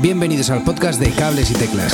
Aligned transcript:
Bienvenidos 0.00 0.48
al 0.50 0.62
podcast 0.62 1.00
de 1.00 1.10
Cables 1.10 1.50
y 1.50 1.54
Teclas. 1.54 1.92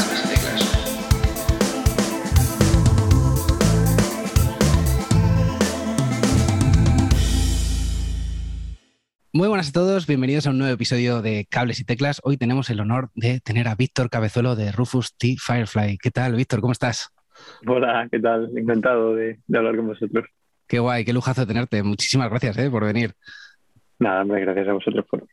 Muy 9.33 9.49
buenas 9.49 9.71
a 9.71 9.73
todos, 9.73 10.07
bienvenidos 10.07 10.47
a 10.47 10.51
un 10.51 10.59
nuevo 10.59 10.75
episodio 10.75 11.23
de 11.23 11.47
Cables 11.51 11.81
y 11.81 11.85
Teclas. 11.87 12.21
Hoy 12.25 12.37
tenemos 12.37 12.69
el 12.69 12.81
honor 12.81 13.09
de 13.15 13.41
tener 13.41 13.69
a 13.69 13.75
Víctor 13.75 14.11
Cabezuelo 14.11 14.55
de 14.55 14.71
Rufus 14.71 15.17
T. 15.17 15.37
Firefly. 15.39 15.97
¿Qué 15.97 16.11
tal, 16.11 16.35
Víctor? 16.35 16.61
¿Cómo 16.61 16.73
estás? 16.73 17.11
Hola, 17.67 18.07
¿qué 18.11 18.21
tal? 18.21 18.51
Encantado 18.55 19.15
de, 19.15 19.41
hablar 19.55 19.77
con 19.77 19.87
vosotros. 19.87 20.27
Qué 20.69 20.79
guay, 20.79 21.07
qué 21.07 21.15
lujazo 21.15 21.47
tenerte. 21.47 21.83
Muchísimas 21.83 22.29
gracias 22.29 22.59
eh, 22.59 22.71
por 22.71 22.85
venir. 22.85 23.15
Nada, 23.99 24.21
hombre, 24.21 24.43
gracias 24.43 24.69
a 24.69 24.75
vosotros 24.75 25.07
por 25.11 25.27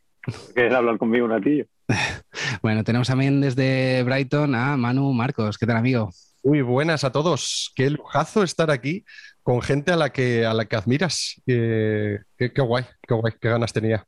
querer 0.54 0.74
hablar 0.74 0.96
conmigo 0.96 1.26
un 1.26 1.32
ratillo. 1.32 1.66
Bueno, 2.62 2.84
tenemos 2.84 3.08
también 3.08 3.40
desde 3.40 4.02
Brighton 4.02 4.54
a 4.54 4.76
Manu 4.76 5.12
Marcos. 5.12 5.58
¿Qué 5.58 5.66
tal, 5.66 5.76
amigo? 5.76 6.10
Muy 6.42 6.62
buenas 6.62 7.04
a 7.04 7.12
todos. 7.12 7.72
Qué 7.74 7.90
lujazo 7.90 8.42
estar 8.42 8.70
aquí 8.70 9.04
con 9.42 9.62
gente 9.62 9.92
a 9.92 9.96
la 9.96 10.10
que, 10.10 10.44
a 10.46 10.54
la 10.54 10.64
que 10.64 10.76
admiras. 10.76 11.40
qué, 11.46 12.20
guay, 12.38 12.84
qué 13.06 13.14
guay, 13.14 13.32
qué 13.40 13.48
ganas 13.48 13.72
tenía. 13.72 14.04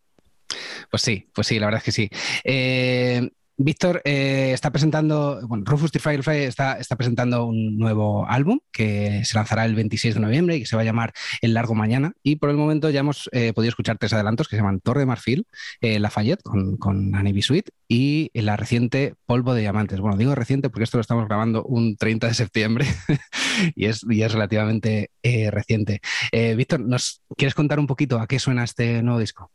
Pues 0.91 1.03
sí, 1.03 1.31
pues 1.35 1.47
sí, 1.47 1.59
la 1.59 1.67
verdad 1.67 1.79
es 1.79 1.85
que 1.85 1.93
sí. 1.93 2.11
Eh, 2.45 3.31
Víctor 3.57 4.03
eh, 4.05 4.51
está 4.53 4.71
presentando, 4.71 5.41
bueno, 5.47 5.65
Rufus 5.65 5.93
the 5.93 6.01
Firefly 6.01 6.39
está, 6.39 6.79
está, 6.79 6.97
presentando 6.97 7.47
un 7.47 7.79
nuevo 7.79 8.27
álbum 8.27 8.59
que 8.73 9.25
se 9.25 9.37
lanzará 9.37 9.65
el 9.65 9.77
26 9.77 10.15
de 10.15 10.21
noviembre 10.21 10.57
y 10.57 10.61
que 10.61 10.67
se 10.67 10.75
va 10.75 10.83
a 10.83 10.85
llamar 10.85 11.13
El 11.41 11.55
Largo 11.55 11.75
Mañana. 11.75 12.15
Y 12.23 12.37
por 12.37 12.51
el 12.51 12.57
momento 12.57 12.91
ya 12.91 13.01
hemos 13.01 13.29
eh, 13.33 13.53
podido 13.53 13.69
escuchar 13.69 13.97
tres 13.99 14.13
adelantos 14.13 14.49
que 14.49 14.57
se 14.57 14.63
llaman 14.63 14.81
Torre 14.81 15.01
de 15.01 15.07
Marfil, 15.07 15.47
eh, 15.81 16.01
Lafayette 16.01 16.43
con, 16.43 16.77
con 16.79 17.15
Annie 17.15 17.33
Bisuit 17.33 17.69
y 17.87 18.31
la 18.35 18.57
reciente 18.57 19.15
Polvo 19.25 19.55
de 19.55 19.61
Diamantes. 19.61 20.01
Bueno, 20.01 20.17
digo 20.17 20.35
reciente 20.35 20.69
porque 20.69 20.85
esto 20.85 20.99
lo 20.99 21.03
estamos 21.03 21.27
grabando 21.27 21.63
un 21.63 21.97
30 21.97 22.29
de 22.29 22.35
septiembre 22.35 22.87
y, 23.77 23.87
es, 23.87 24.05
y 24.09 24.23
es 24.23 24.33
relativamente 24.33 25.11
reciente. 25.23 26.01
Víctor, 26.33 26.81
¿nos 26.81 27.23
quieres 27.37 27.55
contar 27.55 27.79
un 27.79 27.87
poquito 27.87 28.19
a 28.19 28.27
qué 28.27 28.39
suena 28.39 28.65
este 28.65 29.03
nuevo 29.03 29.21
disco? 29.21 29.51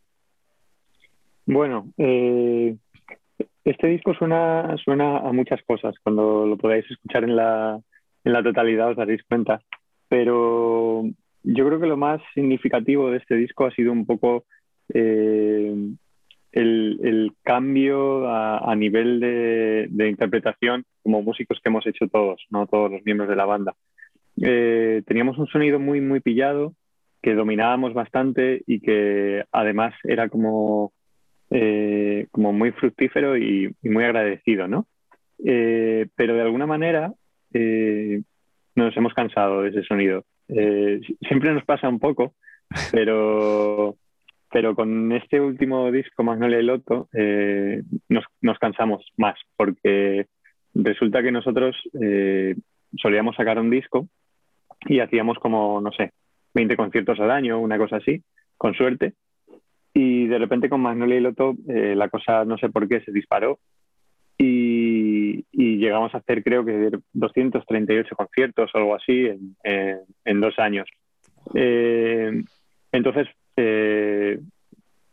Bueno, 1.52 1.92
eh, 1.98 2.78
este 3.72 3.88
disco 3.88 4.14
suena, 4.14 4.76
suena 4.84 5.20
a 5.20 5.32
muchas 5.32 5.62
cosas. 5.64 5.96
Cuando 6.04 6.46
lo 6.46 6.58
podáis 6.58 6.90
escuchar 6.90 7.24
en 7.24 7.36
la, 7.36 7.80
en 8.24 8.34
la 8.34 8.44
totalidad 8.44 8.92
os 8.92 8.98
daréis 8.98 9.24
cuenta. 9.24 9.62
Pero 10.08 11.04
yo 11.44 11.68
creo 11.68 11.80
que 11.80 11.88
lo 11.88 11.98
más 11.98 12.22
significativo 12.34 13.12
de 13.12 13.18
este 13.18 13.36
disco 13.36 13.66
ha 13.66 13.72
sido 13.72 13.92
un 13.92 14.06
poco 14.06 14.46
eh, 14.94 15.74
el, 16.52 17.32
cambio 17.44 18.28
a, 18.28 18.76
nivel 18.76 19.20
de, 19.20 20.10
interpretación 20.10 20.84
como 21.04 21.22
músicos 21.22 21.60
que 21.62 21.70
hemos 21.70 21.86
hecho 21.86 22.08
todos, 22.08 22.46
no 22.50 22.68
todos 22.68 22.92
los 22.92 23.04
miembros 23.06 23.30
de 23.30 23.36
la 23.36 23.46
banda. 23.46 23.76
Eh, 24.42 25.04
teníamos 25.06 25.38
un 25.38 25.48
sonido 25.48 25.80
muy, 25.80 26.02
muy 26.02 26.22
pillado, 26.22 26.74
que 27.22 27.36
dominábamos 27.36 27.94
bastante 27.94 28.64
y 28.66 28.80
que 28.80 29.44
además 29.52 29.94
era 30.04 30.30
como 30.30 30.94
eh, 31.52 32.28
como 32.32 32.54
muy 32.54 32.72
fructífero 32.72 33.38
y, 33.38 33.76
muy 33.84 34.04
agradecido, 34.04 34.68
¿no? 34.68 34.86
Eh, 35.44 36.08
pero 36.16 36.36
de 36.36 36.42
alguna 36.42 36.68
manera 36.68 37.14
eh, 37.54 38.22
nos 38.76 38.96
hemos 38.96 39.14
cansado 39.14 39.62
de 39.62 39.70
ese 39.70 39.84
sonido. 39.84 40.26
siempre 40.48 41.54
nos 41.54 41.66
pasa 41.66 41.90
un 41.90 42.00
poco, 42.00 42.36
pero, 42.92 43.96
pero 44.52 44.76
con 44.76 45.12
este 45.12 45.42
último 45.42 45.92
disco, 45.92 46.24
Magnolia 46.24 46.60
y 46.60 46.64
Loto, 46.64 47.10
nos, 48.10 48.26
nos, 48.42 48.60
cansamos 48.60 49.06
más, 49.18 49.40
porque 49.56 50.28
resulta 50.74 51.24
que 51.24 51.32
nosotros 51.32 51.76
solíamos 52.98 53.36
sacar 53.36 53.60
un 53.60 53.70
disco 53.70 54.08
y 54.86 55.00
hacíamos 55.00 55.38
como, 55.40 55.82
no 55.82 55.92
sé, 55.92 56.12
20 56.54 56.76
conciertos 56.76 57.20
al 57.20 57.32
año, 57.32 57.60
una 57.60 57.78
cosa 57.78 57.98
así, 57.98 58.24
con 58.58 58.74
suerte. 58.74 59.14
Y 59.94 60.28
de 60.28 60.38
repente 60.38 60.70
con 60.70 60.82
Magnolia 60.82 61.18
y 61.18 61.22
Loto 61.22 61.56
eh, 61.68 61.96
la 61.96 62.10
cosa 62.10 62.46
no 62.46 62.58
sé 62.58 62.70
por 62.70 62.88
qué 62.88 63.02
se 63.02 63.12
disparó 63.12 63.60
y, 64.40 65.46
llegamos 65.52 66.14
a 66.14 66.20
hacer 66.20 66.44
creo 66.44 66.66
que 66.66 66.92
238 67.14 68.16
conciertos 68.16 68.70
o 68.74 68.78
algo 68.78 68.96
así 68.96 69.28
en, 69.64 70.42
dos 70.42 70.58
años. 70.60 70.88
Eh, 71.54 72.44
entonces, 72.92 73.28
eh, 73.56 74.40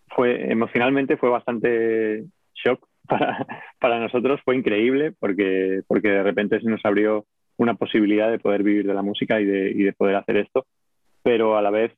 fue, 0.09 0.51
emocionalmente 0.51 1.17
fue 1.17 1.31
bastante 1.31 2.25
shock 2.55 2.87
para, 3.09 3.47
para, 3.81 4.01
nosotros, 4.01 4.41
fue 4.45 4.57
increíble 4.57 5.13
porque, 5.19 5.83
porque 5.87 6.09
de 6.09 6.23
repente 6.23 6.61
se 6.61 6.69
nos 6.69 6.85
abrió 6.85 7.27
una 7.57 7.75
posibilidad 7.75 8.31
de 8.31 8.39
poder 8.39 8.63
vivir 8.63 8.87
de 8.87 8.95
la 8.95 9.03
música 9.03 9.41
y 9.41 9.45
de, 9.45 9.71
y 9.71 9.83
de 9.83 9.93
poder 9.93 10.17
hacer 10.17 10.37
esto, 10.37 10.67
pero 11.23 11.57
a 11.57 11.63
la 11.63 11.71
vez 11.71 11.93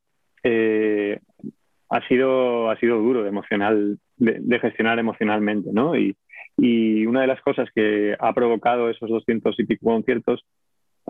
ha 1.91 2.07
sido, 2.09 2.71
ha 2.71 2.77
sido 2.79 2.99
duro 2.99 3.23
de, 3.23 3.29
emocional, 3.29 3.99
de, 4.17 4.59
gestionar 4.61 4.99
emocionalmente, 4.99 5.71
¿no? 5.73 5.97
Y, 5.97 6.17
y, 6.57 7.07
una 7.07 7.23
de 7.23 7.27
las 7.27 7.41
cosas 7.41 7.69
que 7.75 8.17
ha 8.19 8.33
provocado 8.33 8.91
esos 8.91 9.09
200 9.09 9.59
y 9.59 9.65
pico 9.65 9.87
conciertos 9.87 10.45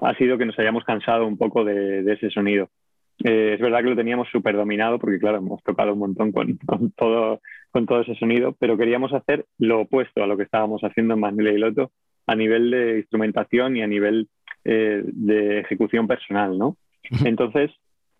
ha 0.01 0.15
sido 0.15 0.39
que 0.39 0.47
nos 0.47 0.59
hayamos 0.59 0.85
cansado 0.85 1.27
un 1.27 1.37
poco 1.37 1.65
de, 1.65 2.03
de 2.03 2.13
ese 2.13 2.31
sonido. 2.31 2.69
Eh, 3.25 3.55
es 3.55 3.61
verdad 3.61 3.81
que 3.81 3.91
lo 3.91 3.97
teníamos 3.97 4.29
súper 4.31 4.55
dominado 4.55 4.99
porque, 4.99 5.19
claro, 5.19 5.39
hemos 5.39 5.63
tocado 5.65 5.93
un 5.93 5.99
montón 5.99 6.31
con, 6.31 6.57
con, 6.67 6.93
todo, 6.93 7.41
con 7.73 7.87
todo 7.87 8.03
ese 8.03 8.15
sonido, 8.15 8.55
pero 8.59 8.79
queríamos 8.79 9.13
hacer 9.13 9.47
lo 9.59 9.81
opuesto 9.81 10.23
a 10.23 10.27
lo 10.27 10.37
que 10.37 10.45
estábamos 10.45 10.83
haciendo 10.83 11.15
en 11.15 11.21
Magnelia 11.21 11.53
y 11.53 11.59
Loto 11.59 11.91
a 12.27 12.37
nivel 12.37 12.71
de 12.71 12.99
instrumentación 12.99 13.77
y 13.77 13.83
a 13.83 13.87
nivel 13.87 14.29
eh, 14.65 15.03
de 15.05 15.61
ejecución 15.61 16.07
personal, 16.07 16.59
¿no? 16.59 16.77
Entonces, 17.25 17.71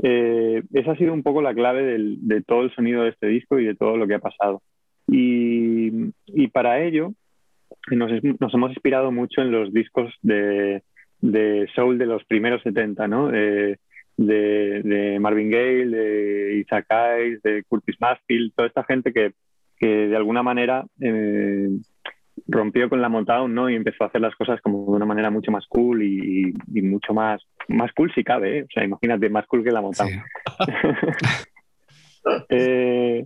eh, 0.03 0.63
esa 0.73 0.93
ha 0.93 0.97
sido 0.97 1.13
un 1.13 1.23
poco 1.23 1.43
la 1.43 1.55
clave 1.55 1.99
de 1.99 2.43
todo 2.43 2.63
el 2.63 2.75
sonido 2.75 3.03
de 3.03 3.11
este 3.11 3.27
disco 3.27 3.59
y 3.59 3.65
de 3.65 3.75
todo 3.75 3.97
lo 3.97 4.07
que 4.07 4.15
ha 4.15 4.21
pasado. 4.21 4.63
Y, 5.11 6.13
para 6.53 6.83
ello 6.83 7.13
nos, 7.91 8.11
hemos 8.55 8.71
inspirado 8.71 9.11
mucho 9.11 9.41
en 9.41 9.51
los 9.51 9.73
discos 9.73 10.13
de, 10.23 10.83
soul 11.75 11.99
de 11.99 12.07
los 12.07 12.25
primeros 12.25 12.63
70, 12.63 13.09
¿no? 13.09 13.29
de, 13.29 15.19
Marvin 15.21 15.51
Gaye, 15.51 15.87
de 15.87 16.59
Isaac 16.59 16.87
Hayes, 16.91 17.43
de 17.43 17.63
Curtis 17.65 17.97
Mayfield, 18.01 18.53
toda 18.55 18.69
esta 18.69 18.85
gente 18.85 19.13
que, 19.13 19.33
de 19.81 20.17
alguna 20.17 20.43
manera 20.43 20.85
eh, 21.01 21.69
rompió 22.49 22.89
con 22.89 23.03
la 23.03 23.11
Motown, 23.11 23.55
¿no? 23.55 23.69
Y 23.69 23.77
empezó 23.77 24.05
a 24.05 24.07
hacer 24.09 24.23
las 24.23 24.35
cosas 24.35 24.61
como 24.63 24.87
de 24.87 24.97
una 24.97 25.05
manera 25.05 25.31
mucho 25.31 25.53
más 25.53 25.67
cool 25.69 26.03
y, 26.03 26.55
mucho 26.83 27.13
más, 27.13 27.43
más 27.69 27.93
cool 27.93 28.13
si 28.15 28.25
cabe, 28.25 28.59
¿eh? 28.59 28.63
O 28.63 28.69
sea, 28.73 28.85
imagínate, 28.85 29.29
más 29.29 29.47
cool 29.47 29.63
que 29.63 29.71
la 29.71 29.83
Motown. 29.83 30.11
Eh, 32.51 33.25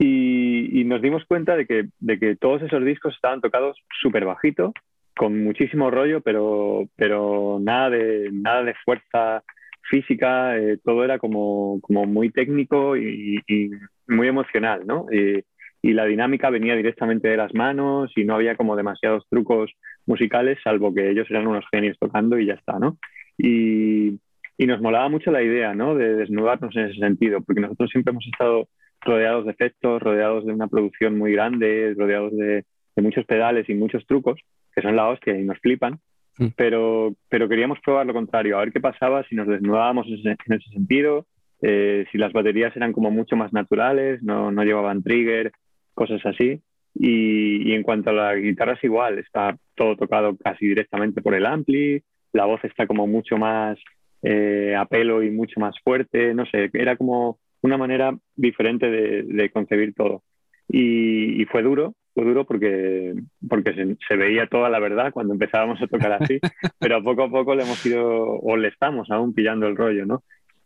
y, 0.00 0.84
nos 0.84 1.00
dimos 1.00 1.24
cuenta 1.26 1.54
de 1.54 1.64
que, 1.64 1.84
de 2.00 2.18
que 2.18 2.34
todos 2.34 2.60
esos 2.62 2.84
discos 2.84 3.14
estaban 3.14 3.40
tocados 3.40 3.76
súper 4.00 4.24
bajito, 4.24 4.72
con 5.14 5.44
muchísimo 5.44 5.92
rollo, 5.92 6.22
pero, 6.22 6.88
pero 6.96 7.58
nada, 7.60 7.90
de, 7.90 8.30
nada 8.32 8.64
de 8.64 8.74
fuerza 8.84 9.44
física, 9.82 10.58
eh, 10.58 10.78
todo 10.82 11.04
era 11.04 11.18
como, 11.18 11.78
como 11.82 12.04
muy 12.06 12.30
técnico 12.30 12.96
y, 12.96 13.38
y 13.46 13.70
muy 14.08 14.26
emocional, 14.26 14.86
¿no? 14.86 15.06
y 15.12 15.44
la 15.82 16.04
dinámica 16.04 16.48
venía 16.48 16.76
directamente 16.76 17.28
de 17.28 17.36
las 17.36 17.52
manos 17.54 18.12
y 18.16 18.24
no 18.24 18.36
había 18.36 18.56
como 18.56 18.76
demasiados 18.76 19.26
trucos 19.28 19.72
musicales, 20.06 20.58
salvo 20.62 20.94
que 20.94 21.10
ellos 21.10 21.26
eran 21.28 21.48
unos 21.48 21.64
genios 21.70 21.98
tocando 21.98 22.38
y 22.38 22.46
ya 22.46 22.54
está, 22.54 22.78
¿no? 22.78 22.98
Y, 23.36 24.20
y 24.56 24.66
nos 24.66 24.80
molaba 24.80 25.08
mucho 25.08 25.32
la 25.32 25.42
idea, 25.42 25.74
¿no? 25.74 25.96
De 25.96 26.14
desnudarnos 26.14 26.74
en 26.76 26.86
ese 26.86 27.00
sentido, 27.00 27.40
porque 27.40 27.60
nosotros 27.60 27.90
siempre 27.90 28.12
hemos 28.12 28.26
estado 28.26 28.68
rodeados 29.00 29.44
de 29.44 29.50
efectos, 29.50 30.00
rodeados 30.00 30.46
de 30.46 30.52
una 30.52 30.68
producción 30.68 31.18
muy 31.18 31.32
grande, 31.32 31.94
rodeados 31.98 32.36
de, 32.36 32.64
de 32.96 33.02
muchos 33.02 33.24
pedales 33.24 33.68
y 33.68 33.74
muchos 33.74 34.06
trucos, 34.06 34.40
que 34.74 34.82
son 34.82 34.96
la 34.96 35.08
hostia 35.08 35.38
y 35.38 35.44
nos 35.44 35.58
flipan, 35.58 35.98
mm. 36.38 36.48
pero, 36.56 37.14
pero 37.28 37.48
queríamos 37.48 37.78
probar 37.80 38.06
lo 38.06 38.14
contrario, 38.14 38.56
a 38.56 38.60
ver 38.60 38.72
qué 38.72 38.80
pasaba 38.80 39.24
si 39.24 39.34
nos 39.34 39.48
desnudábamos 39.48 40.06
en 40.06 40.14
ese, 40.14 40.28
en 40.46 40.52
ese 40.54 40.70
sentido, 40.70 41.26
eh, 41.60 42.06
si 42.10 42.18
las 42.18 42.32
baterías 42.32 42.74
eran 42.76 42.92
como 42.92 43.10
mucho 43.10 43.36
más 43.36 43.52
naturales, 43.52 44.22
no, 44.22 44.50
no 44.50 44.64
llevaban 44.64 45.02
trigger, 45.02 45.52
cosas 45.94 46.24
así. 46.24 46.60
Y, 46.94 47.72
en 47.72 47.82
cuanto 47.82 48.10
a 48.10 48.12
la 48.12 48.34
guitarra 48.34 48.74
es 48.74 48.84
igual, 48.84 49.18
está 49.18 49.56
todo 49.74 49.96
tocado 49.96 50.36
casi 50.36 50.66
directamente 50.66 51.22
por 51.22 51.34
el 51.34 51.46
ampli, 51.46 52.02
la 52.32 52.44
voz 52.44 52.62
está 52.64 52.86
como 52.86 53.06
mucho 53.06 53.38
más 53.38 53.78
eh, 54.22 54.74
a 54.78 54.84
pelo 54.84 55.22
y 55.22 55.30
mucho 55.30 55.58
más 55.58 55.74
fuerte, 55.82 56.34
no 56.34 56.44
sé, 56.46 56.70
era 56.72 56.96
como 56.96 57.38
una 57.62 57.78
manera 57.78 58.16
diferente 58.36 58.90
de, 58.90 59.50
concebir 59.50 59.94
todo. 59.94 60.22
Y, 60.68 61.44
fue 61.46 61.62
duro, 61.62 61.94
fue 62.14 62.24
duro 62.24 62.44
porque, 62.44 63.14
porque 63.48 63.96
se, 64.08 64.16
veía 64.16 64.46
toda 64.46 64.68
la 64.68 64.78
verdad 64.78 65.12
cuando 65.12 65.32
empezábamos 65.34 65.80
a 65.80 65.86
tocar 65.86 66.12
así, 66.12 66.40
pero 66.78 67.02
poco 67.02 67.24
a 67.24 67.30
poco 67.30 67.54
le 67.54 67.62
hemos 67.62 67.84
ido, 67.86 68.38
o 68.38 68.56
le 68.56 68.68
estamos 68.68 69.10
aún 69.10 69.34
pillando 69.34 69.66
el 69.66 69.76
rollo, 69.76 70.06
¿no? 70.06 70.22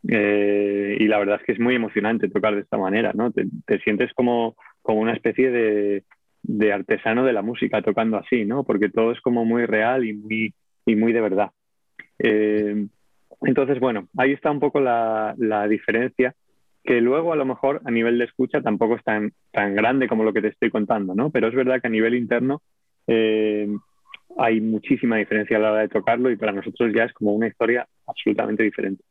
Eh, 0.09 0.97
y 1.01 1.09
la 1.09 1.19
verdad 1.19 1.39
es 1.41 1.47
que 1.47 1.53
es 1.53 1.61
muy 1.61 1.75
emocionante 1.75 2.29
tocar 2.29 2.55
de 2.55 2.61
esta 2.61 2.79
manera, 2.79 3.13
¿no? 3.15 3.33
te 3.33 3.79
sientes 3.81 4.13
como 4.15 4.55
como 4.87 5.01
una 5.01 5.13
especie 5.13 5.51
de, 5.51 6.05
de, 6.43 6.73
artesano 6.73 7.25
de 7.25 7.33
la 7.33 7.43
música 7.43 7.83
tocando 7.83 8.17
así, 8.17 8.45
¿no? 8.45 8.63
Porque 8.65 8.89
todo 8.89 9.11
es 9.11 9.21
como 9.21 9.45
muy 9.45 9.67
real 9.67 10.05
y 10.05 10.15
muy, 10.15 10.55
y 10.87 10.95
muy 10.95 11.13
de 11.13 11.21
verdad. 11.21 11.51
Eh, 12.21 12.87
entonces, 13.43 13.81
bueno, 13.81 14.09
ahí 14.17 14.33
está 14.33 14.51
un 14.51 14.61
poco 14.61 14.81
la, 14.81 15.35
diferencia, 15.69 16.35
que 16.85 17.01
luego 17.01 17.33
a 17.33 17.37
lo 17.37 17.45
mejor 17.45 17.83
a 17.85 17.91
nivel 17.91 18.17
de 18.19 18.27
escucha 18.27 18.63
tampoco 18.63 18.95
es 18.95 19.03
tan, 19.03 19.33
tan 19.51 19.75
grande 19.75 20.07
como 20.07 20.23
lo 20.23 20.33
que 20.33 20.41
te 20.41 20.49
estoy 20.49 20.71
contando, 20.71 21.15
¿no? 21.17 21.31
Pero 21.31 21.49
es 21.49 21.55
verdad 21.55 21.81
que 21.81 21.89
a 21.89 21.91
nivel 21.91 22.15
interno 22.15 22.63
eh, 23.09 23.69
hay 24.39 24.61
muchísima 24.61 25.17
diferencia 25.17 25.57
a 25.57 25.61
la 25.61 25.73
hora 25.73 25.81
de 25.81 25.89
tocarlo 25.89 26.31
y 26.31 26.37
para 26.37 26.53
nosotros 26.53 26.93
ya 26.95 27.05
es 27.05 27.13
como 27.13 27.35
una 27.35 27.49
historia 27.49 27.89
absolutamente 28.07 28.63
diferente. 28.63 29.03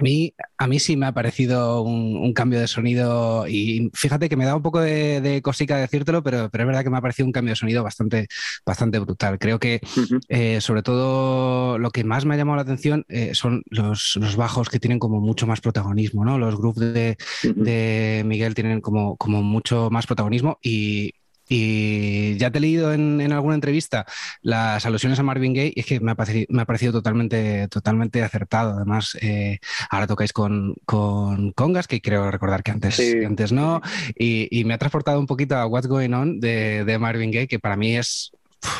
A 0.00 0.02
mí, 0.02 0.32
a 0.56 0.66
mí 0.66 0.78
sí 0.80 0.96
me 0.96 1.04
ha 1.04 1.12
parecido 1.12 1.82
un, 1.82 2.32
cambio 2.32 2.58
de 2.58 2.68
sonido 2.68 3.46
y 3.46 3.90
fíjate 3.92 4.30
que 4.30 4.36
me 4.36 4.46
da 4.46 4.56
un 4.56 4.62
poco 4.62 4.80
de, 4.80 5.20
de 5.20 5.42
cosica 5.42 5.76
decírtelo, 5.76 6.22
pero, 6.22 6.48
pero, 6.48 6.64
es 6.64 6.66
verdad 6.68 6.84
que 6.84 6.88
me 6.88 6.96
ha 6.96 7.02
parecido 7.02 7.26
un 7.26 7.32
cambio 7.32 7.52
de 7.52 7.56
sonido 7.56 7.84
bastante, 7.84 8.26
bastante 8.64 8.98
brutal. 8.98 9.38
Creo 9.38 9.58
que 9.58 9.82
eh, 10.30 10.62
sobre 10.62 10.82
todo 10.82 11.76
lo 11.76 11.90
que 11.90 12.02
más 12.02 12.24
me 12.24 12.32
ha 12.32 12.38
llamado 12.38 12.56
la 12.56 12.62
atención 12.62 13.04
eh, 13.08 13.34
son 13.34 13.62
los, 13.66 14.16
los, 14.18 14.36
bajos 14.36 14.70
que 14.70 14.80
tienen 14.80 14.98
como 14.98 15.20
mucho 15.20 15.46
más 15.46 15.60
protagonismo, 15.60 16.24
¿no? 16.24 16.38
Los 16.38 16.56
grooves 16.56 16.94
de, 16.94 17.18
de 17.42 18.22
Miguel 18.24 18.54
tienen 18.54 18.80
como, 18.80 19.18
como 19.18 19.42
mucho 19.42 19.90
más 19.90 20.06
protagonismo 20.06 20.58
y, 20.62 21.12
y 21.52 22.36
ya 22.36 22.52
te 22.52 22.58
he 22.58 22.60
leído 22.60 22.92
en, 22.94 23.20
alguna 23.32 23.56
entrevista 23.56 24.06
las 24.40 24.86
alusiones 24.86 25.18
a 25.18 25.24
Marvin 25.24 25.52
Gaye 25.52 25.72
y 25.74 25.80
es 25.80 25.86
que 25.86 25.98
me 25.98 26.12
ha 26.12 26.14
parecido, 26.14 26.46
me 26.48 26.62
ha 26.62 26.64
parecido 26.64 26.92
totalmente, 26.92 27.66
totalmente 27.66 28.22
acertado. 28.22 28.76
Además, 28.76 29.18
eh, 29.20 29.58
ahora 29.90 30.06
tocáis 30.06 30.32
con, 30.32 30.76
con, 30.84 31.50
Congas, 31.52 31.88
que 31.88 32.00
creo 32.00 32.30
recordar 32.30 32.62
que 32.62 32.70
antes, 32.70 33.00
antes 33.26 33.50
no, 33.50 33.80
y, 34.16 34.62
me 34.64 34.74
ha 34.74 34.78
transportado 34.78 35.18
un 35.18 35.26
poquito 35.26 35.56
a 35.56 35.66
What's 35.66 35.88
Going 35.88 36.12
On 36.12 36.38
de, 36.38 36.96
Marvin 37.00 37.32
Gaye, 37.32 37.48
que 37.48 37.58
para 37.58 37.76
mí 37.76 37.96
es, 37.96 38.30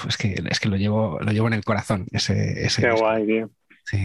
es, 0.06 0.16
que, 0.16 0.40
es 0.49 0.61
que 0.61 0.69
lo 0.69 0.76
llevo, 0.76 1.19
lo 1.20 1.32
llevo 1.32 1.49
en 1.49 1.55
el 1.55 1.64
corazón. 1.64 2.06
Ese, 2.12 2.64
ese 2.64 2.82
Qué 2.82 2.93
guay, 2.93 3.26
tío. 3.26 3.50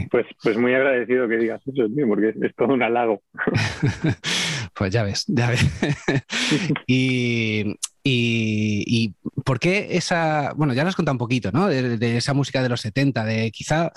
Pues, 0.10 0.26
pues 0.42 0.58
muy 0.58 0.74
agradecido 0.74 1.28
que 1.28 1.38
digas 1.38 1.62
eso, 1.68 1.88
tío, 1.94 2.08
porque 2.08 2.34
es, 2.42 2.56
todo 2.56 2.74
un 2.74 2.82
halago. 2.82 3.22
pues 4.76 4.92
ya 4.92 5.04
ves, 5.04 5.26
ya 5.28 5.50
ves. 5.50 5.66
y, 6.88 7.76
y, 8.04 9.14
por 9.46 9.60
qué 9.60 9.88
esa, 9.92 10.54
bueno, 10.56 10.74
ya 10.74 10.84
nos 10.84 10.96
contado 10.96 11.14
un 11.14 11.20
poquito, 11.20 11.52
¿no? 11.52 11.68
De, 11.68 12.18
esa 12.18 12.34
música 12.34 12.62
de 12.62 12.70
los 12.70 12.82
70, 12.82 13.24
de 13.26 13.52
quizá 13.52 13.92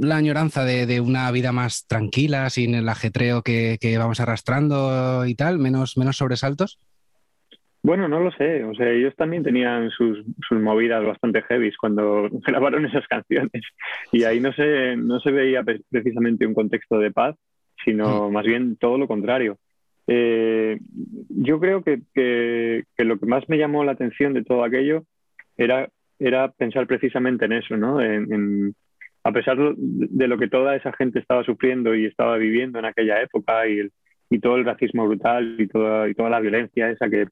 la 0.00 0.16
añoranza 0.16 0.64
de, 0.64 1.00
una 1.00 1.30
vida 1.30 1.52
más 1.52 1.86
tranquila, 1.86 2.48
sin 2.50 2.74
el 2.74 2.88
ajetreo 2.88 3.42
que, 3.42 3.78
vamos 3.98 4.20
arrastrando 4.20 5.26
y 5.26 5.34
tal, 5.34 5.58
menos, 5.58 5.96
menos 5.96 6.16
sobresaltos. 6.16 6.78
Bueno, 7.84 8.08
no 8.08 8.20
lo 8.20 8.30
sé. 8.32 8.62
O 8.64 8.74
sea, 8.74 8.88
ellos 8.88 9.14
también 9.16 9.42
tenían 9.42 9.90
sus, 9.90 10.24
movidas 10.50 11.04
bastante 11.04 11.42
heavy 11.42 11.72
cuando 11.80 12.28
grabaron 12.46 12.86
esas 12.86 13.06
canciones. 13.08 13.62
Y 14.12 14.24
ahí 14.24 14.40
no 14.40 14.52
se, 14.52 14.96
no 14.96 15.20
se 15.20 15.32
veía 15.32 15.64
precisamente 15.90 16.46
un 16.46 16.54
contexto 16.54 16.98
de 16.98 17.10
paz, 17.10 17.36
sino 17.84 18.28
mm. 18.28 18.32
más 18.32 18.44
bien 18.44 18.76
todo 18.76 18.98
lo 18.98 19.08
contrario. 19.08 19.58
Eh, 20.06 20.78
yo 21.28 21.60
creo 21.60 21.82
que, 21.82 22.02
lo 22.98 23.18
que 23.18 23.26
más 23.26 23.48
me 23.48 23.58
llamó 23.58 23.84
la 23.84 23.92
atención 23.92 24.34
de 24.34 24.44
todo 24.44 24.64
aquello 24.64 25.04
era, 25.56 25.88
era 26.18 26.50
pensar 26.50 26.86
precisamente 26.86 27.44
en 27.44 27.52
eso, 27.52 27.76
¿no? 27.76 28.00
En, 28.00 28.74
a 29.24 29.32
pesar 29.32 29.56
de 29.76 30.26
lo 30.26 30.36
que 30.36 30.48
toda 30.48 30.74
esa 30.74 30.92
gente 30.92 31.20
estaba 31.20 31.44
sufriendo 31.44 31.94
y 31.94 32.06
estaba 32.06 32.36
viviendo 32.36 32.78
en 32.78 32.86
aquella 32.86 33.22
época 33.22 33.68
y, 33.68 33.88
todo 34.40 34.56
el 34.56 34.64
racismo 34.64 35.06
brutal 35.06 35.56
y 35.60 35.68
toda, 35.68 36.08
y 36.08 36.14
toda 36.14 36.30
la 36.30 36.40
violencia 36.40 36.90
esa 36.90 37.10
que, 37.10 37.26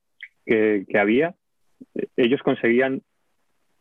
que, 0.45 0.99
había, 0.99 1.35
ellos 2.15 2.43
conseguían 2.43 3.01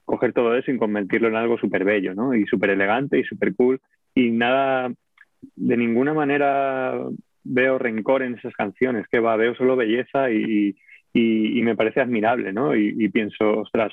coger 0.05 0.31
todo 0.31 0.55
eso 0.55 0.71
y 0.71 0.77
convertirlo 0.77 1.27
en 1.27 1.35
algo 1.35 1.57
súper 1.57 1.83
bello, 1.83 2.15
¿no? 2.15 2.33
Y 2.33 2.45
súper 2.45 2.69
elegante 2.69 3.19
y 3.19 3.25
súper 3.25 3.53
cool. 3.55 3.81
Y 4.15 4.31
nada, 4.31 4.91
de 5.55 5.77
ninguna 5.77 6.13
manera 6.13 6.97
veo 7.49 7.79
rencor 7.79 8.21
en 8.21 8.35
esas 8.35 8.53
canciones, 8.53 9.07
que 9.11 9.19
va, 9.19 9.35
veo 9.35 9.55
solo 9.55 9.75
belleza 9.75 10.31
y, 10.31 10.75
me 11.13 11.75
parece 11.75 11.99
admirable, 11.99 12.53
¿no? 12.53 12.75
Y, 12.75 13.09
pienso, 13.09 13.61
ostras, 13.61 13.91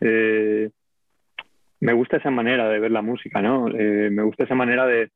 eh, 0.00 0.70
me 1.80 1.92
gusta 1.92 2.16
esa 2.16 2.30
manera 2.30 2.68
de 2.68 2.80
ver 2.80 2.90
la 2.90 3.02
música, 3.02 3.40
¿no? 3.40 3.68
Eh, 3.68 4.10
me 4.10 4.22
gusta 4.22 4.44
esa 4.44 4.54
manera 4.54 4.86
de, 4.86 5.10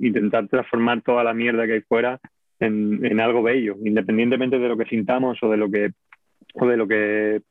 intentar 0.00 0.46
transformar 0.46 1.02
toda 1.02 1.24
la 1.24 1.34
mierda 1.34 1.66
que 1.66 1.72
hay 1.74 1.80
fuera 1.80 2.20
en, 2.60 3.20
algo 3.20 3.42
bello, 3.42 3.76
independientemente 3.84 4.58
de 4.58 4.68
lo 4.68 4.76
que 4.76 4.86
sintamos 4.86 5.42
o 5.42 5.50
de 5.50 5.56
lo 5.56 5.68
que, 5.68 5.90
o 6.54 6.66
de 6.66 6.76
lo 6.76 6.86
que 6.86 7.42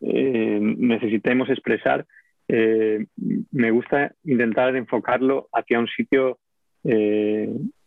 eh, 0.00 0.58
necesitemos 0.60 1.50
expresar. 1.50 2.06
me 2.48 3.70
gusta 3.72 4.12
intentar 4.24 4.76
enfocarlo 4.76 5.48
hacia 5.52 5.80
un 5.80 5.88
sitio 5.88 6.38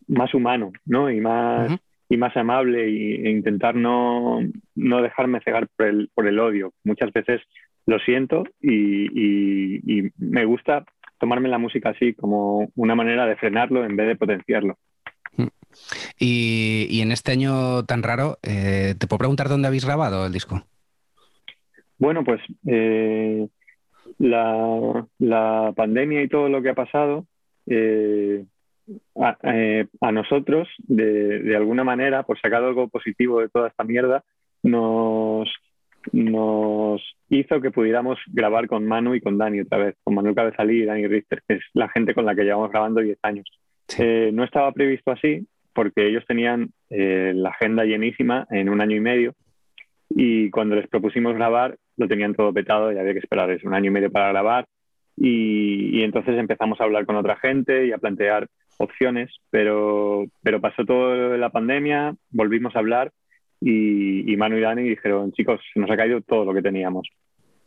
más 0.07 0.33
humano, 0.33 0.71
¿no? 0.85 1.09
Y 1.11 1.19
más, 1.21 1.71
y 2.09 2.17
más 2.17 2.35
amable 2.37 2.85
e 2.85 3.29
intentar 3.29 3.75
no, 3.75 4.39
no, 4.75 5.01
dejarme 5.01 5.41
cegar 5.41 5.67
por 5.75 5.87
el, 5.87 6.09
por 6.13 6.27
el 6.27 6.39
odio. 6.39 6.73
Muchas 6.83 7.11
veces 7.11 7.41
lo 7.85 7.99
siento 7.99 8.43
y, 8.61 9.07
y, 9.85 10.11
me 10.17 10.45
gusta 10.45 10.85
tomarme 11.19 11.49
la 11.49 11.57
música 11.57 11.89
así 11.89 12.13
como 12.13 12.69
una 12.75 12.95
manera 12.95 13.25
de 13.25 13.35
frenarlo 13.35 13.85
en 13.85 13.95
vez 13.95 14.07
de 14.07 14.15
potenciarlo. 14.15 14.77
Y, 16.19 16.87
y 16.89 17.01
en 17.01 17.11
este 17.11 17.31
año 17.31 17.83
tan 17.85 18.03
raro, 18.03 18.37
eh, 18.43 18.95
¿te 18.97 19.07
puedo 19.07 19.19
preguntar 19.19 19.49
dónde 19.49 19.67
habéis 19.67 19.85
grabado 19.85 20.25
el 20.25 20.33
disco? 20.33 20.63
Bueno, 21.99 22.23
pues 22.23 22.41
eh, 22.67 23.47
la, 24.19 25.07
la, 25.19 25.73
pandemia 25.75 26.21
y 26.21 26.27
todo 26.27 26.49
lo 26.49 26.61
que 26.61 26.69
ha 26.69 26.75
pasado 26.75 27.25
eh, 27.65 28.45
eh, 29.43 29.85
a, 30.01 30.11
nosotros, 30.11 30.67
de, 30.79 31.55
alguna 31.55 31.83
manera, 31.83 32.23
por 32.23 32.39
sacar 32.39 32.63
algo 32.63 32.87
positivo 32.87 33.41
de 33.41 33.49
toda 33.49 33.67
esta 33.67 33.83
mierda, 33.83 34.23
nos, 34.63 35.49
nos 36.11 37.01
hizo 37.29 37.61
que 37.61 37.71
pudiéramos 37.71 38.19
grabar 38.27 38.67
con 38.67 38.85
Manu 38.85 39.15
y 39.15 39.21
con 39.21 39.37
Dani 39.37 39.61
otra 39.61 39.77
vez, 39.77 39.95
con 40.03 40.15
Manuel 40.15 40.35
Cabezalí 40.35 40.83
y 40.83 40.85
Dani 40.85 41.07
Richter, 41.07 41.41
que 41.47 41.55
es 41.55 41.63
la 41.73 41.89
gente 41.89 42.13
con 42.13 42.25
la 42.25 42.35
que 42.35 42.43
llevamos 42.43 42.71
grabando 42.71 43.01
10 43.01 43.17
años. 43.23 43.45
Eh, 43.97 44.31
no 44.33 44.43
estaba 44.43 44.71
previsto 44.71 45.11
así 45.11 45.47
porque 45.73 46.07
ellos 46.07 46.23
tenían 46.27 46.71
eh, 46.89 47.33
la 47.35 47.49
agenda 47.49 47.85
llenísima 47.85 48.47
en 48.49 48.69
un 48.69 48.81
año 48.81 48.95
y 48.95 48.99
medio 48.99 49.35
y 50.09 50.49
cuando 50.49 50.75
les 50.75 50.87
propusimos 50.87 51.35
grabar 51.35 51.77
lo 51.97 52.07
tenían 52.07 52.33
todo 52.33 52.53
petado 52.53 52.91
y 52.91 52.97
había 52.97 53.13
que 53.13 53.19
esperar 53.19 53.57
un 53.63 53.73
año 53.73 53.87
y 53.87 53.93
medio 53.93 54.11
para 54.11 54.29
grabar 54.29 54.65
y, 55.15 55.99
y 55.99 56.03
entonces 56.03 56.37
empezamos 56.37 56.79
a 56.79 56.83
hablar 56.83 57.05
con 57.05 57.15
otra 57.15 57.37
gente 57.37 57.85
y 57.85 57.91
a 57.91 57.97
plantear 57.97 58.47
opciones, 58.77 59.31
pero, 59.49 60.25
pero 60.43 60.61
pasó 60.61 60.85
toda 60.85 61.37
la 61.37 61.49
pandemia, 61.49 62.15
volvimos 62.29 62.75
a 62.75 62.79
hablar 62.79 63.11
y, 63.59 64.31
y, 64.31 64.37
Manu 64.37 64.57
y 64.57 64.61
Dani 64.61 64.83
dijeron, 64.83 65.31
chicos, 65.31 65.59
nos 65.75 65.89
ha 65.89 65.97
caído 65.97 66.21
todo 66.21 66.45
lo 66.45 66.53
que 66.53 66.61
teníamos. 66.61 67.09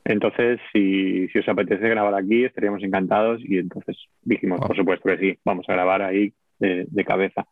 Entonces, 0.04 0.60
si, 0.72 1.28
si 1.28 1.38
os 1.38 1.48
apetece 1.48 1.88
grabar 1.88 2.14
aquí, 2.14 2.44
estaríamos 2.44 2.82
encantados 2.82 3.40
y 3.44 3.58
entonces 3.58 3.96
dijimos, 4.22 4.60
por 4.60 4.76
supuesto 4.76 5.08
que 5.08 5.18
sí, 5.18 5.38
vamos 5.44 5.68
a 5.68 5.72
grabar 5.72 6.02
ahí 6.02 6.32
de, 6.58 7.04
cabeza. 7.04 7.46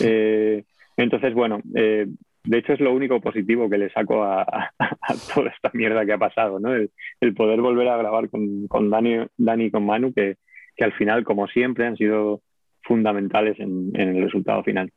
Eh, 0.00 0.64
entonces, 0.96 1.34
bueno, 1.34 1.60
eh, 1.74 2.06
de 2.44 2.58
hecho 2.58 2.72
es 2.72 2.80
lo 2.80 2.92
único 2.92 3.20
positivo 3.20 3.70
que 3.70 3.78
le 3.78 3.90
saco 3.90 4.24
a, 4.24 4.44
toda 5.34 5.50
esta 5.50 5.70
mierda 5.72 6.04
que 6.04 6.12
ha 6.12 6.18
pasado, 6.18 6.58
¿no? 6.58 6.74
El, 6.74 6.90
poder 7.34 7.60
volver 7.60 7.88
a 7.88 7.96
grabar 7.96 8.28
con, 8.28 8.66
con 8.68 8.90
Dani, 8.90 9.26
Dani 9.36 9.64
y 9.66 9.70
con 9.70 9.86
Manu, 9.86 10.12
que, 10.12 10.36
que 10.76 10.84
al 10.84 10.92
final, 10.92 11.24
como 11.24 11.46
siempre, 11.48 11.86
han 11.86 11.96
sido 11.96 12.42
fundamentales 12.84 13.58
en, 13.58 13.90
el 13.94 14.22
resultado 14.22 14.62
final. 14.62 14.90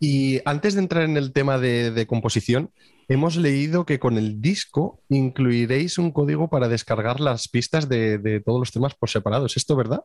Y 0.00 0.40
antes 0.44 0.74
de 0.74 0.80
entrar 0.82 1.04
en 1.04 1.16
el 1.16 1.32
tema 1.32 1.58
de, 1.58 2.06
composición, 2.06 2.70
hemos 3.08 3.36
leído 3.36 3.84
que 3.84 3.98
con 3.98 4.16
el 4.16 4.40
disco 4.40 5.00
incluiréis 5.08 5.98
un 5.98 6.12
código 6.12 6.48
para 6.48 6.68
descargar 6.68 7.20
las 7.20 7.48
pistas 7.48 7.88
de, 7.88 8.40
todos 8.44 8.60
los 8.60 8.72
temas 8.72 8.94
por 8.94 9.08
separado. 9.08 9.46
¿Es 9.46 9.56
esto 9.56 9.76
verdad? 9.76 10.00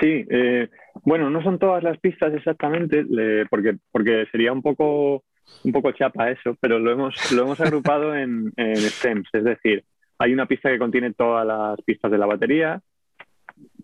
Sí, 0.00 0.26
eh, 0.30 0.68
bueno, 1.04 1.30
no 1.30 1.42
son 1.42 1.58
todas 1.58 1.82
las 1.82 1.98
pistas 1.98 2.34
exactamente, 2.34 3.04
porque, 3.48 3.76
porque 3.92 4.26
sería 4.32 4.52
un 4.52 4.60
poco, 4.60 5.24
un 5.62 5.72
poco 5.72 5.92
chapa 5.92 6.30
eso, 6.30 6.56
pero 6.60 6.78
lo 6.80 6.90
hemos, 6.90 7.32
lo 7.32 7.42
hemos 7.42 7.60
agrupado 7.60 8.14
en, 8.14 8.52
en 8.56 8.76
stems, 8.76 9.28
es 9.32 9.44
decir, 9.44 9.84
hay 10.18 10.32
una 10.32 10.46
pista 10.46 10.70
que 10.70 10.78
contiene 10.78 11.12
todas 11.12 11.46
las 11.46 11.80
pistas 11.82 12.10
de 12.10 12.18
la 12.18 12.26
batería, 12.26 12.80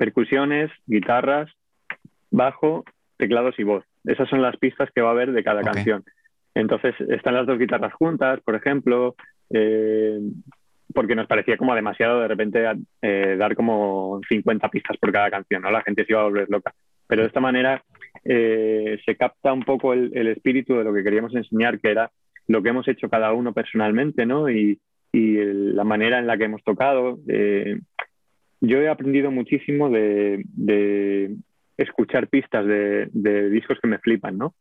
percusiones, 0.02 0.68
guitarras, 0.84 1.48
bajo, 2.32 2.84
teclados 3.18 3.56
y 3.56 3.62
voz. 3.62 3.84
Esas 4.04 4.28
son 4.28 4.42
las 4.42 4.56
pistas 4.56 4.90
que 4.92 5.00
va 5.00 5.10
a 5.10 5.12
haber 5.12 5.30
de 5.30 5.44
cada 5.44 5.62
canción. 5.62 6.02
Entonces 6.56 6.96
están 7.08 7.34
las 7.34 7.46
dos 7.46 7.56
guitarras 7.56 7.92
juntas, 7.92 8.40
por 8.40 8.56
ejemplo, 8.56 9.14
eh, 9.50 10.18
porque 10.92 11.14
nos 11.14 11.28
parecía 11.28 11.56
como 11.56 11.76
demasiado 11.76 12.20
de 12.20 12.26
repente 12.26 12.64
eh, 13.00 13.36
dar 13.38 13.54
como 13.54 14.20
50 14.28 14.68
pistas 14.70 14.96
por 14.96 15.12
cada 15.12 15.30
canción, 15.30 15.62
¿no? 15.62 15.70
La 15.70 15.82
gente 15.82 16.04
se 16.04 16.14
iba 16.14 16.22
a 16.22 16.24
volver 16.24 16.50
loca. 16.50 16.74
Pero 17.06 17.22
de 17.22 17.28
esta 17.28 17.38
manera 17.40 17.84
eh, 18.24 18.98
se 19.06 19.14
capta 19.14 19.52
un 19.52 19.62
poco 19.62 19.92
el, 19.92 20.26
espíritu 20.26 20.74
de 20.78 20.82
lo 20.82 20.92
que 20.92 21.04
queríamos 21.04 21.32
enseñar, 21.36 21.78
que 21.78 21.92
era 21.92 22.10
lo 22.48 22.60
que 22.60 22.70
hemos 22.70 22.88
hecho 22.88 23.08
cada 23.08 23.32
uno 23.32 23.52
personalmente, 23.52 24.26
¿no? 24.26 24.50
Y, 24.50 24.80
la 25.14 25.84
manera 25.84 26.18
en 26.18 26.26
la 26.26 26.38
que 26.38 26.44
hemos 26.44 26.64
tocado. 26.64 27.18
Yo 28.64 28.80
he 28.80 28.88
aprendido 28.88 29.32
muchísimo 29.32 29.90
de, 29.90 31.36
escuchar 31.76 32.28
pistas 32.28 32.64
de, 32.64 33.50
discos 33.50 33.78
que 33.82 33.88
me 33.88 33.98
flipan, 33.98 34.38
¿no? 34.38 34.54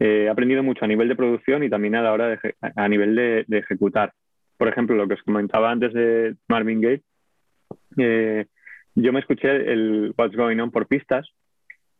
Eh, 0.00 0.24
he 0.24 0.28
aprendido 0.30 0.62
mucho 0.62 0.86
a 0.86 0.88
nivel 0.88 1.06
de 1.06 1.16
producción 1.16 1.62
y 1.62 1.68
también 1.68 1.94
a 1.94 2.02
la 2.02 2.12
hora 2.14 2.28
de, 2.28 2.54
a 2.60 2.88
nivel 2.88 3.14
de, 3.14 3.58
ejecutar. 3.58 4.14
Por 4.56 4.68
ejemplo, 4.68 4.96
lo 4.96 5.06
que 5.06 5.14
os 5.14 5.22
comentaba 5.22 5.70
antes 5.70 5.92
de 5.92 6.34
Marvin 6.48 6.80
Gaye, 6.80 7.02
eh, 7.98 8.46
yo 8.94 9.12
me 9.12 9.20
escuché 9.20 9.50
el 9.70 10.14
What's 10.16 10.34
Going 10.34 10.58
On 10.58 10.70
por 10.70 10.86
pistas 10.86 11.28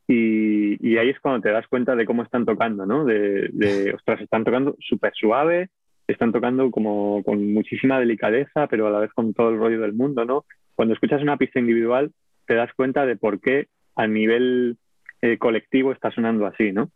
y, 0.09 0.97
ahí 0.97 1.11
es 1.11 1.21
cuando 1.21 1.43
te 1.43 1.51
das 1.51 1.67
cuenta 1.69 1.95
de 1.95 2.07
cómo 2.07 2.23
están 2.23 2.47
tocando, 2.47 2.87
¿no? 2.87 3.05
De, 3.05 3.51
de 3.53 3.93
ostras, 3.93 4.23
están 4.23 4.45
tocando 4.45 4.75
súper 4.81 5.13
suave, 5.15 5.69
están 6.07 6.33
tocando 6.33 6.71
como 6.71 7.23
con 7.23 7.53
muchísima 7.53 8.01
delicadeza, 8.01 8.69
pero 8.69 8.87
a 8.87 8.91
la 8.91 9.01
vez 9.01 9.13
con 9.13 9.35
todo 9.35 9.51
el 9.51 9.59
rollo 9.59 9.83
del 9.83 9.93
mundo, 9.93 10.25
¿no? 10.25 10.47
Cuando 10.75 10.95
escuchas 10.95 11.23
una 11.23 11.37
pista 11.37 11.59
individual, 11.59 12.13
te 12.47 12.55
das 12.55 12.73
cuenta 12.75 13.07
de 13.07 13.17
por 13.17 13.41
qué 13.41 13.69
a 13.97 14.07
nivel 14.07 14.77
eh, 15.21 15.39
colectivo 15.39 15.93
está 15.93 16.11
sonando 16.11 16.47
así, 16.47 16.73
¿no? 16.73 16.91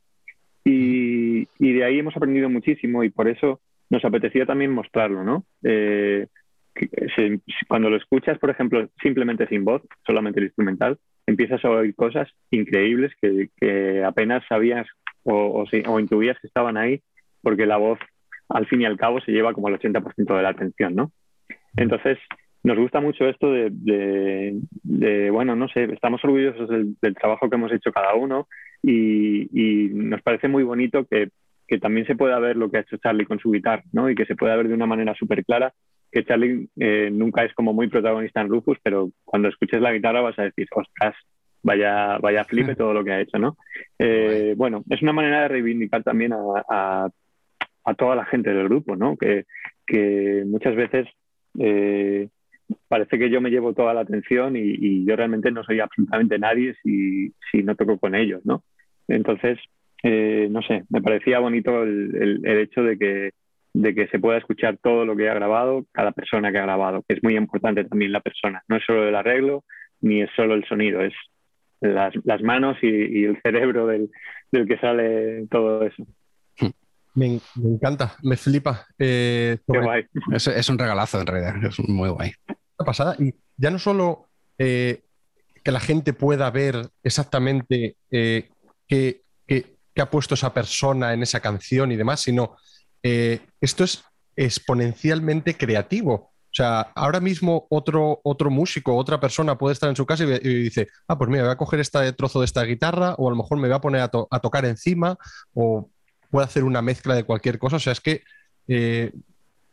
Y, 0.65 1.47
de 1.61 1.85
ahí 1.85 2.01
hemos 2.01 2.17
aprendido 2.17 2.51
muchísimo 2.51 3.05
y 3.05 3.11
por 3.11 3.29
eso 3.29 3.61
nos 3.89 4.05
apetecía 4.05 4.47
también 4.47 4.73
mostrarlo, 4.73 5.23
¿no? 5.23 5.45
Eh, 5.63 6.27
cuando 7.69 7.89
lo 7.89 7.97
escuchas, 7.97 8.39
por 8.39 8.51
ejemplo, 8.51 8.89
simplemente 9.01 9.47
sin 9.47 9.65
voz, 9.65 9.83
solamente 10.05 10.41
el 10.41 10.47
instrumental, 10.47 10.99
empiezas 11.27 11.65
a 11.65 11.71
oír 11.71 11.95
cosas 11.95 12.29
increíbles 12.51 13.13
que, 13.21 14.03
apenas 14.05 14.45
sabías 14.49 14.87
o, 15.23 15.65
o, 15.87 16.01
intuías 16.01 16.39
que 16.41 16.49
estaban 16.49 16.77
ahí, 16.77 17.01
porque 17.43 17.67
la 17.67 17.77
voz, 17.77 17.99
al 18.49 18.67
fin 18.67 18.83
y 18.83 18.87
al 18.87 18.97
cabo, 18.97 19.21
se 19.21 19.33
lleva 19.33 19.53
como 19.53 19.69
el 19.69 19.79
80% 19.79 20.37
de 20.37 20.43
la 20.43 20.49
atención, 20.49 20.95
¿no? 20.95 21.13
Entonces, 21.77 22.19
nos 22.67 22.79
gusta 22.79 23.01
mucho 23.01 23.29
esto 23.29 23.53
de, 23.53 25.31
bueno, 25.31 25.55
no 25.55 25.69
sé, 25.69 25.85
estamos 25.85 26.23
orgullosos 26.25 26.69
del, 26.69 27.15
trabajo 27.15 27.49
que 27.49 27.55
hemos 27.55 27.73
hecho 27.73 27.93
cada 27.93 28.15
uno 28.15 28.49
y, 28.83 29.89
nos 29.93 30.21
parece 30.23 30.49
muy 30.49 30.65
bonito 30.65 31.07
que, 31.07 31.29
también 31.81 32.07
se 32.09 32.17
pueda 32.17 32.41
ver 32.41 32.57
lo 32.57 32.69
que 32.69 32.79
ha 32.79 32.81
hecho 32.81 32.97
Charlie 32.97 33.25
con 33.25 33.39
su 33.39 33.53
guitarra, 33.53 33.85
¿no? 33.93 34.11
Y 34.11 34.17
que 34.17 34.25
se 34.25 34.35
pueda 34.35 34.57
ver 34.57 34.67
de 34.67 34.75
una 34.75 34.87
manera 34.87 35.15
súper 35.15 35.45
clara 35.45 35.73
que 36.11 36.25
Charlie 36.25 36.69
eh, 36.79 37.09
nunca 37.13 37.45
es 37.45 37.55
como 37.55 37.73
muy 37.73 37.89
protagonista 37.89 38.41
en 38.41 38.49
Rufus, 38.49 38.79
pero 38.83 39.11
cuando 39.25 39.49
escuches 39.49 39.81
la 39.81 39.93
guitarra 39.93 40.21
vas 40.21 40.39
a 40.39 40.45
decir, 40.45 40.67
ostras, 40.75 41.15
vaya, 41.63 42.19
vaya 42.19 42.45
flipe 42.45 42.75
todo 42.77 42.93
lo 42.93 43.05
que 43.05 43.13
ha 43.13 43.21
hecho, 43.21 43.39
¿no? 43.39 43.57
Eh, 43.99 44.55
bueno, 44.57 44.83
es 44.91 45.03
una 45.03 45.13
manera 45.13 45.43
de 45.43 45.49
reivindicar 45.49 46.03
también 46.03 46.33
a, 46.33 47.09
toda 47.97 48.17
la 48.17 48.25
gente 48.25 48.53
del 48.53 48.65
grupo, 48.65 48.97
¿no? 48.97 49.17
Que, 49.17 49.45
muchas 50.47 50.75
veces 50.75 51.07
eh, 51.61 52.29
parece 52.89 53.19
que 53.19 53.31
yo 53.31 53.41
me 53.41 53.51
llevo 53.51 53.75
toda 53.75 53.95
la 53.95 54.01
atención 54.01 54.57
y, 54.57 55.05
yo 55.05 55.17
realmente 55.17 55.51
no 55.51 55.65
soy 55.65 55.81
absolutamente 55.81 56.39
nadie 56.39 56.75
si, 56.83 57.33
no 57.63 57.75
toco 57.75 57.99
con 57.99 58.15
ellos, 58.15 58.41
¿no? 58.45 58.63
Entonces, 59.09 59.59
no 60.03 60.63
sé, 60.63 60.85
me 60.91 61.03
parecía 61.03 61.39
bonito 61.39 61.83
el 61.83 62.41
hecho 62.45 62.83
de 62.83 62.99
que 62.99 63.31
de 63.77 63.95
que 63.95 64.07
se 64.09 64.19
pueda 64.19 64.39
escuchar 64.39 64.79
todo 64.79 65.05
lo 65.05 65.15
que 65.17 65.29
ha 65.29 65.35
grabado, 65.35 65.85
cada 65.93 66.13
persona 66.13 66.51
que 66.51 66.59
ha 66.59 66.63
grabado, 66.63 67.05
que 67.07 67.15
es 67.15 67.23
muy 67.23 67.37
importante 67.37 67.85
también 67.85 68.11
la 68.11 68.21
persona. 68.21 68.63
No 68.69 68.77
es 68.77 68.85
solo 68.87 69.07
el 69.07 69.15
arreglo, 69.15 69.65
ni 70.01 70.23
es 70.23 70.31
solo 70.35 70.55
el 70.55 70.65
sonido, 70.65 71.03
es 71.03 71.13
las, 71.83 72.15
manos 72.43 72.79
y, 72.81 73.25
el 73.25 73.39
cerebro 73.43 73.87
del, 73.87 74.09
que 74.51 74.79
sale 74.79 75.47
todo 75.51 75.83
eso. 75.83 76.07
Me, 77.17 77.41
encanta, 77.57 78.15
me 78.23 78.37
flipa. 78.37 78.87
Eh, 78.99 79.59
Qué 79.67 79.81
guay. 79.81 80.05
Es, 80.33 80.69
un 80.69 80.79
regalazo 80.79 81.21
en 81.21 81.27
realidad, 81.27 81.65
es 81.65 81.79
muy 81.89 82.11
guay. 82.11 82.33
pasada. 82.77 83.17
Y 83.19 83.35
ya 83.57 83.71
no 83.71 83.79
solo 83.79 84.29
eh, 84.59 85.03
que 85.65 85.73
la 85.73 85.81
gente 85.81 86.13
pueda 86.13 86.51
ver 86.51 86.89
exactamente 87.03 87.97
eh, 88.11 88.49
qué, 88.87 89.23
qué 89.97 90.03
ha 90.03 90.11
puesto 90.11 90.35
esa 90.35 90.53
persona 90.53 91.15
en 91.15 91.23
esa 91.23 91.41
canción 91.41 91.91
y 91.91 91.97
demás, 91.97 92.21
sino 92.21 92.57
eh, 93.03 93.41
esto 93.61 93.83
es 93.83 94.05
exponencialmente 94.37 95.57
creativo. 95.57 96.13
O 96.13 96.57
sea, 96.57 96.81
ahora 96.95 97.21
mismo 97.21 97.67
otro, 97.71 98.21
otro 98.23 98.51
músico, 98.51 98.95
otra 98.95 99.19
persona 99.19 99.57
puede 99.57 99.73
estar 99.73 99.89
en 99.89 99.97
su 99.97 100.05
casa 100.05 100.25
y, 100.25 100.39
dice, 100.39 100.89
ah, 101.09 101.17
pues 101.17 101.31
mira, 101.31 101.45
voy 101.45 101.53
a 101.53 101.57
coger 101.57 101.81
este 101.81 102.13
trozo 102.13 102.41
de 102.41 102.45
esta 102.47 102.63
guitarra 102.65 103.15
o 103.17 103.29
a 103.29 103.31
lo 103.31 103.37
mejor 103.37 103.59
me 103.59 103.69
voy 103.69 103.77
a 103.77 103.81
poner 103.81 104.01
a, 104.03 104.09
tocar 104.09 104.65
encima 104.67 105.17
o 105.55 105.89
puede 106.37 106.49
hacer 106.49 106.65
una 106.65 106.83
mezcla 106.83 107.15
de 107.15 107.25
cualquier 107.25 107.59
cosa. 107.59 107.77
O 107.77 107.79
sea, 107.79 107.95
es 107.95 108.01
que 108.03 108.21
eh, 108.69 109.11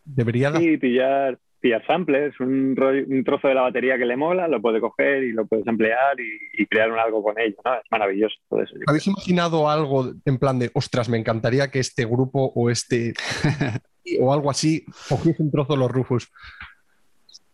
debería... 0.05 0.50
Sí, 0.53 0.77
pillar, 0.77 1.38
pillar 1.60 1.86
samplers, 1.86 2.39
un, 2.39 2.74
un, 2.79 3.24
trozo 3.25 3.50
de 3.50 3.53
la 3.53 3.63
batería 3.63 3.98
que 3.98 4.05
le 4.05 4.15
mola, 4.15 4.48
lo 4.48 4.62
puede 4.62 4.79
coger 4.79 5.25
y 5.25 5.34
lo 5.34 5.46
puedes 5.46 5.67
emplear 5.67 6.15
y, 6.22 6.65
crear 6.67 6.89
un 6.89 7.00
algo 7.00 7.22
con 7.22 7.38
ello, 7.38 7.58
¿no? 7.65 7.74
Es 7.74 7.84
maravilloso 7.91 8.36
todo 8.48 8.62
eso. 8.62 8.75
¿Habéis 8.88 9.08
imaginado 9.08 9.70
algo 9.70 10.13
en 10.24 10.38
plan 10.38 10.58
de, 10.58 10.72
ostras, 10.74 11.10
me 11.10 11.17
encantaría 11.17 11.70
que 11.70 11.79
este 11.79 12.05
grupo 12.05 12.53
o 12.55 12.70
este 12.70 13.12
o 14.22 14.34
algo 14.34 14.50
así 14.50 14.86
cogiese 15.10 15.43
un 15.43 15.51
trozo 15.51 15.74
de 15.74 15.79
los 15.79 15.91
Rufus? 15.91 16.32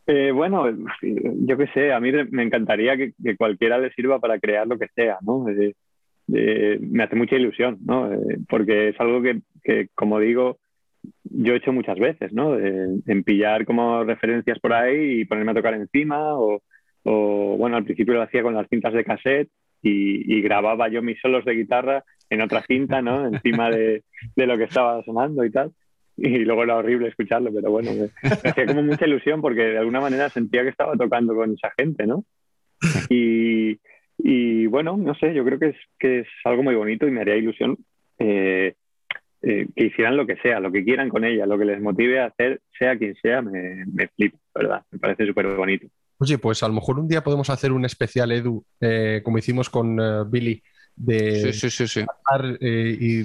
Eh, 0.06 0.32
bueno, 0.32 0.66
yo 1.02 1.58
qué 1.58 1.68
sé, 1.74 1.94
a 1.94 2.00
mí 2.00 2.12
me 2.30 2.44
encantaría 2.44 2.96
que, 2.96 3.14
cualquiera 3.38 3.80
le 3.80 3.92
sirva 3.94 4.20
para 4.20 4.40
crear 4.40 4.68
lo 4.68 4.78
que 4.78 4.88
sea, 4.94 5.18
¿no? 5.22 5.46
Me 6.30 7.04
hace 7.04 7.16
mucha 7.16 7.36
ilusión, 7.36 7.78
¿no? 7.86 8.12
Eh, 8.12 8.38
porque 8.48 8.90
es 8.90 9.00
algo 9.00 9.22
que, 9.22 9.42
que, 9.64 9.88
como 9.96 10.20
digo, 10.20 10.60
yo 11.24 11.54
he 11.54 11.58
hecho 11.58 11.72
muchas 11.72 11.98
veces, 12.00 12.34
¿no? 12.34 12.58
en 12.58 13.24
pillar 13.24 13.66
como 13.66 14.04
referencias 14.04 14.60
por 14.60 14.74
ahí 14.74 15.22
y 15.22 15.26
ponerme 15.26 15.52
a 15.52 15.56
tocar 15.56 15.74
encima 15.74 16.36
o, 16.38 16.62
bueno, 17.04 17.78
al 17.78 17.86
principio 17.86 18.14
lo 18.14 18.22
hacía 18.22 18.44
con 18.44 18.54
las 18.54 18.68
cintas 18.68 18.94
de 18.94 19.04
cassette 19.04 19.50
y, 19.82 20.42
grababa 20.42 20.90
yo 20.90 21.02
mis 21.02 21.20
solos 21.22 21.46
de 21.46 21.56
guitarra 21.56 22.04
en 22.30 22.42
otra 22.42 22.62
cinta, 22.68 23.02
¿no? 23.02 23.26
Encima 23.26 23.70
de, 23.70 24.04
lo 24.36 24.58
que 24.58 24.66
estaba 24.66 25.02
sonando 25.04 25.44
y 25.46 25.52
tal. 25.52 25.72
Y 26.18 26.40
luego 26.40 26.64
era 26.64 26.76
horrible 26.76 27.08
escucharlo, 27.08 27.52
pero 27.54 27.72
bueno, 27.72 27.92
me, 27.94 28.10
hacía 28.50 28.66
como 28.66 28.84
mucha 28.84 29.08
ilusión 29.08 29.42
porque 29.42 29.62
de 29.62 29.78
alguna 29.78 30.02
manera 30.02 30.30
sentía 30.30 30.64
que 30.64 30.70
estaba 30.70 30.96
tocando 30.98 31.34
con 31.34 31.54
esa 31.54 31.72
gente, 31.78 32.06
¿no? 32.06 32.26
Y, 33.10 33.80
bueno, 34.70 34.98
no 34.98 35.16
sé, 35.16 35.34
yo 35.34 35.44
creo 35.44 35.60
que 35.60 35.70
es, 35.70 35.78
que 35.98 36.20
es 36.20 36.28
algo 36.46 36.64
muy 36.64 36.76
bonito 36.76 37.08
y 37.08 37.12
me 37.12 37.22
haría 37.22 37.36
ilusión 37.36 37.78
eh, 38.18 38.76
eh, 39.42 39.68
que 39.76 39.86
hicieran 39.86 40.18
lo 40.18 40.28
que 40.28 40.38
sea, 40.38 40.60
lo 40.60 40.72
que 40.72 40.84
quieran 40.84 41.10
con 41.10 41.26
ella, 41.26 41.46
lo 41.46 41.58
que 41.58 41.66
les 41.66 41.82
motive 41.82 42.20
a 42.20 42.28
hacer, 42.28 42.62
sea 42.78 42.98
quien 42.98 43.16
sea, 43.22 43.42
me, 43.42 43.86
me 43.86 44.08
flipa, 44.10 44.38
¿verdad? 44.54 44.84
Me 44.92 45.00
parece 45.00 45.26
súper 45.26 45.48
bonito. 45.56 45.88
Oye, 46.18 46.38
pues 46.38 46.62
a 46.64 46.68
lo 46.68 46.74
mejor 46.74 47.00
un 47.00 47.08
día 47.08 47.24
podemos 47.24 47.50
hacer 47.50 47.72
un 47.72 47.86
especial, 47.86 48.32
Edu, 48.32 48.64
eh, 48.82 49.22
como 49.24 49.38
hicimos 49.38 49.70
con 49.70 50.00
eh, 50.00 50.24
Billy, 50.28 50.62
de 50.96 51.54
Sacar, 51.54 52.58
y 52.60 53.24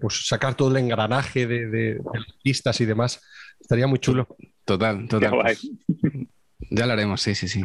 pues 0.00 0.28
sacar 0.28 0.54
todo 0.54 0.70
el 0.70 0.76
engranaje 0.76 1.48
de, 1.48 1.66
de, 1.66 2.00
pistas 2.44 2.80
y 2.80 2.84
demás. 2.84 3.20
Estaría 3.58 3.88
muy 3.88 3.98
chulo. 3.98 4.28
Total, 4.64 5.08
total. 5.08 5.56
Ya 6.70 6.86
lo 6.86 6.92
haremos, 6.92 7.20
sí, 7.20 7.34
sí, 7.34 7.48
sí 7.48 7.64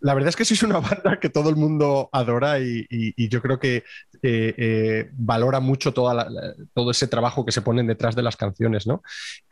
la 0.00 0.14
verdad 0.14 0.30
es 0.30 0.36
que 0.36 0.44
sí 0.44 0.54
es 0.54 0.62
una 0.62 0.80
banda 0.80 1.18
que 1.20 1.30
todo 1.30 1.50
el 1.50 1.56
mundo 1.56 2.08
adora 2.12 2.58
y, 2.58 2.86
yo 3.28 3.40
creo 3.40 3.58
que 3.58 3.84
eh, 4.22 4.54
eh, 4.56 5.10
valora 5.12 5.60
mucho 5.60 5.92
toda 5.92 6.28
todo 6.74 6.90
ese 6.90 7.06
trabajo 7.06 7.44
que 7.44 7.52
se 7.52 7.62
ponen 7.62 7.86
detrás 7.86 8.16
de 8.16 8.22
las 8.22 8.36
canciones, 8.36 8.86
¿no? 8.86 9.02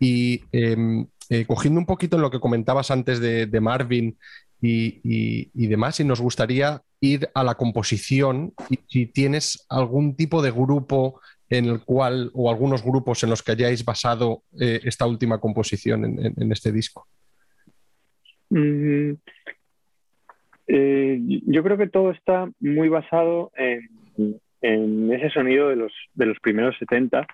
Y 0.00 0.42
em, 0.52 1.06
eh, 1.30 1.44
cogiendo 1.46 1.78
un 1.78 1.86
poquito 1.86 2.16
en 2.16 2.22
lo 2.22 2.30
que 2.30 2.40
comentabas 2.40 2.90
antes 2.90 3.20
de, 3.20 3.60
Marvin 3.60 4.16
y, 4.60 5.68
demás, 5.68 6.00
y 6.00 6.04
nos 6.04 6.20
gustaría 6.20 6.82
ir 7.00 7.30
a 7.34 7.44
la 7.44 7.54
composición 7.54 8.52
y 8.70 8.80
si 8.88 9.06
tienes 9.06 9.66
algún 9.68 10.16
tipo 10.16 10.42
de 10.42 10.50
grupo 10.50 11.20
en 11.48 11.66
el 11.66 11.80
cual, 11.84 12.30
o 12.34 12.50
algunos 12.50 12.82
grupos 12.82 13.22
en 13.22 13.30
los 13.30 13.42
que 13.42 13.52
hayáis 13.52 13.84
basado 13.84 14.42
esta 14.58 15.06
última 15.06 15.38
composición 15.38 16.04
en, 16.04 16.52
este 16.52 16.72
disco. 16.72 17.06
Mm, 18.50 19.12
eh, 20.68 21.18
yo 21.46 21.62
creo 21.62 21.78
que 21.78 21.88
todo 21.88 22.10
está 22.10 22.48
muy 22.60 22.88
basado 22.88 23.50
en, 23.56 23.88
ese 25.12 25.30
sonido 25.30 25.68
de 25.68 25.76
los, 25.76 25.92
de 26.14 26.26
los 26.26 26.38
primeros 26.40 26.76
70, 26.78 27.26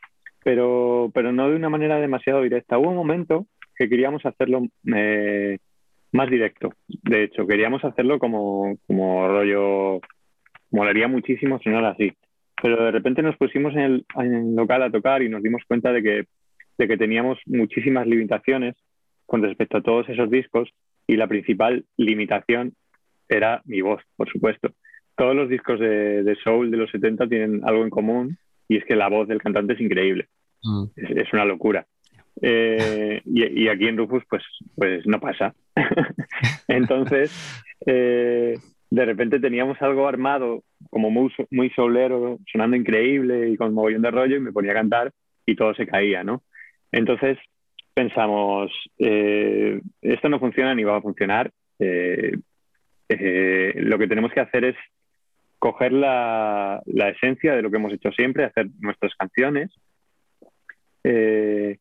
pero, 0.44 1.10
pero 1.12 1.32
no 1.32 1.50
de 1.50 1.56
una 1.56 1.68
manera 1.68 1.98
demasiado 1.98 2.42
directa. 2.42 2.78
Hubo 2.78 2.90
un 2.90 2.96
momento 2.96 3.46
que 3.76 3.88
queríamos 3.88 4.24
hacerlo 4.24 4.62
eh, 4.94 5.58
más 6.12 6.30
directo, 6.30 6.72
de 6.86 7.24
hecho, 7.24 7.44
queríamos 7.46 7.84
hacerlo 7.84 8.20
como, 8.20 8.76
como 8.86 9.26
rollo, 9.26 10.00
molaría 10.70 11.08
muchísimo 11.08 11.58
sonar 11.58 11.84
así, 11.86 12.12
pero 12.62 12.84
de 12.84 12.92
repente 12.92 13.20
nos 13.20 13.36
pusimos 13.36 13.74
en 13.74 13.80
el, 13.80 14.06
en 14.16 14.34
el 14.34 14.54
local 14.54 14.84
a 14.84 14.92
tocar 14.92 15.22
y 15.22 15.28
nos 15.28 15.42
dimos 15.42 15.62
cuenta 15.66 15.92
de 15.92 16.02
que, 16.04 16.24
de 16.78 16.88
que 16.88 16.96
teníamos 16.96 17.40
muchísimas 17.46 18.06
limitaciones 18.06 18.76
con 19.26 19.42
respecto 19.42 19.78
a 19.78 19.82
todos 19.82 20.08
esos 20.08 20.30
discos 20.30 20.70
y 21.08 21.16
la 21.16 21.26
principal 21.26 21.84
limitación 21.96 22.74
era 23.28 23.62
mi 23.64 23.80
voz, 23.80 24.02
por 24.16 24.30
supuesto. 24.30 24.70
Todos 25.16 25.34
los 25.34 25.48
discos 25.48 25.78
de, 25.78 26.36
soul 26.42 26.70
de 26.70 26.76
los 26.76 26.90
70 26.90 27.28
tienen 27.28 27.60
algo 27.64 27.84
en 27.84 27.90
común 27.90 28.38
y 28.68 28.76
es 28.78 28.84
que 28.84 28.96
la 28.96 29.08
voz 29.08 29.28
del 29.28 29.40
cantante 29.40 29.74
es 29.74 29.80
increíble. 29.80 30.28
mm. 30.62 30.84
es, 30.96 31.32
una 31.32 31.44
locura. 31.44 31.86
Eh, 32.40 33.22
y, 33.24 33.68
aquí 33.68 33.86
en 33.86 33.96
Rufus, 33.96 34.24
pues, 34.28 34.42
pues 34.74 35.06
no 35.06 35.20
pasa. 35.20 35.54
Entonces, 36.68 37.32
eh, 37.86 38.58
de 38.90 39.04
repente 39.04 39.40
teníamos 39.40 39.80
algo 39.82 40.08
armado, 40.08 40.62
como 40.90 41.10
muy, 41.10 41.32
muy 41.50 41.70
solero, 41.70 42.38
sonando 42.50 42.76
increíble 42.76 43.50
y 43.50 43.56
con 43.56 43.74
mogollón 43.74 44.02
de 44.02 44.10
rollo, 44.10 44.36
y 44.36 44.40
me 44.40 44.52
ponía 44.52 44.72
a 44.72 44.76
cantar 44.76 45.12
y 45.46 45.56
todo 45.56 45.74
se 45.74 45.86
caía, 45.86 46.24
¿no? 46.24 46.42
Entonces 46.90 47.38
pensamos, 47.92 48.72
eh, 48.98 49.80
esto 50.02 50.28
no 50.28 50.40
funciona 50.40 50.74
ni 50.74 50.84
va 50.84 50.96
a 50.96 51.02
funcionar. 51.02 51.50
Lo 53.08 53.98
que 53.98 54.08
tenemos 54.08 54.32
que 54.32 54.40
hacer 54.40 54.64
es 54.64 54.76
coger 55.64 55.94
la, 55.94 56.82
esencia 56.84 57.54
de 57.54 57.62
lo 57.62 57.70
que 57.70 57.78
hemos 57.78 57.92
hecho 57.94 58.10
siempre, 58.12 58.44
hacer 58.44 58.66
nuestras 58.80 59.14
canciones, 59.14 59.70
eh, 61.04 61.78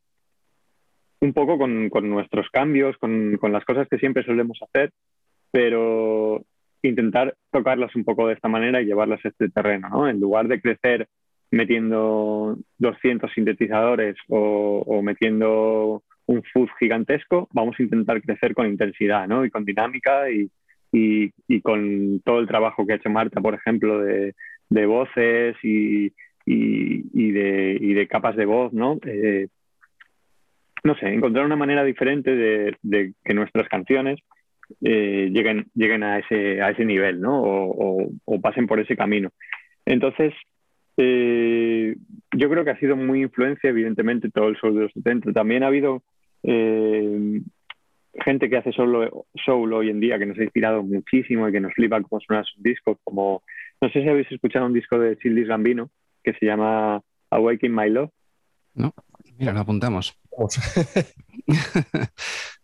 un 1.20 1.34
poco 1.34 1.58
con, 1.58 1.90
nuestros 2.10 2.48
cambios, 2.50 2.98
con, 2.98 3.36
con, 3.36 3.52
las 3.52 3.66
cosas 3.66 3.90
que 3.90 3.98
siempre 3.98 4.24
solemos 4.24 4.58
hacer, 4.62 4.92
pero 5.52 6.46
intentar 6.82 7.36
tocarlas 7.52 7.94
un 7.98 8.06
poco 8.06 8.28
de 8.28 8.36
esta 8.36 8.48
manera 8.48 8.82
y 8.82 8.86
llevarlas 8.86 9.20
a 9.26 9.28
este 9.28 9.50
terreno, 9.50 9.90
¿no? 9.90 10.08
En 10.08 10.22
lugar 10.22 10.48
de 10.48 10.62
crecer 10.62 11.10
metiendo 11.52 12.58
200 12.78 13.34
sintetizadores 13.34 14.16
o, 14.30 14.82
o 14.86 15.02
metiendo 15.02 16.04
un 16.26 16.42
fuzz 16.54 16.70
gigantesco, 16.80 17.50
vamos 17.52 17.76
a 17.78 17.84
intentar 17.84 18.22
crecer 18.22 18.54
con 18.54 18.68
intensidad, 18.68 19.28
¿no? 19.28 19.44
Y 19.44 19.52
con 19.52 19.66
dinámica 19.66 20.32
y, 20.32 20.50
y, 20.94 21.32
y 21.48 21.62
con 21.62 22.22
todo 22.24 22.40
el 22.40 22.48
trabajo 22.48 22.86
que 22.86 22.94
ha 22.94 22.96
hecho 22.98 23.10
Marta, 23.10 23.42
por 23.42 23.56
ejemplo, 23.56 24.00
de, 24.00 24.86
voces 24.86 25.58
y, 25.64 26.14
y, 26.46 27.32
de, 27.32 27.78
y, 27.82 27.94
de, 27.94 28.08
capas 28.08 28.36
de 28.36 28.46
voz, 28.46 28.72
¿no? 28.72 29.00
Eh, 29.06 29.48
no 30.84 30.96
sé, 30.96 31.08
encontrar 31.08 31.46
una 31.46 31.56
manera 31.56 31.84
diferente 31.84 32.36
de, 32.36 33.14
que 33.24 33.34
nuestras 33.34 33.68
canciones 33.70 34.20
eh, 34.82 35.30
lleguen, 35.32 35.66
lleguen 35.74 36.04
a, 36.04 36.20
ese, 36.20 36.62
a 36.62 36.70
ese 36.70 36.86
nivel, 36.86 37.20
¿no? 37.20 37.42
O, 37.42 38.42
pasen 38.42 38.68
por 38.68 38.80
ese 38.80 38.96
camino. 38.96 39.32
Entonces, 39.86 40.34
eh, 40.98 41.96
yo 42.36 42.50
creo 42.50 42.64
que 42.64 42.72
ha 42.72 42.80
sido 42.80 42.96
muy 42.96 43.22
influencia, 43.24 43.70
evidentemente, 43.70 44.30
todo 44.30 44.50
el 44.50 44.58
soul 44.58 44.76
de 44.76 44.82
los 44.82 44.94
70. 44.94 45.34
También 45.34 45.64
ha 45.64 45.68
habido 45.68 46.04
eh, 46.44 47.42
gente 48.22 48.50
que 48.50 48.58
hace 48.58 48.72
solo 48.72 49.26
soul 49.46 49.74
hoy 49.74 49.90
en 49.90 50.00
día 50.00 50.20
que 50.20 50.26
nos 50.26 50.38
ha 50.38 50.44
inspirado 50.44 50.84
muchísimo 50.84 51.48
y 51.48 51.52
que 51.52 51.60
nos 51.60 51.74
flipa 51.74 52.02
cómo 52.02 52.22
suenan 52.22 52.46
sus 52.46 52.62
discos, 52.62 52.98
como, 53.04 53.44
no 53.82 53.90
sé 53.90 54.02
si 54.02 54.10
habéis 54.10 54.32
escuchado 54.32 54.66
un 54.66 54.74
disco 54.74 55.00
de 55.00 55.18
Childis 55.18 55.48
Gambino, 55.48 55.90
que 56.24 56.34
se 56.34 56.46
llama 56.46 57.02
Awaken 57.32 57.76
My 57.76 57.90
Love. 57.90 58.12
No, 58.76 58.94
mira, 59.38 59.54
lo 59.54 59.62
apuntamos. 59.62 60.20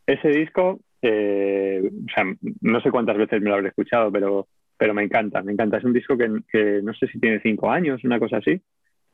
Ese 0.05 0.29
disco, 0.29 0.79
eh, 1.01 1.81
o 1.83 2.13
sea, 2.13 2.25
no 2.61 2.81
sé 2.81 2.91
cuántas 2.91 3.17
veces 3.17 3.41
me 3.41 3.49
lo 3.49 3.55
habré 3.55 3.69
escuchado, 3.69 4.11
pero, 4.11 4.47
pero 4.77 4.93
me 4.93 5.03
encanta, 5.03 5.41
me 5.41 5.53
encanta. 5.53 5.77
Es 5.77 5.83
un 5.83 5.93
disco 5.93 6.17
que, 6.17 6.29
que 6.51 6.81
no 6.83 6.93
sé 6.93 7.07
si 7.07 7.19
tiene 7.19 7.41
cinco 7.41 7.69
años, 7.69 8.03
una 8.03 8.19
cosa 8.19 8.37
así. 8.37 8.61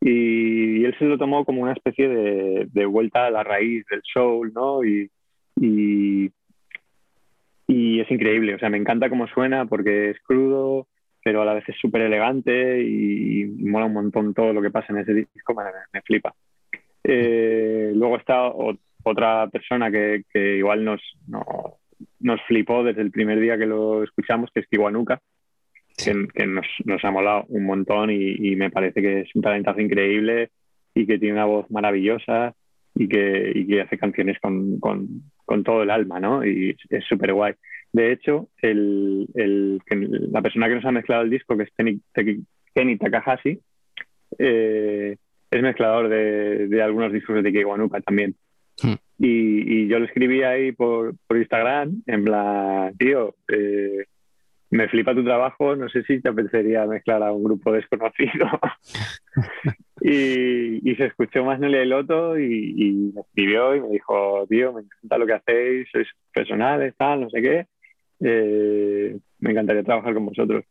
Y, 0.02 0.84
él 0.86 0.96
se 1.00 1.06
lo 1.06 1.18
tomó 1.18 1.46
como 1.46 1.62
una 1.64 1.74
especie 1.74 2.08
de, 2.08 2.68
de, 2.72 2.86
vuelta 2.86 3.26
a 3.26 3.32
la 3.32 3.44
raíz 3.44 3.86
del 3.90 4.02
soul, 4.04 4.54
¿no? 4.54 4.84
Y, 4.84 5.10
y, 5.56 6.32
y 7.68 8.00
es 8.00 8.12
increíble, 8.12 8.56
o 8.56 8.60
sea, 8.60 8.70
me 8.70 8.78
encanta 8.78 9.10
cómo 9.10 9.28
suena 9.28 9.66
porque 9.66 10.12
es 10.12 10.20
crudo, 10.22 10.88
pero 11.24 11.42
a 11.42 11.46
la 11.46 11.54
vez 11.56 11.68
es 11.68 11.76
súper 11.80 12.02
elegante 12.02 12.82
y, 12.84 13.46
mola 13.46 13.88
un 13.88 13.94
montón 13.94 14.34
todo 14.34 14.54
lo 14.54 14.62
que 14.62 14.70
pasa 14.70 14.94
en 14.94 15.00
ese 15.00 15.14
disco, 15.14 15.56
me, 15.56 16.02
flipa. 16.02 16.36
Eh, 17.04 17.92
luego 17.96 18.18
está 18.18 18.52
otra 19.04 19.48
persona 19.48 19.90
que, 19.92 20.24
igual 20.58 20.86
nos, 20.86 21.02
nos 22.20 22.42
flipó 22.44 22.84
desde 22.84 23.02
el 23.02 23.12
primer 23.12 23.40
día 23.40 23.58
que 23.58 23.66
lo 23.66 24.04
escuchamos, 24.04 24.52
que 24.54 24.60
es 24.60 24.68
Kiwanuka, 24.68 25.20
que, 25.98 26.46
nos, 26.46 26.68
nos, 26.84 27.04
ha 27.04 27.12
molado 27.12 27.46
un 27.50 27.66
montón 27.66 28.12
y, 28.12 28.56
me 28.56 28.70
parece 28.70 29.02
que 29.02 29.22
es 29.22 29.36
un 29.36 29.42
talentazo 29.42 29.82
increíble 29.82 30.52
y 30.94 31.08
que 31.08 31.18
tiene 31.18 31.34
una 31.34 31.46
voz 31.46 31.70
maravillosa 31.72 32.54
y 32.96 33.08
que, 33.08 33.52
y 33.54 33.68
que 33.68 33.82
hace 33.82 33.98
canciones 33.98 34.40
con, 34.40 34.80
con, 34.80 35.08
con, 35.46 35.64
todo 35.64 35.84
el 35.84 35.90
alma, 35.90 36.20
¿no? 36.20 36.46
Y 36.46 36.76
es 36.90 37.04
súper 37.06 37.34
guay. 37.34 37.54
De 37.92 38.12
hecho, 38.12 38.50
el, 38.62 39.28
el, 39.36 39.82
la 40.32 40.42
persona 40.42 40.68
que 40.68 40.76
nos 40.76 40.86
ha 40.86 40.92
mezclado 40.92 41.24
el 41.24 41.30
disco, 41.30 41.58
que 41.58 41.64
es 41.64 41.70
Kenny, 42.74 42.98
Takahashi, 42.98 43.60
eh, 44.38 45.18
es 45.52 45.62
mezclador 45.62 46.10
de, 46.10 46.68
de, 46.68 46.82
algunos 46.82 47.14
discos 47.14 47.36
de 47.36 47.44
Tiki 47.44 47.64
Guanuka 47.64 48.02
también. 48.02 48.36
Hmm. 48.82 48.96
Y, 49.18 49.84
y, 49.84 49.88
yo 49.88 50.00
lo 50.00 50.06
escribí 50.06 50.44
ahí 50.44 50.72
por, 50.72 51.16
por 51.28 51.38
Instagram, 51.38 52.04
en 52.06 52.24
plan, 52.26 52.96
tío, 52.98 53.36
eh, 53.48 54.06
me 54.72 54.90
flipa 54.90 55.16
tu 55.16 55.24
trabajo, 55.24 55.76
no 55.76 55.88
sé 55.90 56.04
si 56.04 56.22
te 56.22 56.30
apetecería 56.30 56.86
mezclar 56.86 57.24
a 57.24 57.32
un 57.32 57.44
grupo 57.44 57.72
desconocido. 57.72 58.48
y, 60.02 60.90
y, 60.90 60.96
se 60.96 61.06
escuchó 61.06 61.46
más 61.46 61.60
Nelly 61.60 61.86
Loto 61.86 62.38
y, 62.38 62.74
y, 62.78 62.92
me 63.14 63.22
escribió 63.22 63.76
y 63.76 63.82
me 63.82 63.90
dijo, 63.90 64.46
tío, 64.50 64.74
me 64.74 64.82
encanta 64.82 65.18
lo 65.18 65.26
que 65.26 65.34
hacéis, 65.34 65.88
sois 65.92 66.08
personales, 66.34 66.94
tal, 66.98 67.22
no 67.22 67.30
sé 67.30 67.42
qué. 67.42 67.68
Eh, 68.20 69.18
me 69.40 69.52
encantaría 69.52 69.84
trabajar 69.84 70.14
con 70.14 70.26
vosotros. 70.26 70.66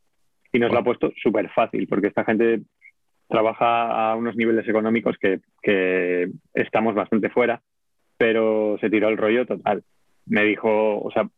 Y 0.52 0.58
nos 0.58 0.72
lo 0.72 0.78
ha 0.78 0.84
puesto 0.84 1.10
súper 1.22 1.48
fácil, 1.50 1.88
porque 1.88 2.08
esta 2.08 2.24
gente 2.24 2.62
trabaja 3.28 4.10
a 4.10 4.14
unos 4.14 4.37
niveles 4.37 4.68
económicos 4.68 5.16
que, 5.18 5.40
que, 5.62 6.30
estamos 6.52 6.94
bastante 6.94 7.30
fuera, 7.30 7.62
pero 8.18 8.76
se 8.80 8.90
tiró 8.90 9.08
el 9.08 9.16
rollo 9.16 9.46
total. 9.46 9.82
Me 10.26 10.44
dijo, 10.44 11.00
o 11.00 11.10
sea, 11.10 11.28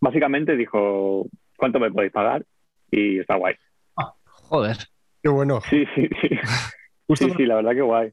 básicamente 0.00 0.56
dijo, 0.56 1.26
¿cuánto 1.56 1.78
me 1.78 1.90
podéis 1.90 2.12
pagar? 2.12 2.44
Y 2.90 3.20
está 3.20 3.36
guay. 3.36 3.54
Ah, 3.96 4.12
joder. 4.24 4.76
Qué 5.22 5.28
bueno. 5.28 5.60
Sí, 5.62 5.84
sí, 5.94 6.08
sí. 6.20 6.28
sí, 7.14 7.30
sí, 7.36 7.46
la 7.46 7.56
verdad 7.56 7.72
que 7.72 7.82
guay. 7.82 8.12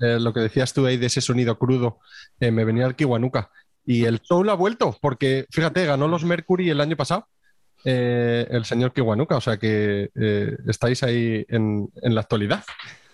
Eh, 0.00 0.18
lo 0.18 0.32
que 0.32 0.40
decías 0.40 0.72
tú 0.72 0.86
ahí 0.86 0.96
de 0.96 1.06
ese 1.06 1.20
sonido 1.20 1.58
crudo, 1.58 1.98
eh, 2.40 2.50
me 2.50 2.64
venía 2.64 2.86
el 2.86 2.96
Kiwanuka. 2.96 3.50
Y 3.84 4.04
el 4.04 4.20
Soul 4.22 4.48
ha 4.48 4.54
vuelto, 4.54 4.96
porque 5.00 5.46
fíjate, 5.50 5.84
ganó 5.84 6.08
los 6.08 6.24
Mercury 6.24 6.70
el 6.70 6.80
año 6.80 6.96
pasado, 6.96 7.26
eh, 7.84 8.46
el 8.50 8.64
señor 8.64 8.92
Kiwanuka, 8.92 9.36
o 9.36 9.40
sea 9.40 9.58
que 9.58 10.10
estáis 10.68 11.02
ahí 11.02 11.44
en, 11.48 11.88
la 12.02 12.20
actualidad. 12.20 12.64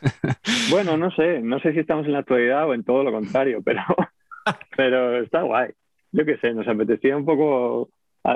Bueno, 0.70 0.96
no 0.96 1.10
sé, 1.10 1.40
no 1.40 1.58
sé 1.58 1.72
si 1.72 1.80
estamos 1.80 2.06
en 2.06 2.12
la 2.12 2.18
actualidad 2.18 2.68
o 2.68 2.74
en 2.74 2.84
todo 2.84 3.02
lo 3.02 3.10
contrario, 3.10 3.62
pero, 3.64 3.80
pero 4.76 5.22
está 5.22 5.40
guay. 5.42 5.70
Yo 6.12 6.24
qué 6.24 6.36
sé, 6.36 6.52
nos 6.52 6.68
apetecía 6.68 7.16
un 7.16 7.24
poco 7.24 7.88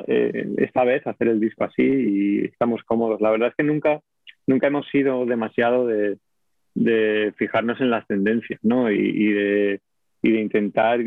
esta 0.07 0.85
vez 0.85 1.07
hacer 1.07 1.29
el 1.29 1.39
disco 1.39 1.65
así 1.65 1.83
y 1.83 2.45
estamos 2.47 2.83
cómodos. 2.85 3.21
La 3.21 3.31
verdad 3.31 3.49
es 3.49 3.55
que 3.55 3.63
nunca, 3.63 4.01
nunca 4.47 4.69
hemos 4.69 4.89
sido 4.89 5.27
demasiado 5.27 5.87
de, 5.87 6.17
fijarnos 7.37 7.81
en 7.81 7.91
las 7.91 8.07
tendencias, 8.07 8.61
¿no? 8.63 8.91
Y, 8.91 9.33
de, 9.33 9.81
y 10.23 10.33
de 10.33 10.41
intentar 10.41 11.01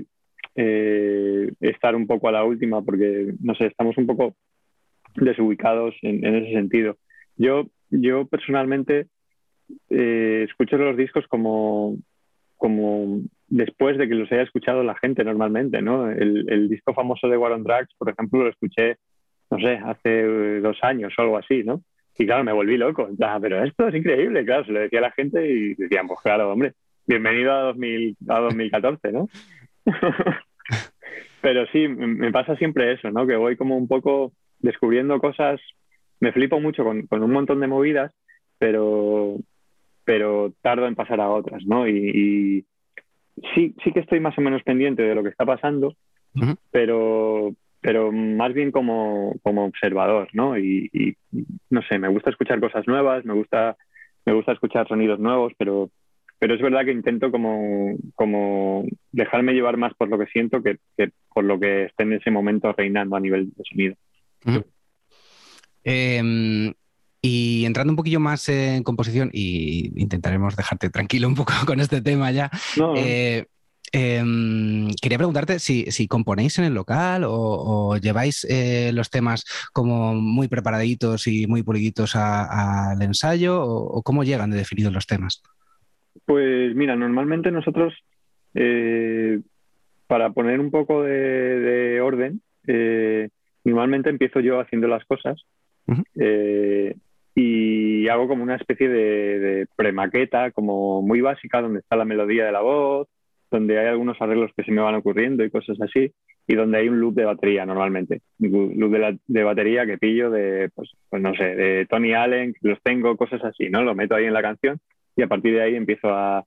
eh, 0.56 1.52
estar 1.62 1.96
un 1.96 2.08
poco 2.08 2.28
a 2.28 2.32
la 2.32 2.44
última 2.44 2.82
porque, 2.82 3.34
no 3.42 3.56
sé, 3.56 3.68
estamos 3.68 3.98
un 3.98 4.06
poco 4.06 4.36
desubicados 5.16 5.96
en, 6.02 6.24
ese 6.24 6.54
sentido. 6.54 6.98
Yo, 7.38 7.68
yo 7.90 8.28
personalmente 8.28 9.08
eh, 9.90 10.46
escucho 10.48 10.78
los 10.78 10.98
discos 10.98 11.26
como, 11.28 11.98
como 12.58 13.22
después 13.48 13.98
de 13.98 14.08
que 14.08 14.16
los 14.16 14.32
haya 14.32 14.44
escuchado 14.44 14.84
la 14.84 14.96
gente 14.96 15.24
normalmente, 15.24 15.82
¿no? 15.82 16.10
El, 16.10 16.70
disco 16.70 16.94
famoso 16.94 17.28
de 17.28 17.38
War 17.38 17.52
on 17.52 17.64
por 17.64 18.10
ejemplo, 18.10 18.44
lo 18.44 18.50
escuché, 18.50 18.98
no 19.52 19.60
sé, 19.60 19.80
hace 19.84 20.60
dos 20.60 20.78
años 20.82 21.14
o 21.18 21.22
algo 21.22 21.38
así, 21.38 21.64
¿no? 21.64 21.84
Y 22.18 22.26
claro, 22.26 22.44
me 22.44 22.54
volví 22.54 22.78
loco. 22.78 23.10
pero 23.42 23.64
esto 23.64 23.88
es 23.88 23.96
increíble, 23.96 24.46
claro, 24.46 24.66
se 24.66 24.72
lo 24.72 24.80
decía 24.80 25.00
a 25.00 25.04
la 25.04 25.12
gente 25.12 25.48
y 25.48 25.74
decían, 25.76 26.08
pues 26.08 26.20
claro, 26.22 26.52
hombre, 26.52 26.74
bienvenido 27.08 27.52
a, 27.52 27.62
2000, 27.64 28.18
a 28.30 28.40
2014, 28.40 29.12
¿no? 29.12 29.30
Pero 31.42 31.66
sí, 31.74 31.90
me 31.90 32.32
pasa 32.32 32.56
siempre 32.56 32.94
eso, 32.94 33.12
¿no? 33.12 33.28
Que 33.28 33.36
voy 33.36 33.58
como 33.58 33.76
un 33.76 33.90
poco 33.90 34.32
descubriendo 34.60 35.20
cosas, 35.20 35.60
me 36.22 36.32
flipo 36.32 36.60
mucho 36.62 36.86
con, 36.86 37.06
con 37.08 37.22
un 37.22 37.32
montón 37.32 37.60
de 37.60 37.68
movidas, 37.68 38.14
pero, 38.58 39.36
pero 40.06 40.54
tardo 40.62 40.88
en 40.88 40.96
pasar 40.96 41.20
a 41.20 41.30
otras, 41.30 41.66
¿no? 41.66 41.86
Y, 41.86 42.66
sí, 43.54 43.76
sí 43.84 43.92
que 43.92 44.00
estoy 44.00 44.22
más 44.22 44.38
o 44.38 44.42
menos 44.42 44.64
pendiente 44.64 45.04
de 45.04 45.16
lo 45.16 45.22
que 45.22 45.30
está 45.30 45.46
pasando, 45.46 45.98
pero, 46.72 47.54
pero 47.84 48.12
más 48.12 48.54
bien 48.54 48.72
como, 48.72 49.36
como 49.44 49.66
observador, 49.66 50.30
¿no? 50.34 50.58
Y, 50.58 50.90
y, 50.92 51.16
no 51.70 51.82
sé, 51.84 52.00
me 52.00 52.08
gusta 52.08 52.32
escuchar 52.32 52.60
cosas 52.60 52.88
nuevas, 52.88 53.24
me 53.26 53.34
gusta, 53.34 53.78
me 54.26 54.34
gusta 54.34 54.54
escuchar 54.54 54.88
sonidos 54.88 55.20
nuevos, 55.20 55.54
pero 55.58 55.92
pero 56.44 56.56
es 56.56 56.62
verdad 56.62 56.84
que 56.84 56.92
intento 56.92 57.32
como, 57.32 57.96
como 58.16 58.84
dejarme 59.14 59.54
llevar 59.54 59.78
más 59.78 59.94
por 59.94 60.10
lo 60.10 60.20
que 60.20 60.26
siento 60.26 60.62
que, 60.62 60.78
por 61.34 61.46
lo 61.46 61.58
que 61.58 61.86
esté 61.86 62.04
en 62.04 62.12
ese 62.12 62.32
momento 62.32 62.74
reinando 62.74 63.16
a 63.16 63.22
nivel 63.22 63.54
de 63.56 63.64
sonido. 63.64 63.96
Em, 65.86 66.74
Y 67.22 67.64
entrando 67.64 67.94
un 67.94 67.96
poquillo 67.96 68.20
más 68.20 68.50
en 68.50 68.84
composición, 68.84 69.30
y 69.32 69.94
intentaremos 69.96 70.58
dejarte 70.58 70.90
tranquilo 70.90 71.30
un 71.30 71.36
poco 71.36 71.54
con 71.66 71.80
este 71.80 72.02
tema 72.02 72.30
ya. 72.32 72.52
Eh, 72.98 73.46
em, 73.94 74.90
quería 75.02 75.18
preguntarte 75.18 75.60
si, 75.60 76.08
componéis 76.08 76.60
en 76.60 76.66
el 76.66 76.74
local 76.74 77.24
o, 77.26 77.98
lleváis 77.98 78.46
eh, 78.50 78.92
los 78.94 79.10
temas 79.10 79.46
como 79.72 80.14
muy 80.16 80.48
preparaditos 80.48 81.28
y 81.28 81.48
muy 81.48 81.64
puliditos 81.64 82.16
al 82.16 83.02
ensayo 83.02 83.64
o, 83.64 84.02
cómo 84.04 84.24
llegan 84.24 84.52
de 84.52 84.58
definidos 84.58 84.94
los 84.94 85.08
temas. 85.08 85.42
Pues 86.26 86.76
mira, 86.76 86.96
normalmente 86.96 87.52
nosotros, 87.52 87.94
eh, 88.56 89.40
para 90.08 90.32
poner 90.32 90.60
un 90.60 90.72
poco 90.72 91.04
de, 91.04 92.02
orden, 92.02 92.42
normalmente 93.64 94.10
empiezo 94.10 94.40
yo 94.40 94.60
haciendo 94.60 94.88
las 94.88 95.06
cosas 95.06 95.46
y 97.36 98.08
hago 98.08 98.28
como 98.28 98.44
una 98.44 98.56
especie 98.56 98.90
de, 98.90 99.68
premaqueta 99.76 100.52
como 100.52 101.02
muy 101.02 101.22
básica 101.22 101.62
donde 101.62 101.80
está 101.80 101.96
la 101.96 102.06
melodía 102.06 102.46
de 102.46 102.52
la 102.52 102.62
voz, 102.62 103.08
donde 103.54 103.80
hay 103.80 103.88
algunos 103.88 104.22
arreglos 104.22 104.52
que 104.56 104.64
se 104.64 104.72
me 104.72 104.82
van 104.82 104.96
ocurriendo 104.96 105.44
y 105.44 105.50
cosas 105.50 105.80
así, 105.82 106.12
y 106.46 106.56
donde 106.56 106.80
hay 106.80 106.90
un 106.90 107.00
loop 107.00 107.16
de 107.16 107.26
batería 107.26 107.66
normalmente, 107.66 108.22
un 108.40 108.74
loop 108.78 109.20
de, 109.26 109.44
batería 109.44 109.86
que 109.86 109.98
pillo 109.98 110.30
de, 110.30 110.70
pues, 110.76 110.92
pues, 111.10 111.22
no 111.22 111.34
sé, 111.36 111.56
de 111.56 111.86
Tony 111.86 112.14
Allen, 112.14 112.54
los 112.62 112.82
tengo, 112.84 113.16
cosas 113.16 113.44
así, 113.46 113.70
¿no? 113.70 113.84
Lo 113.84 113.96
meto 113.96 114.16
ahí 114.16 114.26
en 114.26 114.34
la 114.34 114.42
canción 114.42 114.80
y 115.16 115.22
a 115.22 115.28
partir 115.28 115.54
de 115.54 115.62
ahí 115.62 115.76
empiezo 115.76 116.10
a, 116.10 116.44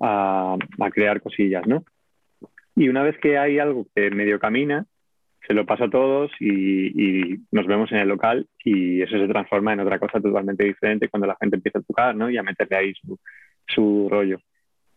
a, 0.00 0.56
a 0.80 0.90
crear 0.90 1.20
cosillas, 1.20 1.66
¿no? 1.66 1.84
Y 2.74 2.88
una 2.88 3.02
vez 3.02 3.18
que 3.18 3.38
hay 3.38 3.58
algo 3.58 3.86
que 3.94 4.10
medio 4.10 4.38
camina, 4.40 4.86
se 5.46 5.54
lo 5.54 5.66
paso 5.66 5.84
a 5.84 5.90
todos 5.90 6.30
y, 6.40 7.40
nos 7.50 7.66
vemos 7.66 7.90
en 7.92 7.98
el 7.98 8.08
local 8.08 8.46
y 8.64 9.02
eso 9.02 9.18
se 9.18 9.28
transforma 9.28 9.72
en 9.72 9.80
otra 9.80 9.98
cosa 9.98 10.20
totalmente 10.20 10.64
diferente 10.64 11.08
cuando 11.08 11.26
la 11.26 11.36
gente 11.40 11.56
empieza 11.56 11.78
a 11.78 11.82
tocar 11.82 12.14
¿no? 12.14 12.30
y 12.30 12.36
a 12.36 12.42
meterle 12.42 12.76
ahí 12.76 12.92
su, 13.66 14.08
rollo. 14.08 14.38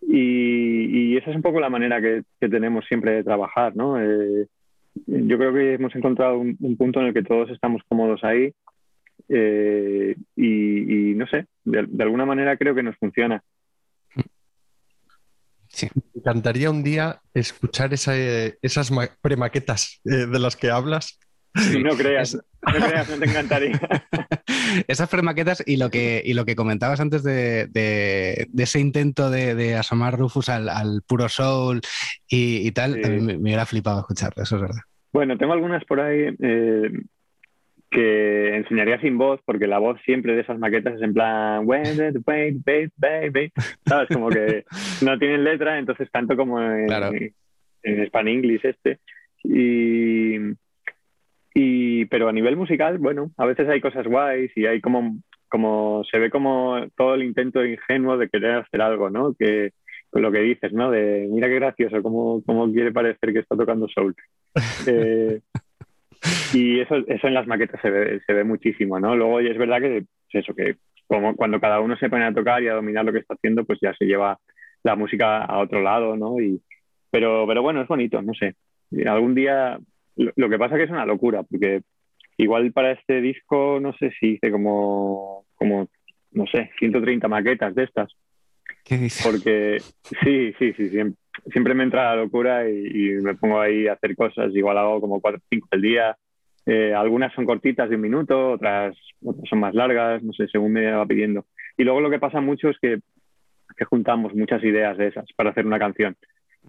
Y, 0.07 1.17
esa 1.17 1.29
es 1.29 1.35
un 1.35 1.41
poco 1.41 1.59
la 1.59 1.69
manera 1.69 2.01
que, 2.01 2.23
tenemos 2.39 2.85
siempre 2.85 3.11
de 3.11 3.23
trabajar. 3.23 3.75
¿no? 3.75 4.01
Eh, 4.01 4.47
yo 5.05 5.37
creo 5.37 5.53
que 5.53 5.73
hemos 5.75 5.95
encontrado 5.95 6.37
un, 6.37 6.75
punto 6.77 6.99
en 6.99 7.07
el 7.07 7.13
que 7.13 7.23
todos 7.23 7.49
estamos 7.49 7.81
cómodos 7.87 8.23
ahí 8.23 8.53
eh, 9.29 10.15
y, 10.35 11.13
no 11.15 11.27
sé, 11.27 11.47
de 11.63 12.03
alguna 12.03 12.25
manera 12.25 12.57
creo 12.57 12.75
que 12.75 12.83
nos 12.83 12.97
funciona. 12.97 13.43
Me 15.81 15.89
encantaría 16.15 16.69
un 16.69 16.83
día 16.83 17.19
escuchar 17.33 17.93
esas 17.93 18.91
premaquetas 19.21 20.01
eh, 20.05 20.27
de 20.27 20.39
las 20.39 20.55
que 20.55 20.69
hablas. 20.69 21.19
no 21.83 21.95
creas, 21.95 22.35
no 22.35 22.87
creas, 22.87 23.09
no 23.09 23.17
te 23.17 23.25
encantaría. 23.25 23.79
Esas 24.87 25.09
premaquetas 25.09 25.63
y 25.65 25.77
lo 25.77 25.89
que, 25.89 26.23
lo 26.33 26.45
que 26.45 26.55
comentabas 26.55 26.99
antes 26.99 27.23
de, 27.23 28.47
ese 28.57 28.79
intento 28.79 29.29
de, 29.29 29.75
asomar 29.75 30.17
Rufus 30.17 30.49
al, 30.49 31.01
puro 31.07 31.29
soul 31.29 31.81
y, 32.27 32.71
tal, 32.71 32.97
me, 33.21 33.35
hubiera 33.35 33.65
flipado 33.65 33.99
escucharlo, 33.99 34.43
eso 34.43 34.55
es 34.55 34.61
verdad. 34.61 34.81
Bueno, 35.11 35.37
tengo 35.37 35.53
algunas 35.53 35.85
por 35.85 35.99
ahí. 35.99 36.35
Eh, 36.41 36.91
que 37.93 38.55
enseñaría 38.55 38.99
sin 38.99 39.19
voz, 39.19 39.39
porque 39.45 39.67
la 39.67 39.77
voz 39.77 40.01
siempre 40.03 40.33
de 40.33 40.41
esas 40.41 40.57
maquetas 40.57 40.95
es 40.95 41.01
en 41.03 41.13
plan, 41.13 41.65
baby, 41.67 43.51
¿sabes? 43.85 44.09
Como 44.11 44.29
que 44.29 44.65
no 45.03 45.19
tienen 45.19 45.43
letra, 45.43 45.77
entonces 45.77 46.09
canto 46.11 46.35
como 46.35 46.59
en, 46.59 46.87
en 47.83 48.05
Span 48.07 48.27
English 48.27 48.65
este. 48.65 48.99
Y, 49.43 50.37
y, 51.53 52.05
pero 52.05 52.27
a 52.27 52.31
nivel 52.31 52.55
musical, 52.55 52.97
bueno, 52.97 53.31
a 53.37 53.45
veces 53.45 53.67
hay 53.69 53.81
cosas 53.81 54.07
guays 54.07 54.51
y 54.55 54.65
hay 54.65 54.81
como, 54.81 55.17
como 55.49 56.03
se 56.09 56.19
ve 56.19 56.29
como 56.29 56.87
todo 56.97 57.13
el 57.13 57.23
intento 57.23 57.63
ingenuo 57.63 58.17
de 58.17 58.29
querer 58.29 58.55
hacer 58.55 58.81
algo, 58.81 59.09
¿no? 59.09 59.35
Que 59.37 59.71
lo 60.11 60.31
que 60.31 60.39
dices, 60.39 60.73
¿no? 60.73 60.91
De 60.91 61.27
mira 61.29 61.47
qué 61.47 61.55
gracioso, 61.55 62.01
cómo, 62.03 62.43
cómo 62.45 62.71
quiere 62.71 62.91
parecer 62.91 63.33
que 63.33 63.39
está 63.39 63.55
tocando 63.55 63.87
soul. 63.87 64.15
Eh, 64.87 65.39
y 66.53 66.79
eso, 66.79 66.95
eso 67.07 67.27
en 67.27 67.33
las 67.33 67.47
maquetas 67.47 67.81
se 67.81 67.89
ve, 67.89 68.21
se 68.25 68.33
ve 68.33 68.43
muchísimo, 68.43 68.99
¿no? 68.99 69.15
Luego 69.15 69.39
es 69.39 69.57
verdad 69.57 69.81
que 69.81 70.05
eso, 70.29 70.53
que 70.53 70.75
como 71.07 71.35
cuando 71.35 71.59
cada 71.59 71.79
uno 71.79 71.97
se 71.97 72.09
pone 72.09 72.25
a 72.25 72.33
tocar 72.33 72.63
y 72.63 72.67
a 72.67 72.75
dominar 72.75 73.03
lo 73.03 73.11
que 73.11 73.19
está 73.19 73.33
haciendo, 73.33 73.65
pues 73.65 73.79
ya 73.81 73.93
se 73.93 74.05
lleva 74.05 74.39
la 74.83 74.95
música 74.95 75.43
a 75.43 75.59
otro 75.59 75.81
lado, 75.81 76.15
¿no? 76.15 76.39
Y, 76.39 76.61
pero, 77.11 77.45
pero 77.47 77.61
bueno, 77.61 77.81
es 77.81 77.87
bonito, 77.87 78.21
no 78.21 78.33
sé. 78.33 78.55
Algún 79.05 79.35
día, 79.35 79.79
lo, 80.15 80.49
que 80.49 80.57
pasa 80.57 80.77
que 80.77 80.83
es 80.83 80.91
una 80.91 81.05
locura, 81.05 81.43
porque 81.43 81.81
igual 82.37 82.71
para 82.71 82.91
este 82.91 83.21
disco, 83.21 83.79
no 83.81 83.93
sé 83.93 84.11
si 84.19 84.33
hice 84.33 84.51
como, 84.51 85.45
como 85.55 85.87
no 86.31 86.45
sé, 86.47 86.71
130 86.79 87.27
maquetas 87.27 87.75
de 87.75 87.83
estas. 87.83 88.11
¿Qué 88.83 88.97
dices? 88.97 89.25
Porque 89.25 89.77
sí, 90.23 90.53
sí, 90.59 90.73
sí, 90.73 90.89
siempre, 90.89 91.17
siempre 91.51 91.73
me 91.73 91.83
entra 91.83 92.15
la 92.15 92.23
locura 92.23 92.69
y, 92.69 93.13
me 93.21 93.35
pongo 93.35 93.59
ahí 93.59 93.87
a 93.87 93.93
hacer 93.93 94.15
cosas, 94.15 94.53
igual 94.55 94.77
hago 94.77 95.01
como 95.01 95.21
cuatro 95.21 95.39
o 95.43 95.47
cinco 95.49 95.67
al 95.71 95.81
día. 95.81 96.17
Eh, 96.65 96.93
algunas 96.93 97.33
son 97.33 97.45
cortitas 97.45 97.89
de 97.89 97.95
un 97.95 98.01
minuto, 98.01 98.51
otras, 98.51 98.95
son 99.49 99.59
más 99.59 99.73
largas, 99.73 100.23
no 100.23 100.31
sé, 100.33 100.47
según 100.47 100.73
me 100.73 100.91
va 100.91 101.05
pidiendo. 101.05 101.45
Y 101.77 101.83
luego 101.83 102.01
lo 102.01 102.09
que 102.09 102.19
pasa 102.19 102.39
mucho 102.39 102.69
es 102.69 102.77
que, 102.79 102.99
que 103.75 103.85
juntamos 103.85 104.33
muchas 104.33 104.63
ideas 104.63 104.97
de 104.97 105.07
esas 105.07 105.25
para 105.35 105.49
hacer 105.49 105.65
una 105.65 105.79
canción. 105.79 106.15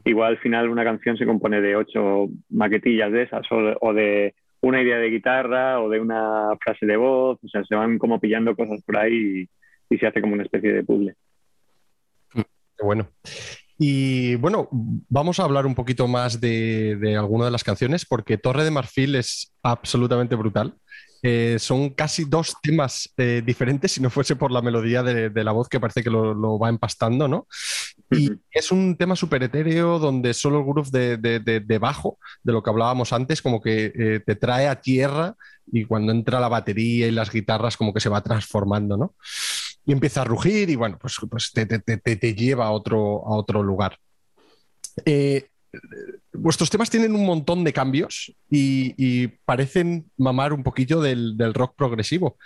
Igual 0.05 0.33
al 0.33 0.38
final 0.38 0.69
una 0.69 0.85
canción 0.85 1.17
se 1.17 1.27
compone 1.27 1.61
de 1.61 1.77
ocho 1.77 2.29
maquetillas 2.51 3.11
de 3.11 3.23
esas 3.23 3.47
o, 3.51 3.93
de 3.95 4.35
una 4.61 4.83
idea 4.83 4.99
de 4.99 5.11
guitarra 5.11 5.81
o 5.81 5.88
de 5.88 6.01
una 6.01 6.51
frase 6.62 6.85
de 6.85 6.97
voz, 6.97 7.38
o 7.43 7.49
sea, 7.49 7.64
se 7.64 7.75
van 7.75 7.99
como 7.99 8.21
pillando 8.21 8.55
cosas 8.55 8.83
por 8.85 8.99
ahí 8.99 9.49
y, 9.90 9.97
se 9.97 10.09
hace 10.09 10.21
como 10.21 10.35
una 10.35 10.43
especie 10.43 10.73
de 10.73 10.83
puzzle. 10.83 11.14
Qué 12.35 12.83
bueno. 12.83 13.09
Y 13.79 14.35
bueno, 14.37 14.69
vamos 14.73 15.38
a 15.38 15.45
hablar 15.45 15.67
un 15.67 15.77
poquito 15.77 16.09
más 16.09 16.40
de, 16.40 16.97
de 16.97 17.17
alguna 17.17 17.45
de 17.45 17.53
las 17.53 17.62
canciones, 17.62 18.05
porque 18.05 18.37
Torre 18.37 18.64
de 18.64 18.73
Marfil 18.73 19.14
es 19.14 19.55
absolutamente 19.62 20.35
brutal. 20.35 20.75
Eh, 21.26 21.56
son 21.58 21.88
casi 21.88 22.24
dos 22.26 22.54
temas 22.62 23.10
eh, 23.16 23.42
diferentes, 23.44 23.92
si 23.92 24.02
no 24.02 24.10
fuese 24.10 24.37
por 24.37 24.52
la 24.52 24.60
melodía 24.60 25.02
de, 25.02 25.30
la 25.42 25.52
voz 25.52 25.70
que 25.70 25.80
parece 25.80 26.02
que 26.02 26.10
lo, 26.10 26.58
va 26.58 26.68
empastando, 26.68 27.28
¿no? 27.28 27.46
Y 28.10 28.30
es 28.50 28.70
un 28.70 28.94
tema 28.98 29.16
súper 29.16 29.42
etéreo 29.42 29.98
donde 29.98 30.34
solo 30.34 30.58
el 30.58 30.66
groove 30.66 30.90
de, 30.90 31.78
bajo, 31.78 32.18
de 32.42 32.52
lo 32.52 32.62
que 32.62 32.68
hablábamos 32.68 33.14
antes, 33.14 33.40
como 33.40 33.62
que 33.62 33.90
eh, 33.94 34.20
te 34.24 34.37
trae 34.37 34.68
a 34.68 34.82
tierra 34.82 35.34
y 35.66 35.87
cuando 35.87 36.12
entra 36.12 36.40
la 36.40 36.48
batería 36.48 37.06
y 37.06 37.10
las 37.10 37.30
guitarras 37.30 37.78
como 37.78 37.94
que 37.94 38.00
se 38.00 38.10
va 38.10 38.20
transformando, 38.20 38.98
¿no? 38.98 39.14
y 39.87 39.92
empieza 39.92 40.22
a 40.22 40.24
rugir 40.24 40.68
y 40.70 40.76
bueno, 40.76 40.98
pues, 40.98 41.16
pues 41.30 41.52
te, 41.52 42.34
lleva 42.34 42.66
a 42.66 42.70
otro, 42.70 43.26
a 43.26 43.37
otro 43.37 43.62
lugar. 43.62 43.98
Eh, 45.04 45.48
vuestros 46.35 46.70
temas 46.70 46.90
tienen 46.90 47.14
un 47.14 47.25
montón 47.25 47.64
de 47.64 47.73
cambios 47.73 48.35
y, 48.51 49.29
parecen 49.44 50.07
mamar 50.16 50.53
un 50.53 50.62
poquillo 50.62 51.01
del, 51.01 51.55
rock 51.55 51.75
progresivo. 51.77 52.37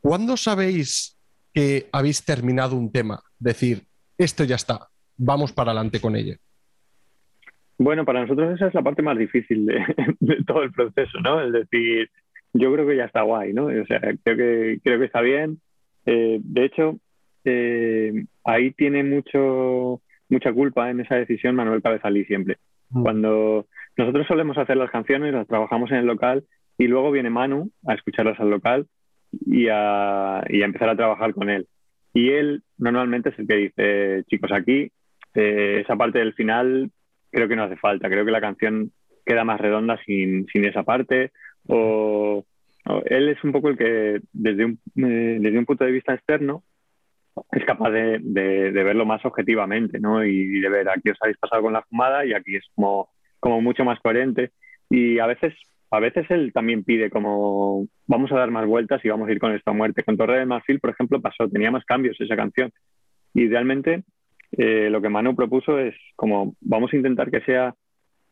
¿Cuándo 0.00 0.36
sabéis 0.36 1.18
que 1.52 1.86
habéis 1.92 2.24
terminado 2.24 2.76
un 2.76 2.92
tema? 2.92 3.22
Decir, 3.38 3.82
esto 4.18 4.44
ya 4.44 4.56
está, 4.56 4.88
vamos 5.16 5.52
para 5.52 5.70
adelante 5.70 6.00
con 6.00 6.16
ello. 6.16 6.34
Bueno, 7.78 8.04
para 8.04 8.22
nosotros 8.22 8.54
esa 8.54 8.68
es 8.68 8.74
la 8.74 8.82
parte 8.82 9.02
más 9.02 9.18
difícil 9.18 9.66
de, 9.66 9.84
todo 10.46 10.62
el 10.62 10.72
proceso, 10.72 11.20
¿no? 11.20 11.42
Es 11.42 11.52
decir, 11.52 12.10
yo 12.54 12.72
creo 12.72 12.86
que 12.86 12.96
ya 12.96 13.04
está 13.04 13.22
guay, 13.22 13.52
¿no? 13.52 13.66
O 13.66 13.86
sea, 13.86 14.00
creo 14.00 14.36
que, 14.36 14.80
creo 14.82 14.98
que 14.98 15.04
está 15.04 15.20
bien, 15.20 15.60
eh, 16.06 16.40
de 16.42 16.64
hecho, 16.64 16.98
eh, 17.44 18.24
ahí 18.44 18.70
tiene 18.72 19.02
mucho, 19.02 20.00
mucha 20.28 20.52
culpa 20.52 20.90
en 20.90 21.00
esa 21.00 21.16
decisión 21.16 21.54
Manuel 21.54 21.82
Cabezalí 21.82 22.24
siempre. 22.24 22.56
Mm. 22.90 23.02
Cuando 23.02 23.66
nosotros 23.96 24.26
solemos 24.26 24.58
hacer 24.58 24.76
las 24.76 24.90
canciones, 24.90 25.32
las 25.32 25.46
trabajamos 25.46 25.90
en 25.90 25.98
el 25.98 26.06
local 26.06 26.44
y 26.78 26.86
luego 26.86 27.10
viene 27.10 27.30
Manu 27.30 27.70
a 27.86 27.94
escucharlas 27.94 28.38
al 28.40 28.50
local 28.50 28.86
y 29.46 29.68
a, 29.68 30.42
empezar 30.48 30.88
a 30.88 30.96
trabajar 30.96 31.34
con 31.34 31.50
él. 31.50 31.66
Y 32.12 32.30
él 32.30 32.62
normalmente 32.78 33.30
es 33.30 33.38
el 33.38 33.46
que 33.46 33.56
dice, 33.56 34.24
chicos, 34.28 34.50
aquí 34.52 34.90
eh, 35.34 35.80
esa 35.82 35.96
parte 35.96 36.18
del 36.18 36.34
final 36.34 36.90
creo 37.30 37.48
que 37.48 37.56
no 37.56 37.64
hace 37.64 37.76
falta, 37.76 38.08
creo 38.08 38.24
que 38.24 38.30
la 38.30 38.40
canción 38.40 38.92
queda 39.24 39.44
más 39.44 39.60
redonda 39.60 39.98
sin, 40.06 40.46
sin 40.46 40.64
esa 40.64 40.82
parte 40.82 41.32
o 41.66 42.44
él 43.06 43.28
es 43.28 43.42
un 43.42 43.52
poco 43.52 43.68
el 43.68 43.76
que, 43.76 44.20
desde 44.32 44.64
un, 44.64 44.78
eh, 44.96 45.38
desde 45.40 45.58
un 45.58 45.66
punto 45.66 45.84
de 45.84 45.90
vista 45.90 46.14
externo, 46.14 46.62
es 47.52 47.64
capaz 47.64 47.90
de, 47.90 48.18
de, 48.20 48.70
verlo 48.70 49.04
más 49.04 49.24
objetivamente, 49.24 50.00
¿no? 50.00 50.24
Y 50.24 50.60
de 50.60 50.68
ver, 50.68 50.88
aquí 50.88 51.10
os 51.10 51.18
habéis 51.20 51.38
pasado 51.38 51.62
con 51.62 51.72
la 51.72 51.82
fumada 51.82 52.24
y 52.24 52.32
aquí 52.32 52.56
es 52.56 52.64
como, 52.74 53.10
como 53.40 53.60
mucho 53.60 53.84
más 53.84 54.00
coherente. 54.00 54.52
Y 54.88 55.18
a 55.18 55.26
veces, 55.26 55.54
a 55.90 56.00
veces 56.00 56.26
él 56.30 56.52
también 56.52 56.84
pide 56.84 57.10
como, 57.10 57.86
vamos 58.06 58.32
a 58.32 58.36
dar 58.36 58.50
más 58.50 58.66
vueltas 58.66 59.04
y 59.04 59.08
vamos 59.08 59.28
a 59.28 59.32
ir 59.32 59.38
con 59.38 59.52
esta 59.52 59.72
muerte. 59.72 60.02
Con 60.02 60.16
Torre 60.16 60.38
de 60.38 60.46
Marfil, 60.46 60.80
por 60.80 60.90
ejemplo, 60.90 61.20
pasó, 61.20 61.48
tenía 61.48 61.70
más 61.70 61.84
cambios 61.84 62.20
esa 62.20 62.36
canción. 62.36 62.72
Y 63.34 63.48
realmente 63.48 64.04
eh, 64.52 64.88
lo 64.90 65.02
que 65.02 65.08
Manu 65.08 65.36
propuso 65.36 65.78
es 65.78 65.94
como, 66.14 66.54
vamos 66.60 66.92
a 66.92 66.96
intentar 66.96 67.30
que 67.30 67.40
sea 67.42 67.74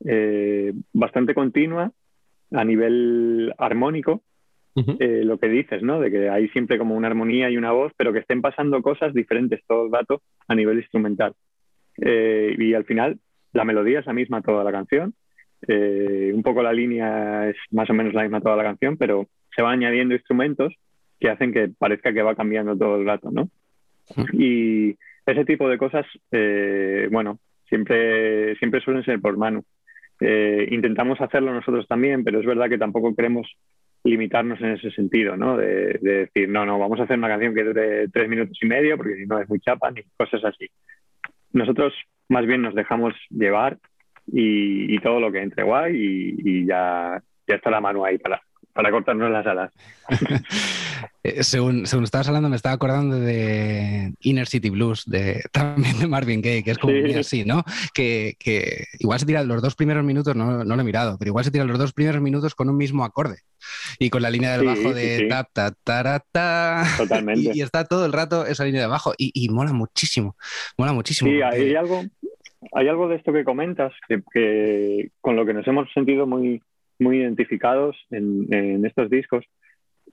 eh, 0.05 0.73
bastante 0.93 1.35
continua 1.35 1.93
a 2.53 2.65
nivel 2.65 3.53
armónico, 3.59 4.23
eh, 4.77 5.23
lo 5.25 5.39
que 5.39 5.49
dices, 5.49 5.83
¿no? 5.83 6.01
De 6.01 6.11
que 6.11 6.29
hay 6.29 6.49
siempre 6.49 6.79
como 6.79 6.97
una 6.97 7.07
armonía 7.07 7.49
y 7.49 7.57
una 7.57 7.71
voz, 7.71 7.93
pero 7.97 8.13
que 8.13 8.19
estén 8.19 8.43
pasando 8.43 8.83
cosas 8.83 9.15
diferentes 9.15 9.61
todo 9.69 9.87
el 9.87 9.93
rato 9.93 10.21
a 10.49 10.55
nivel 10.55 10.79
instrumental. 10.79 11.35
Eh, 11.99 12.57
y 12.59 12.75
al 12.75 12.85
final 12.85 13.19
la 13.53 13.65
melodía 13.65 14.01
es 14.01 14.07
la 14.07 14.13
misma 14.13 14.43
toda 14.43 14.65
la 14.65 14.73
canción, 14.73 15.15
eh, 15.69 16.33
un 16.35 16.43
poco 16.43 16.63
la 16.63 16.73
línea 16.73 17.49
es 17.49 17.57
más 17.71 17.89
o 17.89 17.95
menos 17.95 18.15
la 18.15 18.23
misma 18.23 18.41
toda 18.41 18.57
la 18.57 18.65
canción, 18.65 18.97
pero 18.97 19.29
se 19.55 19.63
van 19.63 19.79
añadiendo 19.79 20.15
instrumentos 20.15 20.75
que 21.21 21.31
hacen 21.31 21.53
que 21.53 21.69
parezca 21.69 22.13
que 22.13 22.23
va 22.23 22.35
cambiando 22.35 22.77
todo 22.77 22.97
el 22.97 23.07
rato, 23.07 23.31
¿no? 23.31 23.49
Y 24.33 24.97
ese 25.25 25.45
tipo 25.45 25.69
de 25.69 25.79
cosas, 25.79 26.05
bueno, 27.11 27.39
siempre, 27.69 28.57
siempre 28.57 28.81
suelen 28.81 29.05
ser 29.05 29.21
por 29.21 29.39
mano. 29.39 29.65
intentamos 30.21 31.21
hacerlo 31.21 31.55
nosotros 31.55 31.87
también, 31.87 32.25
pero 32.25 32.41
es 32.41 32.47
verdad 32.47 32.69
que 32.69 32.77
tampoco 32.77 33.15
queremos 33.15 33.47
limitarnos 34.05 34.61
en 34.61 34.73
ese 34.73 34.91
sentido, 34.91 35.37
¿no? 35.37 35.57
De, 35.57 35.99
decir, 36.01 36.49
no, 36.49 36.67
no, 36.67 36.79
vamos 36.79 37.01
a 37.01 37.05
hacer 37.05 37.19
una 37.19 37.29
canción 37.29 37.55
que 37.55 37.65
dure 37.65 38.09
tres 38.09 38.29
minutos 38.29 38.57
y 38.61 38.67
medio, 38.67 38.97
porque 38.97 39.17
si 39.17 39.27
no 39.27 39.41
es 39.41 39.49
muy 39.49 39.61
chapa, 39.61 39.91
ni 39.91 40.03
cosas 40.17 40.45
así. 40.45 40.69
Nosotros 41.53 41.95
más 42.29 42.47
bien 42.47 42.63
nos 42.63 42.75
dejamos 42.75 43.15
llevar 43.31 43.79
y, 44.27 44.99
todo 45.01 45.21
lo 45.21 45.33
que 45.33 45.43
entre 45.43 45.65
guay 45.65 45.95
y, 45.97 46.67
ya, 46.67 47.23
ya 47.47 47.57
está 47.57 47.71
la 47.71 47.81
mano 47.81 48.05
ahí 48.05 48.19
para, 48.19 48.41
para 48.75 48.91
cortarnos 48.91 49.31
las 49.31 49.47
alas. 49.47 49.73
Eh, 51.27 51.43
según, 51.43 51.87
según 51.87 52.05
estabas 52.05 52.29
hablando, 52.29 52.51
me 52.51 52.57
estaba 52.57 52.75
acordando 52.75 53.19
de 53.19 54.13
Inner 54.21 54.47
City 54.47 54.69
Blues, 54.69 55.05
de, 55.07 55.43
también 55.53 55.99
de 55.99 56.07
Marvin 56.07 56.43
Gaye, 56.43 56.63
que 56.63 56.73
es 56.73 56.79
como 56.79 56.93
así, 57.19 57.47
¿no? 57.47 57.65
Que, 57.95 58.35
que, 58.39 58.85
igual 58.99 59.19
se 59.19 59.25
tira 59.25 59.43
los 59.43 59.63
dos 59.63 59.75
primeros 59.75 60.05
minutos, 60.05 60.37
no, 60.37 60.65
no, 60.65 60.77
lo 60.77 60.83
he 60.83 60.85
mirado, 60.85 61.17
pero 61.19 61.31
igual 61.31 61.47
se 61.47 61.51
tira 61.51 61.65
los 61.65 61.79
dos 61.79 61.95
primeros 61.95 62.21
minutos 62.21 62.55
con 62.55 62.69
un 62.69 62.77
mismo 62.77 63.05
acorde 63.05 63.39
y 63.99 64.11
con 64.11 64.21
la 64.21 64.29
línea 64.29 64.53
del 64.53 64.67
bajo 64.67 64.93
de 64.93 65.27
ta, 65.31 65.45
ta, 65.51 65.73
ta, 65.83 66.23
ta, 66.31 66.85
Totalmente. 66.99 67.53
Y, 67.55 67.63
está 67.63 67.85
todo 67.87 68.05
el 68.05 68.13
rato 68.13 68.45
esa 68.45 68.67
línea 68.67 68.83
de 68.83 68.89
bajo 68.89 69.15
y, 69.17 69.31
y 69.33 69.49
mola 69.49 69.73
muchísimo, 69.73 70.37
mola 70.77 70.93
muchísimo. 70.93 71.31
Sí, 71.31 71.41
hay 71.41 71.75
algo, 71.75 72.03
hay 72.73 72.89
algo 72.89 73.09
de 73.09 73.17
esto 73.17 73.33
que 73.33 73.45
comentas 73.45 73.95
que, 74.07 74.23
que, 74.31 75.11
con 75.23 75.37
lo 75.37 75.47
que 75.47 75.55
nos 75.55 75.67
hemos 75.67 75.91
sentido 75.95 76.27
muy, 76.27 76.61
muy 76.99 77.19
identificados 77.19 77.97
en, 78.11 78.85
estos 78.85 79.11
discos. 79.11 79.45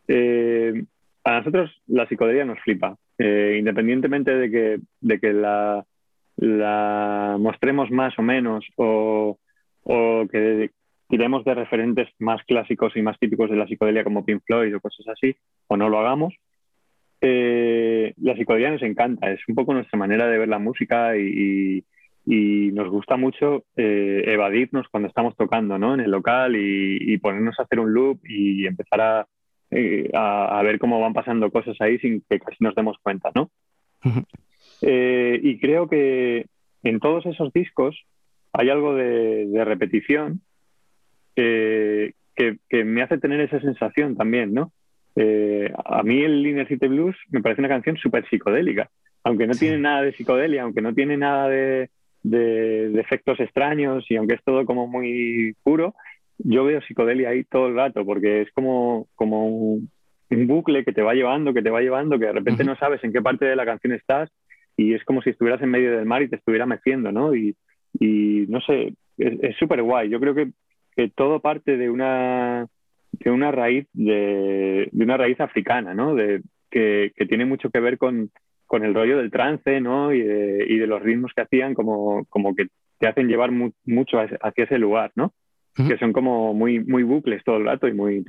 Eh, 0.08 0.84
a 1.24 1.38
nosotros 1.38 1.82
la 1.88 2.08
psicodelia 2.08 2.46
nos 2.46 2.60
flipa, 2.60 2.98
eh, 3.17 3.58
independientemente 3.60 4.36
de 4.36 4.50
que, 4.50 4.80
de 5.00 5.20
que 5.20 5.34
la, 5.34 5.86
la, 6.38 7.38
mostremos 7.39 7.91
más 7.91 8.17
o 8.17 8.24
menos 8.24 8.65
o, 8.78 9.38
o 9.84 10.28
que 10.32 10.72
tiremos 11.12 11.44
de 11.44 11.54
referentes 11.54 12.08
más 12.20 12.41
clásicos 12.46 12.96
y 12.96 13.02
más 13.02 13.20
típicos 13.20 13.50
de 13.50 13.58
la 13.58 13.67
psicodelia 13.67 14.04
como 14.04 14.26
Pink 14.26 14.44
Floyd 14.46 14.76
o 14.76 14.80
cosas 14.80 15.08
así, 15.10 15.36
o 15.67 15.78
no 15.78 15.89
lo 15.89 16.00
hagamos. 16.00 16.34
Eh, 17.20 18.13
la 18.17 18.36
psicodelia 18.36 18.72
nos 18.72 18.82
encanta, 18.82 19.30
es 19.30 19.41
un 19.48 19.54
poco 19.54 19.74
nuestra 19.74 20.00
manera 20.00 20.28
de 20.28 20.39
ver 20.39 20.48
la 20.48 20.58
música 20.58 21.15
y, 21.17 21.84
y 22.25 22.71
nos 22.71 22.89
gusta 22.89 23.17
mucho 23.17 23.63
eh, 23.75 24.23
evadirnos 24.27 24.88
cuando 24.89 25.10
estamos 25.10 25.36
tocando 25.36 25.77
¿no? 25.77 25.93
en 25.93 26.01
el 26.01 26.12
local 26.12 26.55
y, 26.55 26.97
y, 27.13 27.17
ponernos 27.17 27.60
a 27.60 27.63
hacer 27.63 27.79
un 27.79 27.93
loop 27.93 28.19
y 28.23 28.67
empezar 28.67 29.01
a, 29.01 29.27
eh, 29.71 30.10
a, 30.13 30.60
a, 30.60 30.63
ver 30.63 30.77
cómo 30.77 30.99
van 30.99 31.13
pasando 31.13 31.51
cosas 31.51 31.75
ahí 31.79 31.97
sin 31.99 32.23
que 32.29 32.39
casi 32.39 32.57
nos 32.63 32.75
demos 32.75 32.97
cuenta. 33.01 33.31
¿no? 33.34 33.49
eh, 34.81 35.39
y 35.41 35.60
creo 35.60 35.88
que 35.88 36.45
en 36.84 36.99
todos 36.99 37.25
esos 37.25 37.51
discos 37.53 37.99
hay 38.53 38.69
algo 38.69 38.95
de, 38.95 39.47
de 39.47 39.65
repetición 39.65 40.41
que, 41.36 42.13
que, 42.36 42.84
me 42.84 43.01
hace 43.01 43.17
tener 43.17 43.39
esa 43.39 43.60
sensación 43.62 44.15
también. 44.15 44.53
¿no? 44.53 44.71
A 45.86 46.03
mí 46.03 46.21
el 46.21 46.45
Inner 46.45 46.67
City 46.67 46.88
Blues 46.88 47.15
me 47.29 47.41
parece 47.41 47.62
una 47.62 47.69
canción 47.69 47.97
súper 47.97 48.27
psicodélica. 48.29 48.91
Aunque 49.23 49.47
no 49.47 49.53
sí. 49.53 49.62
tiene 49.62 49.77
nada 49.79 50.01
de 50.01 50.13
psicodelia, 50.13 50.63
aunque 50.63 50.81
no 50.81 50.93
tiene 50.93 51.15
nada 51.15 51.47
de, 51.47 51.89
de, 52.23 52.89
de, 52.89 53.01
efectos 53.01 53.39
extraños 53.39 54.05
y 54.10 54.15
aunque 54.15 54.36
es 54.36 54.43
todo 54.43 54.65
como 54.65 54.88
muy 54.88 55.55
puro, 55.63 55.93
yo 56.38 56.63
veo 56.65 56.81
psicodelia 56.81 57.29
ahí 57.29 57.43
todo 57.43 57.67
el 57.67 57.75
rato 57.75 58.05
porque 58.05 58.41
es 58.41 58.51
como, 58.51 59.07
como 59.15 59.47
un, 59.47 59.89
un 60.29 60.47
bucle 60.47 60.84
que 60.84 60.93
te 60.93 61.01
va 61.01 61.13
llevando, 61.13 61.53
que 61.53 61.62
te 61.62 61.69
va 61.69 61.81
llevando, 61.81 62.19
que 62.19 62.25
de 62.25 62.34
repente 62.34 62.63
uh 62.63 62.65
-huh. 62.65 62.69
no 62.69 62.75
sabes 62.77 63.03
en 63.03 63.13
qué 63.13 63.21
parte 63.21 63.45
de 63.45 63.55
la 63.55 63.65
canción 63.65 63.93
estás 63.93 64.29
y 64.77 64.93
es 64.93 65.03
como 65.03 65.21
si 65.21 65.31
estuvieras 65.31 65.62
en 65.62 65.69
medio 65.69 65.95
del 65.95 66.05
mar 66.05 66.21
y 66.21 66.29
te 66.29 66.38
estuviera 66.38 66.65
meciendo, 66.65 67.12
¿no? 67.12 67.36
Y, 67.36 67.55
y 67.99 68.45
no 68.47 68.62
sé, 68.62 68.93
es 69.17 69.55
súper 69.57 69.81
guay. 69.81 70.10
Yo 70.10 70.19
creo 70.19 70.34
que, 70.34 70.51
que, 70.95 71.10
todo 71.10 71.39
parte 71.39 71.77
de 71.77 71.89
una, 71.89 72.67
de 73.12 73.31
una 73.31 73.51
raíz 73.51 73.88
de, 73.93 74.89
de 74.91 75.03
una 75.03 75.17
raíz 75.17 75.39
africana, 75.39 75.93
¿no? 75.93 76.15
De, 76.15 76.41
que, 76.71 77.12
que 77.15 77.25
tiene 77.25 77.45
mucho 77.45 77.69
que 77.69 77.79
ver 77.79 77.97
con, 77.97 78.31
con 78.71 78.86
el 78.86 78.93
rollo 78.93 79.17
del 79.17 79.31
trance, 79.31 79.81
¿no? 79.81 80.13
Y 80.13 80.21
de, 80.21 80.65
y 80.65 80.77
de 80.77 80.88
los 80.88 81.01
ritmos 81.01 81.34
que 81.36 81.41
hacían, 81.41 81.73
como, 81.73 82.23
como 82.29 82.55
que 82.55 82.67
te 82.99 83.07
hacen 83.10 83.27
llevar 83.27 83.51
mu 83.51 83.71
mucho 83.84 84.17
hacia 84.17 84.63
ese 84.63 84.77
lugar, 84.77 85.12
¿no? 85.13 85.34
Uh 85.77 85.81
-huh. 85.81 85.88
Que 85.89 85.97
son 85.97 86.13
como 86.13 86.53
muy, 86.53 86.79
muy 86.79 87.03
bucles 87.03 87.43
todo 87.43 87.57
el 87.57 87.65
rato 87.65 87.89
y 87.89 87.93
muy. 87.93 88.23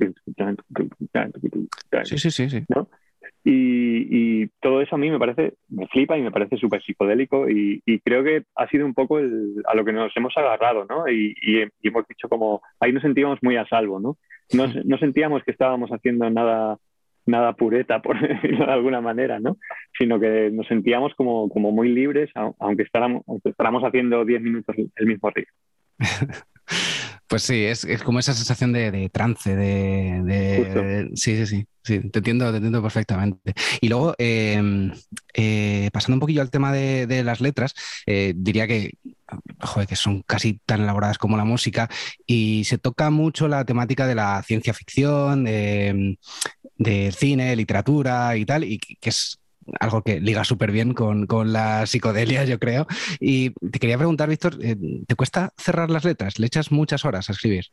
Sí, 2.03 2.17
sí, 2.17 2.29
sí. 2.29 2.49
sí. 2.49 2.65
¿no? 2.67 2.89
Y, 3.45 4.41
y, 4.43 4.49
todo 4.59 4.81
eso 4.81 4.95
a 4.95 4.97
mí 4.97 5.09
me 5.09 5.17
parece, 5.17 5.53
me 5.69 5.87
flipa 5.87 6.17
y 6.17 6.21
me 6.21 6.31
parece 6.31 6.57
súper 6.57 6.83
psicodélico 6.83 7.49
y, 7.49 7.81
y, 7.85 7.99
creo 7.99 8.21
que 8.25 8.43
ha 8.55 8.67
sido 8.67 8.85
un 8.85 8.93
poco 8.93 9.19
el, 9.19 9.63
a 9.65 9.75
lo 9.75 9.85
que 9.85 9.93
nos 9.93 10.11
hemos 10.17 10.35
agarrado, 10.35 10.83
¿no? 10.89 11.07
Y, 11.07 11.33
y, 11.41 11.61
hemos 11.87 12.05
dicho 12.05 12.27
como, 12.27 12.61
ahí 12.81 12.91
nos 12.91 13.03
sentíamos 13.03 13.39
muy 13.41 13.55
a 13.55 13.65
salvo, 13.65 14.01
¿no? 14.01 14.17
No, 14.51 14.67
no 14.83 14.97
sentíamos 14.97 15.41
que 15.43 15.51
estábamos 15.51 15.89
haciendo 15.91 16.29
nada 16.29 16.77
nada 17.25 17.53
pureta, 17.53 18.01
por 18.01 18.19
decirlo 18.27 18.65
de 18.65 18.71
alguna 18.71 19.01
manera, 19.01 19.39
¿no? 19.39 19.57
Sino 19.97 20.19
que 20.19 20.49
nos 20.51 20.67
sentíamos 20.67 21.13
como, 21.15 21.49
como 21.49 21.71
muy 21.71 21.89
libres, 21.89 22.29
aunque 22.59 22.83
estábamos, 22.83 23.23
aunque 23.27 23.49
estábamos 23.49 23.83
haciendo 23.83 24.25
10 24.25 24.41
minutos 24.41 24.75
el 24.77 25.05
mismo 25.05 25.29
ritmo. 25.29 25.53
Pues 27.33 27.41
sí, 27.41 27.65
es, 27.65 27.83
es, 27.83 28.03
como 28.03 28.19
esa 28.19 28.35
sensación 28.35 28.73
de, 28.73 28.91
de 28.91 29.09
trance, 29.09 29.55
de, 29.55 30.21
de 30.23 31.09
sí, 31.15 31.35
sí, 31.35 31.47
sí, 31.47 31.67
sí, 31.83 32.09
te 32.11 32.19
entiendo, 32.19 32.51
te 32.51 32.57
entiendo 32.57 32.79
perfectamente. 32.79 33.55
Y 33.81 33.89
luego, 33.89 34.13
eh, 34.19 34.91
eh, 35.33 35.89
pasando 35.91 36.17
un 36.17 36.19
poquillo 36.19 36.43
al 36.43 36.51
tema 36.51 36.71
de, 36.71 37.07
de 37.07 37.23
las 37.23 37.41
letras, 37.41 37.73
eh, 38.05 38.33
diría 38.35 38.67
que, 38.67 38.99
joder, 39.61 39.87
que 39.87 39.95
son 39.95 40.21
casi 40.21 40.59
tan 40.63 40.81
elaboradas 40.81 41.17
como 41.17 41.35
la 41.35 41.43
música 41.43 41.89
y 42.27 42.65
se 42.65 42.77
toca 42.77 43.09
mucho 43.09 43.47
la 43.47 43.65
temática 43.65 44.05
de 44.05 44.13
la 44.13 44.43
ciencia 44.43 44.75
ficción, 44.75 45.47
de, 46.77 47.11
cine, 47.11 47.55
literatura 47.55 48.35
y 48.37 48.45
tal, 48.45 48.63
y 48.63 48.77
que 48.77 49.09
es 49.09 49.39
algo 49.79 50.01
que 50.01 50.19
liga 50.19 50.43
súper 50.43 50.71
bien 50.71 50.93
con, 50.93 51.25
con, 51.25 51.53
la 51.53 51.85
psicodelia, 51.85 52.43
yo 52.45 52.59
creo. 52.59 52.85
Y 53.19 53.51
te 53.51 53.79
quería 53.79 53.97
preguntar, 53.97 54.29
Víctor, 54.29 54.53
eh, 54.61 54.75
¿te 55.07 55.15
cuesta 55.15 55.51
cerrar 55.57 55.89
las 55.89 56.05
letras? 56.05 56.39
¿Le 56.39 56.47
echas 56.47 56.71
muchas 56.71 57.05
horas 57.05 57.29
a 57.29 57.33
escribir? 57.33 57.65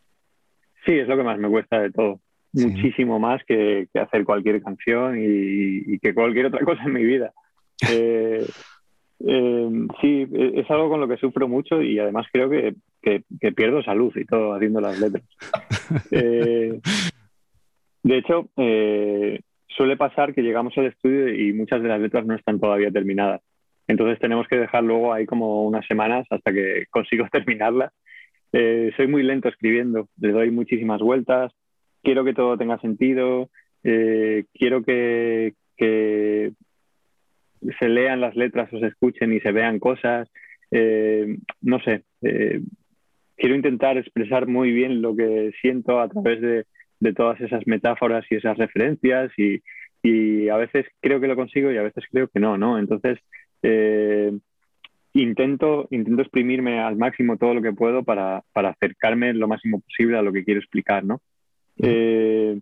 Sí, 0.84 0.92
es 0.92 1.08
lo 1.08 1.16
que 1.16 1.22
más 1.22 1.38
me 1.38 1.48
cuesta 1.48 1.80
de 1.80 1.90
todo. 1.90 2.20
Sí. 2.54 2.66
Muchísimo 2.66 3.18
más 3.18 3.42
que, 3.46 3.88
que, 3.92 4.00
hacer 4.00 4.24
cualquier 4.24 4.60
canción 4.62 5.18
y, 5.18 5.94
y, 5.94 5.98
que 5.98 6.14
cualquier 6.14 6.46
otra 6.46 6.60
cosa 6.64 6.82
en 6.84 6.92
mi 6.92 7.04
vida. 7.04 7.32
Eh, 7.88 8.44
eh, 9.26 9.70
sí, 10.00 10.26
es 10.32 10.70
algo 10.70 10.88
con 10.88 11.00
lo 11.00 11.08
que 11.08 11.18
sufro 11.18 11.46
mucho 11.46 11.82
y 11.82 11.98
además 11.98 12.26
creo 12.32 12.48
que, 12.48 12.74
que, 13.02 13.22
que 13.40 13.52
pierdo 13.52 13.82
salud 13.82 14.12
y 14.16 14.24
todo 14.24 14.54
haciendo 14.54 14.80
las 14.80 14.98
letras. 14.98 15.24
Eh, 16.12 16.80
de 18.02 18.18
hecho, 18.18 18.48
eh, 18.56 19.40
suele 19.68 19.96
pasar 19.96 20.34
que 20.34 20.42
llegamos 20.42 20.76
al 20.78 20.86
estudio 20.86 21.28
y 21.32 21.52
muchas 21.52 21.82
de 21.82 21.88
las 21.88 22.00
letras 22.00 22.26
no 22.26 22.34
están 22.34 22.60
todavía 22.60 22.90
terminadas. 22.90 23.42
Entonces 23.86 24.18
tenemos 24.18 24.46
que 24.48 24.58
dejar 24.58 24.84
luego 24.84 25.12
ahí 25.12 25.26
como 25.26 25.64
unas 25.64 25.86
semanas 25.86 26.26
hasta 26.30 26.52
que 26.52 26.84
consigo 26.90 27.26
terminarla. 27.30 27.92
Eh, 28.52 28.92
soy 28.96 29.06
muy 29.06 29.22
lento 29.22 29.48
escribiendo, 29.48 30.08
le 30.20 30.32
doy 30.32 30.50
muchísimas 30.50 31.00
vueltas, 31.00 31.52
quiero 32.02 32.24
que 32.24 32.34
todo 32.34 32.58
tenga 32.58 32.78
sentido, 32.80 33.48
eh, 33.84 34.44
quiero 34.54 34.82
que, 34.82 35.54
se 37.78 37.88
lean 37.88 38.20
las 38.20 38.36
letras 38.36 38.72
o 38.72 38.78
se 38.78 38.86
escuchen 38.86 39.32
y 39.32 39.40
se 39.40 39.52
vean 39.52 39.78
cosas. 39.78 40.28
Eh, 40.70 41.36
no 41.60 41.80
sé, 41.80 42.04
quiero 42.20 43.54
intentar 43.54 43.98
expresar 43.98 44.46
muy 44.46 44.72
bien 44.72 45.02
lo 45.02 45.14
que 45.16 45.52
siento 45.60 46.00
a 46.00 46.08
través 46.08 46.40
de, 46.40 46.64
de 47.00 47.12
todas 47.14 47.40
esas 47.40 47.66
metáforas 47.66 48.24
y 48.30 48.36
esas 48.36 48.56
referencias 48.58 49.32
y, 49.36 49.62
y, 50.02 50.48
a 50.48 50.56
veces 50.56 50.86
creo 51.00 51.20
que 51.20 51.26
lo 51.26 51.36
consigo 51.36 51.72
y 51.72 51.78
a 51.78 51.82
veces 51.82 52.04
creo 52.10 52.28
que 52.28 52.40
no, 52.40 52.56
¿no? 52.56 52.78
Entonces, 52.78 53.18
eh, 53.62 54.32
intento, 55.14 55.88
intento 55.90 56.22
exprimirme 56.22 56.80
al 56.80 56.96
máximo 56.96 57.36
todo 57.36 57.54
lo 57.54 57.62
que 57.62 57.72
puedo 57.72 58.04
para, 58.04 58.42
para, 58.52 58.70
acercarme 58.70 59.32
lo 59.32 59.48
máximo 59.48 59.80
posible 59.80 60.18
a 60.18 60.22
lo 60.22 60.32
que 60.32 60.44
quiero 60.44 60.60
explicar, 60.60 61.04
¿no? 61.04 61.20
Eh, 61.82 62.60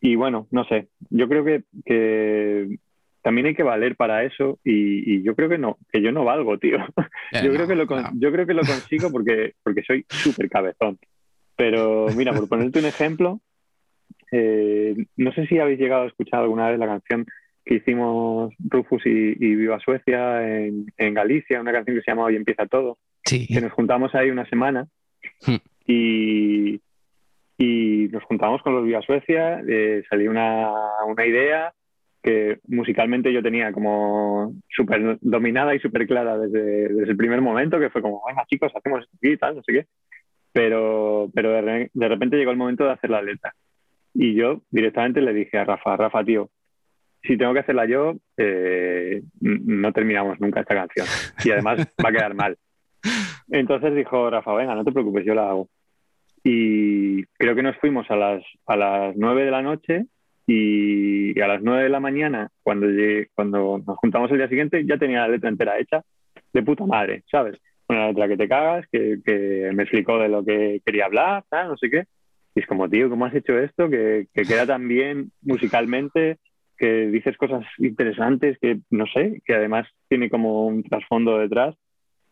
y 0.00 0.14
bueno, 0.14 0.46
no 0.50 0.64
sé, 0.64 0.88
yo 1.10 1.28
creo 1.28 1.44
que, 1.44 1.64
que, 1.84 2.78
también 3.22 3.48
hay 3.48 3.54
que 3.54 3.62
valer 3.62 3.96
para 3.96 4.24
eso 4.24 4.58
y, 4.64 5.14
y, 5.14 5.22
yo 5.22 5.34
creo 5.34 5.48
que 5.48 5.58
no, 5.58 5.76
que 5.92 6.00
yo 6.00 6.12
no 6.12 6.24
valgo, 6.24 6.58
tío. 6.58 6.78
Yeah, 7.32 7.42
yo, 7.42 7.48
no, 7.50 7.54
creo 7.54 7.68
que 7.68 7.74
lo, 7.74 7.84
no. 7.84 8.10
yo 8.14 8.32
creo 8.32 8.46
que 8.46 8.54
lo 8.54 8.62
consigo 8.62 9.10
porque, 9.10 9.54
porque 9.62 9.82
soy 9.82 10.06
súper 10.08 10.48
cabezón. 10.48 10.98
Pero 11.60 12.06
mira, 12.16 12.32
por 12.32 12.48
ponerte 12.48 12.78
un 12.78 12.86
ejemplo, 12.86 13.40
eh, 14.32 14.96
no 15.18 15.30
sé 15.32 15.46
si 15.46 15.58
habéis 15.58 15.78
llegado 15.78 16.04
a 16.04 16.06
escuchar 16.06 16.40
alguna 16.40 16.70
vez 16.70 16.78
la 16.78 16.86
canción 16.86 17.26
que 17.66 17.74
hicimos 17.74 18.54
Rufus 18.58 19.04
y, 19.04 19.34
Viva 19.34 19.78
Suecia 19.78 20.40
en, 20.42 21.14
Galicia, 21.14 21.60
una 21.60 21.72
canción 21.72 21.96
que 21.96 22.02
se 22.02 22.10
llama 22.10 22.24
Hoy 22.24 22.36
empieza 22.36 22.64
todo. 22.64 22.96
Sí. 23.26 23.46
Que 23.46 23.60
nos 23.60 23.72
juntamos 23.72 24.14
ahí 24.14 24.30
una 24.30 24.48
semana 24.48 24.88
hmm. 25.46 25.56
y, 25.86 26.80
y 27.58 28.08
nos 28.10 28.24
juntamos 28.24 28.62
con 28.62 28.74
los 28.74 28.84
Viva 28.86 29.02
Suecia, 29.02 29.62
eh, 29.68 30.02
salió 30.08 30.30
una, 30.30 30.70
una 31.06 31.26
idea 31.26 31.74
que 32.22 32.58
musicalmente 32.68 33.34
yo 33.34 33.42
tenía 33.42 33.70
como 33.70 34.54
súper 34.74 35.18
dominada 35.20 35.74
y 35.74 35.78
súper 35.80 36.06
clara 36.06 36.38
desde, 36.38 36.88
desde, 36.88 37.10
el 37.10 37.16
primer 37.18 37.42
momento, 37.42 37.78
que 37.78 37.90
fue 37.90 38.00
como, 38.00 38.22
venga 38.26 38.46
chicos, 38.46 38.72
hacemos 38.74 39.04
esto 39.04 39.16
aquí 39.18 39.32
y 39.32 39.36
tal, 39.36 39.56
no 39.56 39.62
sé 39.62 39.72
qué. 39.72 39.86
Pero, 40.52 41.30
pero 41.34 41.52
de, 41.52 41.90
de, 41.92 42.08
repente 42.08 42.36
llegó 42.36 42.50
el 42.50 42.56
momento 42.56 42.84
de 42.84 42.92
hacer 42.92 43.10
la 43.10 43.22
letra. 43.22 43.54
Y 44.14 44.34
yo 44.34 44.62
directamente 44.70 45.20
le 45.20 45.32
dije 45.32 45.58
a 45.58 45.64
Rafa, 45.64 45.96
Rafa, 45.96 46.24
tío, 46.24 46.50
si 47.22 47.36
tengo 47.36 47.52
que 47.52 47.60
hacerla 47.60 47.86
yo, 47.86 48.14
eh, 48.36 49.22
no 49.40 49.92
terminamos 49.92 50.40
nunca 50.40 50.60
esta 50.60 50.74
canción. 50.74 51.06
Y 51.44 51.50
además 51.50 51.86
va 52.04 52.08
a 52.08 52.12
quedar 52.12 52.34
mal. 52.34 52.56
Entonces 53.50 53.94
dijo 53.94 54.30
Rafa, 54.30 54.54
venga, 54.54 54.74
no 54.74 54.84
te 54.84 54.92
preocupes, 54.92 55.24
yo 55.24 55.34
la 55.34 55.50
hago. 55.50 55.68
Y 56.42 57.24
creo 57.38 57.54
que 57.54 57.62
nos 57.62 57.76
fuimos 57.76 58.10
a 58.10 58.16
las, 58.16 58.42
a 58.66 58.76
las 58.76 59.16
9 59.16 59.44
de 59.44 59.50
la 59.50 59.62
noche 59.62 60.06
y 60.46 61.38
a 61.40 61.46
las 61.46 61.62
9 61.62 61.84
de 61.84 61.88
la 61.90 62.00
mañana, 62.00 62.48
cuando, 62.62 62.86
cuando 63.34 63.82
nos 63.86 63.96
juntamos 63.98 64.30
el 64.30 64.38
día 64.38 64.48
siguiente, 64.48 64.84
ya 64.86 64.96
tenía 64.96 65.20
la 65.20 65.28
letra 65.28 65.50
entera 65.50 65.78
hecha 65.78 66.02
de 66.52 66.62
puta 66.62 66.86
madre, 66.86 67.22
¿sabes? 67.30 67.60
Una 67.90 68.06
letra 68.06 68.28
que 68.28 68.36
te 68.36 68.48
cagas, 68.48 68.86
que, 68.92 69.18
que 69.24 69.70
me 69.74 69.82
explicó 69.82 70.18
de 70.18 70.28
lo 70.28 70.44
que 70.44 70.80
quería 70.84 71.06
hablar, 71.06 71.42
tal, 71.48 71.70
no 71.70 71.76
sé 71.76 71.90
qué. 71.90 72.04
Y 72.54 72.60
es 72.60 72.66
como, 72.66 72.88
tío, 72.88 73.10
¿cómo 73.10 73.26
has 73.26 73.34
hecho 73.34 73.58
esto? 73.58 73.90
Que, 73.90 74.28
que 74.32 74.42
queda 74.42 74.64
tan 74.64 74.86
bien 74.86 75.32
musicalmente, 75.42 76.38
que 76.78 77.08
dices 77.08 77.36
cosas 77.36 77.64
interesantes, 77.78 78.58
que 78.60 78.78
no 78.90 79.06
sé, 79.06 79.42
que 79.44 79.54
además 79.54 79.88
tiene 80.08 80.30
como 80.30 80.66
un 80.66 80.84
trasfondo 80.84 81.38
detrás. 81.38 81.74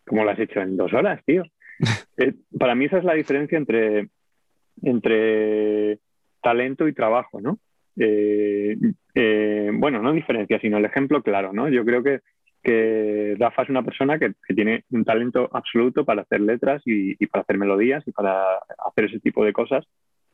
¿Cómo 0.07 0.23
lo 0.23 0.31
has 0.31 0.38
hecho 0.38 0.61
en 0.61 0.77
dos 0.77 0.92
horas, 0.92 1.23
tío? 1.25 1.44
Eh, 2.21 2.35
para 2.59 2.75
mí 2.75 2.87
esa 2.87 2.99
es 2.99 3.05
la 3.05 3.14
diferencia 3.14 3.57
entre, 3.57 4.09
entre 4.83 6.01
talento 6.42 6.88
y 6.88 6.92
trabajo, 6.92 7.40
¿no? 7.40 7.61
Eh, 7.97 8.77
eh, 9.14 9.71
bueno, 9.73 10.03
no 10.03 10.12
diferencia, 10.12 10.59
sino 10.61 10.79
el 10.79 10.85
ejemplo 10.85 11.23
claro, 11.23 11.53
¿no? 11.53 11.68
Yo 11.68 11.85
creo 11.85 12.03
que, 12.03 12.18
que 12.62 13.37
Rafa 13.38 13.62
es 13.62 13.68
una 13.68 13.83
persona 13.83 14.18
que, 14.18 14.35
tiene 14.55 14.85
un 14.90 15.05
talento 15.05 15.49
absoluto 15.53 16.05
para 16.05 16.23
hacer 16.23 16.40
letras 16.40 16.83
y, 16.85 17.14
para 17.27 17.42
hacer 17.42 17.59
melodías 17.59 18.03
y 18.07 18.12
para 18.12 18.44
hacer 18.87 19.07
ese 19.07 19.21
tipo 19.21 19.44
de 19.44 19.53
cosas 19.53 19.85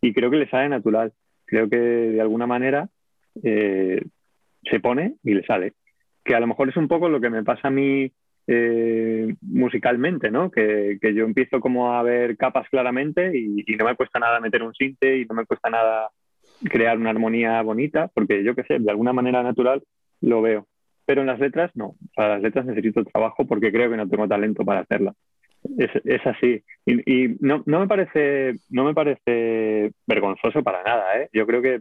y 0.01 0.13
creo 0.13 0.31
que 0.31 0.39
le 0.39 0.49
sale 0.49 0.69
natural. 0.69 1.13
Creo 1.47 1.69
que 1.69 1.77
de 1.77 2.21
alguna 2.21 2.47
manera 2.47 2.89
eh, 3.43 4.03
se 4.63 4.81
pone 4.81 5.15
y 5.23 5.35
le 5.35 5.45
sale. 5.45 5.75
Que 6.25 6.35
a 6.35 6.41
lo 6.41 6.47
mejor 6.47 6.69
es 6.69 6.77
un 6.77 6.89
poco 6.89 7.09
lo 7.09 7.21
que 7.21 7.31
me 7.31 7.45
pasa 7.45 7.69
a 7.69 7.71
mí 7.71 8.11
musicalmente, 9.41 10.31
¿no? 10.31 10.51
Que, 10.51 10.99
que, 11.01 11.15
yo 11.15 11.25
empiezo 11.25 11.61
como 11.61 11.95
a 11.95 12.03
ver 12.03 12.37
capas 12.37 12.69
claramente 12.69 13.33
y, 13.35 13.65
y, 13.67 13.77
no 13.77 13.87
me 13.87 13.97
cuesta 13.97 14.19
nada 14.19 14.39
meter 14.39 14.63
un 14.63 14.75
sinte 14.75 15.17
y 15.17 15.25
no 15.25 15.35
me 15.35 15.47
cuesta 15.47 15.71
nada 15.71 16.11
crear 16.65 16.99
una 16.99 17.11
armonía 17.11 17.63
bonita, 17.63 18.09
porque 18.13 18.45
yo 18.45 18.55
qué 18.55 18.65
sé, 18.65 18.79
de 18.79 18.91
alguna 18.91 19.13
manera 19.13 19.43
natural 19.43 19.83
lo 20.21 20.43
veo. 20.43 20.67
Pero 21.07 21.21
en 21.21 21.27
las 21.27 21.39
letras 21.39 21.71
no, 21.75 21.95
para 22.15 22.35
las 22.35 22.43
letras 22.43 22.67
necesito 22.67 23.05
trabajo 23.05 23.47
porque 23.47 23.73
creo 23.73 23.91
que 23.91 23.97
no 23.97 24.09
tengo 24.09 24.29
talento 24.29 24.65
para 24.65 24.81
hacerla. 24.81 25.15
Es, 25.79 25.91
es 26.05 26.27
así. 26.27 26.63
Y, 26.87 27.37
no, 27.41 27.63
no, 27.67 27.81
me 27.81 27.87
parece, 27.87 28.57
no 28.71 28.85
me 28.85 28.95
parece 28.95 29.93
vergonzoso 30.07 30.63
para 30.63 30.83
nada. 30.83 31.19
¿eh? 31.19 31.29
Yo 31.33 31.47
creo 31.47 31.63
que, 31.63 31.81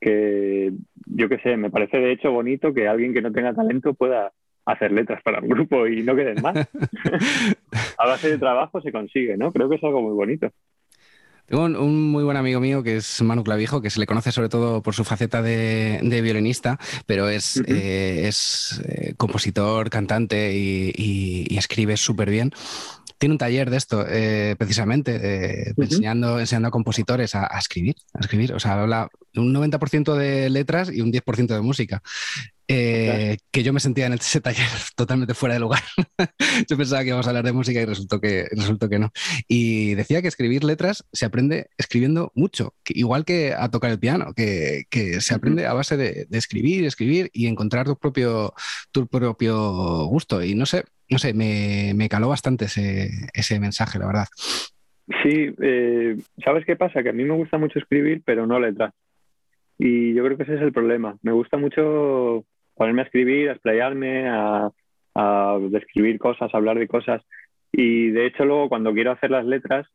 que, 0.00 0.72
yo 1.06 1.28
qué 1.28 1.38
sé, 1.38 1.56
me 1.56 1.70
parece 1.70 1.98
de 1.98 2.12
hecho 2.12 2.32
bonito 2.32 2.72
que 2.72 2.88
alguien 2.88 3.12
que 3.12 3.22
no 3.22 3.32
tenga 3.32 3.54
talento 3.54 3.94
pueda 3.94 4.32
hacer 4.66 4.92
letras 4.92 5.22
para 5.22 5.40
un 5.40 5.48
grupo 5.48 5.86
y 5.86 6.02
no 6.02 6.14
queden 6.16 6.42
más. 6.42 6.54
A 7.98 8.06
base 8.06 8.30
de 8.30 8.38
trabajo 8.38 8.80
se 8.80 8.92
consigue, 8.92 9.36
¿no? 9.36 9.52
Creo 9.52 9.68
que 9.68 9.76
es 9.76 9.84
algo 9.84 10.02
muy 10.02 10.14
bonito. 10.14 10.50
Tengo 11.50 11.64
un, 11.64 12.10
muy 12.12 12.22
buen 12.22 12.36
amigo 12.36 12.60
mío 12.60 12.84
que 12.84 12.98
es 12.98 13.22
Manu 13.22 13.42
Clavijo, 13.42 13.82
que 13.82 13.90
se 13.90 13.98
le 13.98 14.06
conoce 14.06 14.30
sobre 14.30 14.48
todo 14.48 14.82
por 14.82 14.94
su 14.94 15.02
faceta 15.02 15.42
de, 15.42 16.20
violinista, 16.22 16.78
pero 17.06 17.28
es, 17.28 17.60
eh, 17.66 18.28
es 18.28 18.80
eh, 18.84 19.14
compositor, 19.16 19.90
cantante 19.90 20.54
y, 20.54 21.58
escribe 21.58 21.96
súper 21.96 22.30
bien 22.30 22.52
tiene 23.20 23.34
un 23.34 23.38
taller 23.38 23.68
de 23.68 23.76
esto, 23.76 24.06
eh, 24.08 24.56
precisamente, 24.58 25.74
enseñando, 25.76 26.40
enseñando 26.40 26.68
a 26.68 26.70
compositores 26.70 27.34
a, 27.34 27.46
escribir, 27.58 27.94
a 28.14 28.20
escribir. 28.20 28.54
O 28.54 28.58
sea, 28.58 28.80
habla 28.80 29.10
un 29.36 29.54
90% 29.54 30.14
de 30.14 30.48
letras 30.48 30.90
y 30.90 31.02
un 31.02 31.12
10% 31.12 31.54
de 31.54 31.60
música. 31.60 32.02
Eh, 32.72 33.36
que 33.50 33.64
yo 33.64 33.72
me 33.72 33.80
sentía 33.80 34.06
en 34.06 34.12
ese 34.12 34.40
taller 34.40 34.64
totalmente 34.96 35.34
fuera 35.34 35.54
de 35.54 35.60
lugar. 35.60 35.82
yo 36.68 36.76
pensaba 36.78 37.02
que 37.02 37.08
íbamos 37.08 37.26
a 37.26 37.30
hablar 37.30 37.44
de 37.44 37.52
música 37.52 37.78
y 37.80 37.84
resultó 37.84 38.22
que, 38.22 38.46
resultó 38.52 38.88
que 38.88 38.98
no. 38.98 39.12
Y 39.48 39.94
decía 39.96 40.22
que 40.22 40.28
escribir 40.28 40.64
letras 40.64 41.04
se 41.12 41.26
aprende 41.26 41.68
escribiendo 41.76 42.32
mucho, 42.34 42.74
igual 42.86 43.26
que 43.26 43.52
a 43.52 43.68
tocar 43.70 43.90
el 43.90 43.98
piano, 43.98 44.32
que, 44.34 44.86
se 45.20 45.34
aprende 45.34 45.66
a 45.66 45.74
base 45.74 45.98
de, 45.98 46.26
escribir, 46.30 46.86
escribir 46.86 47.28
y 47.34 47.48
encontrar 47.48 47.84
tu 47.84 47.98
propio, 47.98 48.54
tu 48.92 49.06
propio 49.06 50.06
gusto. 50.06 50.42
Y 50.42 50.54
no 50.54 50.64
sé, 50.64 50.84
no 51.10 51.18
sé, 51.18 51.34
me, 51.34 52.08
caló 52.08 52.28
bastante 52.28 52.66
ese, 52.66 53.10
ese, 53.34 53.60
mensaje, 53.60 53.98
la 53.98 54.06
verdad. 54.06 54.26
Sí, 55.22 55.54
eh, 55.60 56.16
¿sabes 56.44 56.64
qué 56.64 56.76
pasa? 56.76 57.02
Que 57.02 57.08
a 57.08 57.12
mí 57.12 57.24
me 57.24 57.34
gusta 57.34 57.58
mucho 57.58 57.78
escribir, 57.78 58.22
pero 58.24 58.46
no 58.46 58.60
letras. 58.60 58.94
Y 59.78 60.14
yo 60.14 60.24
creo 60.24 60.36
que 60.36 60.42
ese 60.44 60.54
es 60.54 60.60
el 60.60 60.72
problema. 60.72 61.16
Me 61.22 61.32
gusta 61.32 61.56
mucho 61.56 62.44
ponerme 62.74 63.02
a 63.02 63.04
escribir, 63.06 63.48
a 63.48 63.52
explayarme, 63.52 64.28
a, 64.28 64.70
describir 65.70 66.18
cosas, 66.18 66.52
a 66.52 66.56
hablar 66.56 66.78
de 66.78 66.86
cosas. 66.86 67.22
Y 67.72 68.10
de 68.10 68.26
hecho 68.26 68.44
luego 68.44 68.68
cuando 68.68 68.92
quiero 68.92 69.12
hacer 69.12 69.30
las 69.30 69.44
letras, 69.44 69.86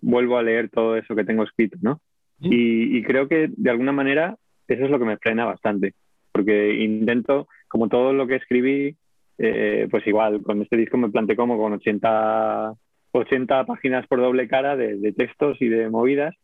vuelvo 0.00 0.38
a 0.38 0.42
leer 0.42 0.68
todo 0.70 0.96
eso 0.96 1.14
que 1.14 1.24
tengo 1.24 1.44
escrito, 1.44 1.76
¿no? 1.80 2.00
Mm. 2.38 2.48
Y, 2.50 3.02
creo 3.02 3.28
que 3.28 3.50
de 3.56 3.70
alguna 3.70 3.92
manera 3.92 4.36
eso 4.66 4.84
es 4.84 4.90
lo 4.90 4.98
que 4.98 5.04
me 5.04 5.18
frena 5.18 5.44
bastante, 5.44 5.94
porque 6.32 6.74
intento, 6.82 7.48
como 7.68 7.88
todo 7.88 8.12
lo 8.12 8.26
que 8.26 8.36
escribí, 8.36 8.96
eh, 9.38 9.88
pues 9.90 10.06
igual, 10.06 10.42
con 10.42 10.62
este 10.62 10.76
disco 10.76 10.96
me 10.96 11.10
planteé 11.10 11.36
como 11.36 11.58
con 11.58 11.72
80, 11.74 12.74
80 13.12 13.66
páginas 13.66 14.06
por 14.06 14.20
doble 14.20 14.48
cara 14.48 14.76
de 14.76 15.12
textos 15.12 15.60
y 15.60 15.68
de 15.68 15.90
movidas, 15.90 16.34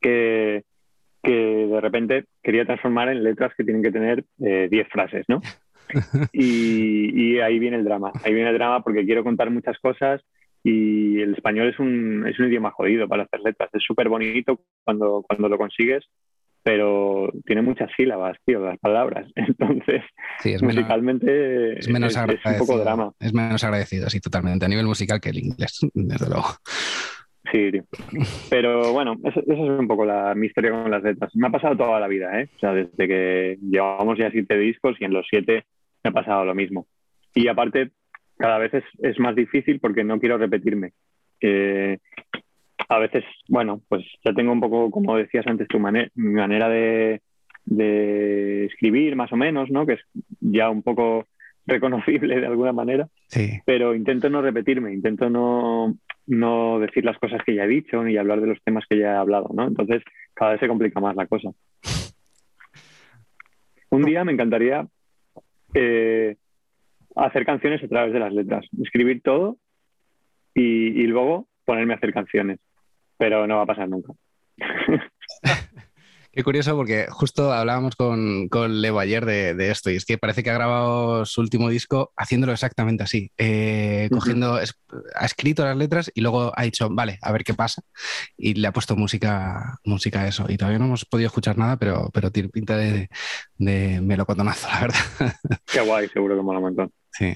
que, 0.00 0.64
que 1.22 1.32
de 1.32 1.80
repente 1.80 2.24
quería 2.42 2.64
transformar 2.64 3.08
en 3.08 3.22
letras 3.22 3.52
que 3.56 3.64
tienen 3.64 3.82
que 3.82 3.92
tener 3.92 4.24
10 4.38 4.72
eh, 4.72 4.88
frases, 4.90 5.24
¿no? 5.28 5.40
Y, 6.32 7.38
ahí 7.40 7.58
viene 7.58 7.76
el 7.76 7.84
drama, 7.84 8.12
ahí 8.24 8.32
viene 8.32 8.50
el 8.50 8.56
drama 8.56 8.82
porque 8.82 9.04
quiero 9.04 9.22
contar 9.24 9.50
muchas 9.50 9.78
cosas 9.78 10.22
y 10.62 11.20
el 11.20 11.34
español 11.34 11.68
es 11.68 11.78
un, 11.78 12.26
es 12.26 12.38
un 12.38 12.46
idioma 12.46 12.70
jodido 12.70 13.08
para 13.08 13.24
hacer 13.24 13.40
letras, 13.40 13.68
es 13.72 13.82
súper 13.82 14.08
bonito 14.08 14.60
cuando, 14.84 15.22
cuando 15.26 15.48
lo 15.48 15.58
consigues, 15.58 16.04
pero 16.62 17.30
tiene 17.44 17.62
muchas 17.62 17.90
sílabas, 17.96 18.36
tío, 18.44 18.60
las 18.60 18.78
palabras, 18.78 19.26
entonces 19.34 20.02
musicalmente 20.62 21.78
es, 21.78 21.88
menos 21.88 22.16
es 22.16 22.44
un 22.44 22.58
poco 22.58 22.78
drama. 22.78 23.12
Es 23.18 23.34
menos 23.34 23.62
agradecido, 23.64 24.08
sí, 24.08 24.20
totalmente, 24.20 24.64
a 24.64 24.68
nivel 24.68 24.86
musical 24.86 25.20
que 25.20 25.30
el 25.30 25.38
inglés, 25.38 25.80
desde 25.94 26.28
luego. 26.28 26.48
Sí, 27.50 27.70
pero 28.48 28.92
bueno, 28.92 29.16
esa 29.24 29.40
es 29.40 29.58
un 29.58 29.88
poco 29.88 30.06
la, 30.06 30.34
mi 30.34 30.46
historia 30.46 30.70
con 30.70 30.90
las 30.90 31.02
letras. 31.02 31.34
Me 31.34 31.48
ha 31.48 31.50
pasado 31.50 31.76
toda 31.76 32.00
la 32.00 32.08
vida, 32.08 32.40
¿eh? 32.40 32.48
O 32.56 32.58
sea, 32.58 32.72
desde 32.72 33.08
que 33.08 33.58
llevamos 33.60 34.16
ya 34.16 34.30
siete 34.30 34.56
discos 34.56 34.96
y 35.00 35.04
en 35.04 35.12
los 35.12 35.26
siete 35.28 35.64
me 36.04 36.10
ha 36.10 36.12
pasado 36.12 36.44
lo 36.44 36.54
mismo. 36.54 36.86
Y 37.34 37.48
aparte, 37.48 37.90
cada 38.38 38.58
vez 38.58 38.72
es, 39.02 39.18
más 39.18 39.34
difícil 39.34 39.80
porque 39.80 40.04
no 40.04 40.18
quiero 40.18 40.38
repetirme. 40.38 40.92
A 42.92 42.98
veces, 42.98 43.24
bueno, 43.48 43.80
pues 43.88 44.04
ya 44.22 44.34
tengo 44.34 44.52
un 44.52 44.60
poco, 44.60 44.90
como 44.90 45.16
decías 45.16 45.46
antes, 45.46 45.66
tu 45.68 45.78
mi 45.78 46.08
manera 46.14 46.68
de, 46.68 47.22
de 47.64 48.66
escribir, 48.66 49.16
más 49.16 49.32
o 49.32 49.36
menos, 49.36 49.70
¿no? 49.70 49.86
Que 49.86 49.94
es 49.94 50.00
ya 50.40 50.68
un 50.68 50.82
poco 50.82 51.26
reconocible 51.66 52.38
de 52.38 52.46
alguna 52.46 52.72
manera. 52.72 53.08
Sí. 53.28 53.60
Pero 53.64 53.94
intento 53.94 54.28
no 54.28 54.42
repetirme, 54.42 54.92
intento 54.92 55.30
no, 55.30 55.96
no 56.26 56.78
decir 56.80 57.04
las 57.04 57.18
cosas 57.18 57.40
que 57.46 57.54
ya 57.54 57.64
he 57.64 57.68
dicho 57.68 58.02
ni 58.02 58.16
hablar 58.16 58.40
de 58.42 58.48
los 58.48 58.62
temas 58.62 58.84
que 58.88 58.98
ya 58.98 59.12
he 59.12 59.16
hablado, 59.16 59.48
¿no? 59.54 59.66
Entonces 59.66 60.02
cada 60.34 60.52
vez 60.52 60.60
se 60.60 60.68
complica 60.68 61.00
más 61.00 61.16
la 61.16 61.26
cosa. 61.26 61.50
Un 63.88 64.02
día 64.02 64.24
me 64.24 64.32
encantaría 64.32 64.86
eh, 65.74 66.36
hacer 67.16 67.46
canciones 67.46 67.82
a 67.82 67.88
través 67.88 68.12
de 68.12 68.20
las 68.20 68.32
letras, 68.32 68.66
escribir 68.82 69.22
todo 69.22 69.56
y, 70.54 71.06
luego 71.06 71.48
ponerme 71.64 71.94
a 71.94 71.96
hacer 71.96 72.12
canciones, 72.12 72.58
pero 73.22 73.46
no 73.46 73.54
va 73.58 73.62
a 73.62 73.66
pasar 73.66 73.88
nunca. 73.88 74.12
Qué 76.32 76.42
curioso 76.42 76.74
porque 76.74 77.06
justo 77.08 77.52
hablábamos 77.52 77.94
con, 77.94 78.48
con 78.48 78.80
Leo 78.80 78.98
ayer 78.98 79.24
de, 79.24 79.70
esto 79.70 79.92
y 79.92 79.96
es 79.96 80.04
que 80.04 80.18
parece 80.18 80.42
que 80.42 80.50
ha 80.50 80.54
grabado 80.54 81.24
su 81.24 81.40
último 81.40 81.68
disco 81.68 82.12
haciéndolo 82.16 82.52
exactamente 82.52 83.04
así, 83.04 83.30
eh, 83.38 84.08
cogiendo, 84.10 84.54
ha 84.54 85.24
escrito 85.24 85.64
las 85.64 85.76
letras 85.76 86.10
y 86.16 86.20
luego 86.20 86.52
ha 86.56 86.64
dicho, 86.64 86.88
vale, 86.90 87.18
a 87.22 87.30
ver 87.30 87.44
qué 87.44 87.54
pasa 87.54 87.82
y 88.36 88.54
le 88.54 88.66
ha 88.66 88.72
puesto 88.72 88.96
música, 88.96 89.78
música 89.84 90.22
a 90.22 90.26
eso 90.26 90.46
y 90.48 90.56
todavía 90.56 90.80
no 90.80 90.86
hemos 90.86 91.04
podido 91.04 91.28
escuchar 91.28 91.56
nada, 91.56 91.76
pero, 91.76 92.10
pero 92.12 92.32
tiene 92.32 92.48
pinta 92.48 92.76
de, 92.76 93.08
de 93.56 94.00
melocotonazo, 94.00 94.66
la 94.68 94.80
verdad. 94.80 94.98
Qué 95.72 95.80
guay, 95.80 96.08
seguro 96.08 96.34
que 96.34 96.42
mola 96.42 96.58
un 96.58 96.64
montón. 96.64 96.92
Sí. 97.12 97.32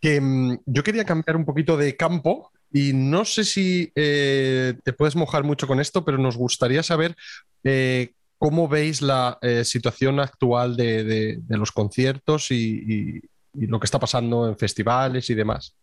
Que, 0.00 0.20
mm, 0.20 0.58
yo 0.66 0.84
quería 0.84 1.04
cambiar 1.04 1.36
un 1.36 1.44
poquito 1.44 1.76
de 1.76 1.96
campo 1.96 2.52
y 2.72 2.92
no 2.92 3.24
sé 3.24 3.44
si 3.44 3.92
eh, 3.94 4.74
te 4.82 4.92
puedes 4.92 5.16
mojar 5.16 5.44
mucho 5.44 5.66
con 5.66 5.80
esto, 5.80 6.04
pero 6.04 6.18
nos 6.18 6.36
gustaría 6.36 6.82
saber 6.82 7.14
eh, 7.62 8.10
cómo 8.38 8.68
veis 8.68 9.00
la 9.00 9.38
eh, 9.42 9.64
situación 9.64 10.20
actual 10.20 10.76
de, 10.76 11.38
los 11.48 11.72
conciertos 11.72 12.50
y, 12.50 13.20
lo 13.56 13.78
que 13.78 13.84
está 13.84 14.00
pasando 14.00 14.48
en 14.48 14.56
festivales 14.58 15.30
y 15.30 15.34
demás. 15.34 15.76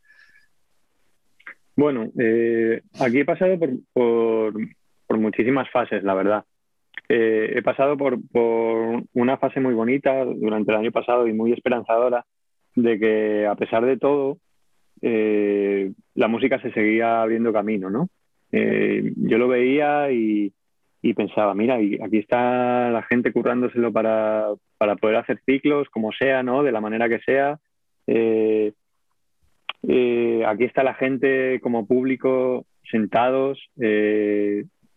Bueno, 1.77 2.11
aquí 2.99 3.19
he 3.19 3.25
pasado 3.25 3.57
por, 3.93 4.53
muchísimas 5.17 5.69
fases, 5.71 6.03
la 6.03 6.13
verdad. 6.13 6.43
he 7.07 7.61
pasado 7.63 7.95
por, 7.95 8.17
por 8.29 9.03
una 9.13 9.37
fase 9.37 9.61
muy 9.61 9.73
bonita 9.73 10.25
durante 10.25 10.71
el 10.71 10.77
año 10.77 10.91
pasado 10.91 11.27
y 11.27 11.33
muy 11.33 11.53
esperanzadora 11.53 12.25
de 12.75 12.99
que 12.99 13.47
a 13.47 13.55
pesar 13.55 13.85
de 13.85 13.97
todo, 13.97 14.37
eh, 15.01 15.91
la 16.15 16.27
música 16.27 16.61
se 16.61 16.71
seguía 16.71 17.21
abriendo 17.21 17.51
camino, 17.51 17.89
¿no? 17.89 18.09
Eh, 18.51 19.13
yo 19.15 19.37
lo 19.37 19.47
veía 19.47 20.11
y, 20.11 20.53
pensaba, 21.15 21.53
mira, 21.53 21.75
aquí 21.75 22.17
está 22.17 22.89
la 22.91 23.03
gente 23.03 23.31
currándoselo 23.33 23.91
para, 23.91 24.47
para, 24.77 24.95
poder 24.95 25.17
hacer 25.17 25.39
ciclos, 25.45 25.89
como 25.89 26.11
sea, 26.11 26.43
¿no? 26.43 26.63
De 26.63 26.71
la 26.71 26.81
manera 26.81 27.09
que 27.09 27.19
sea. 27.19 27.59
Eh, 28.07 28.73
aquí 30.45 30.63
está 30.63 30.83
la 30.83 30.93
gente 30.93 31.59
como 31.61 31.87
público 31.87 32.65
sentados, 32.89 33.59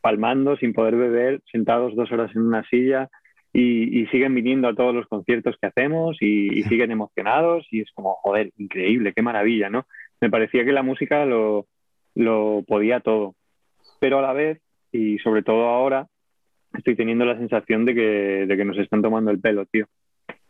palmando, 0.01 0.57
sin 0.57 0.73
poder 0.73 0.97
beber, 0.97 1.43
sentados 1.51 1.95
dos 1.97 2.13
horas 2.13 2.35
en 2.35 2.43
una 2.43 2.65
silla. 2.65 3.09
Y, 3.57 4.07
siguen 4.07 4.35
viniendo 4.35 4.67
a 4.67 4.75
todos 4.75 4.93
los 4.93 5.07
conciertos 5.07 5.57
que 5.61 5.69
hacemos 5.69 6.17
y, 6.21 6.63
siguen 6.65 6.91
emocionados 6.91 7.67
y 7.71 7.83
es 7.83 7.91
como, 7.95 8.15
joder, 8.17 8.51
increíble, 8.59 9.13
qué 9.15 9.23
maravilla, 9.23 9.71
¿no? 9.71 9.87
Me 10.21 10.29
parecía 10.29 10.65
que 10.65 10.73
la 10.73 10.83
música 10.83 11.25
lo, 11.25 11.67
podía 12.67 12.99
todo, 12.99 13.37
pero 14.01 14.19
a 14.19 14.23
la 14.23 14.33
vez, 14.33 14.61
y 14.91 15.19
sobre 15.19 15.45
todo 15.45 15.69
ahora, 15.69 16.09
estoy 16.77 16.97
teniendo 16.97 17.25
la 17.25 17.39
sensación 17.39 17.85
de 17.85 17.95
que, 17.95 18.47
de 18.47 18.57
que 18.57 18.65
nos 18.65 18.77
están 18.79 19.03
tomando 19.03 19.31
el 19.31 19.41
pelo, 19.41 19.67
tío. 19.67 19.87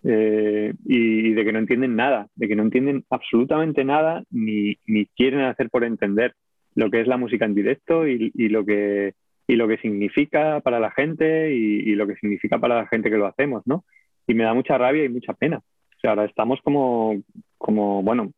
Eh, 0.03 0.73
y, 0.87 1.33
de 1.33 1.45
que 1.45 1.53
no 1.53 1.59
entienden 1.59 1.97
nada, 1.97 2.29
de 2.35 2.49
que 2.49 2.57
no 2.57 2.63
entienden 2.63 3.05
absolutamente 3.11 3.85
nada 3.85 4.23
ni, 4.31 4.79
ni 4.87 5.07
quieren 5.07 5.41
hacer 5.41 5.69
por 5.71 5.85
entender 5.85 6.35
lo 6.75 6.91
que 6.91 7.01
es 7.01 7.07
la 7.07 7.17
música 7.19 7.45
en 7.45 7.55
directo 7.55 8.07
y, 8.07 8.33
y 8.35 8.49
lo 8.49 8.65
que 8.65 9.15
y 9.47 9.57
lo 9.57 9.69
que 9.69 9.79
significa 9.79 10.61
para 10.61 10.81
la 10.81 10.91
gente 10.91 11.53
y, 11.53 11.95
lo 11.95 12.07
que 12.07 12.17
significa 12.17 12.59
para 12.59 12.77
la 12.77 12.87
gente 12.87 13.11
que 13.11 13.17
lo 13.17 13.27
hacemos, 13.27 13.63
¿no? 13.67 13.85
Y 14.27 14.35
me 14.35 14.45
da 14.45 14.55
mucha 14.55 14.79
rabia 14.79 15.05
y 15.05 15.09
mucha 15.09 15.35
pena. 15.35 15.59
O 15.59 16.01
sea, 16.01 16.11
ahora 16.11 16.25
estamos 16.25 16.61
como, 16.63 17.23
como 17.59 18.03
bueno, 18.03 18.33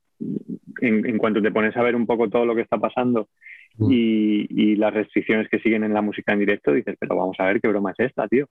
en, 0.80 1.18
cuanto 1.18 1.40
te 1.40 1.52
pones 1.52 1.76
a 1.76 1.82
ver 1.82 1.94
un 1.94 2.06
poco 2.06 2.28
todo 2.28 2.44
lo 2.44 2.54
que 2.54 2.62
está 2.62 2.78
pasando 2.78 3.28
mm. 3.76 3.88
y, 3.90 4.76
las 4.76 4.92
restricciones 4.92 5.48
que 5.48 5.60
siguen 5.60 5.84
en 5.84 5.94
la 5.94 6.02
música 6.02 6.32
en 6.32 6.40
directo, 6.40 6.72
dices, 6.72 6.96
pero 6.98 7.16
vamos 7.16 7.36
a 7.38 7.46
ver 7.46 7.60
qué 7.60 7.68
broma 7.68 7.92
es 7.96 8.06
esta, 8.06 8.28
tío. 8.28 8.48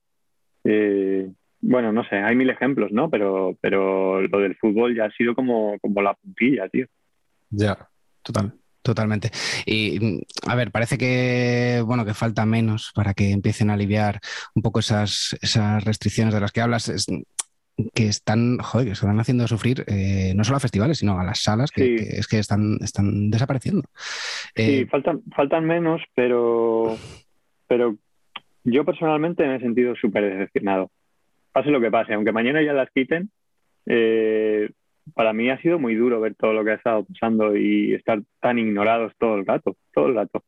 Eh, 0.63 1.29
bueno, 1.61 1.91
no 1.91 2.03
sé, 2.05 2.15
hay 2.15 2.35
mil 2.35 2.49
ejemplos, 2.49 2.91
¿no? 2.91 3.09
Pero, 3.09 3.57
pero 3.61 4.21
lo 4.21 4.39
del 4.39 4.55
fútbol 4.55 4.95
ya 4.95 5.05
ha 5.05 5.11
sido 5.11 5.35
como, 5.35 5.77
como 5.79 6.01
la 6.01 6.13
puntilla, 6.13 6.69
tío. 6.69 6.87
Ya, 7.49 7.89
total. 8.23 8.53
Totalmente. 8.85 9.31
Y 9.65 9.99
mm, 9.99 10.21
a 10.47 10.53
ver, 10.53 10.69
parece 10.69 10.99
que 10.99 11.81
bueno, 11.83 12.05
que 12.05 12.13
falta 12.13 12.45
menos 12.45 12.91
para 12.93 13.15
que 13.15 13.31
empiecen 13.31 13.71
a 13.71 13.73
aliviar 13.73 14.19
un 14.53 14.61
poco 14.61 14.79
esas, 14.79 15.35
esas 15.41 15.83
restricciones 15.83 16.35
de 16.35 16.39
las 16.39 16.51
que 16.51 16.61
hablas. 16.61 17.09
que 17.95 18.07
están, 18.07 18.59
joder, 18.59 18.85
que 18.85 18.93
están 18.93 19.19
haciendo 19.19 19.47
sufrir 19.47 19.83
eh, 19.87 20.33
no 20.35 20.43
solo 20.43 20.57
a 20.57 20.59
festivales, 20.59 20.99
sino 20.99 21.19
a 21.19 21.23
las 21.23 21.41
salas, 21.41 21.71
que, 21.71 21.95
es 21.95 22.27
que 22.27 22.37
están, 22.37 22.77
están 22.81 23.31
desapareciendo. 23.31 23.81
Sí, 24.55 24.81
eh, 24.81 24.87
faltan, 24.89 25.23
faltan 25.35 25.65
menos, 25.65 25.99
pero, 26.13 26.95
pero 27.67 27.97
yo 28.63 28.85
personalmente 28.85 29.47
me 29.47 29.55
he 29.55 29.59
sentido 29.61 29.95
súper 29.95 30.31
decepcionado. 30.31 30.91
Pase 31.51 31.71
lo 31.71 31.81
que 31.81 31.89
pase, 31.89 32.13
aunque 32.13 32.31
mañana 32.31 32.61
ya 32.61 32.73
las 32.73 32.91
quiten, 32.91 33.31
eh, 33.87 34.69
para 35.13 35.33
mí 35.33 35.49
ha 35.49 35.61
sido 35.61 35.79
muy 35.79 35.95
duro 35.95 36.19
ver 36.19 36.35
todo 36.35 36.53
lo 36.53 36.63
que 36.63 36.71
ha 36.71 36.75
estado 36.75 37.05
pasando 37.05 37.55
y 37.55 37.93
estar 37.93 38.21
tan 38.39 38.59
ignorados 38.59 39.13
todo 39.17 39.35
el 39.35 39.45
rato, 39.45 39.77
todo 39.93 40.07
el 40.07 40.15
rato, 40.15 40.43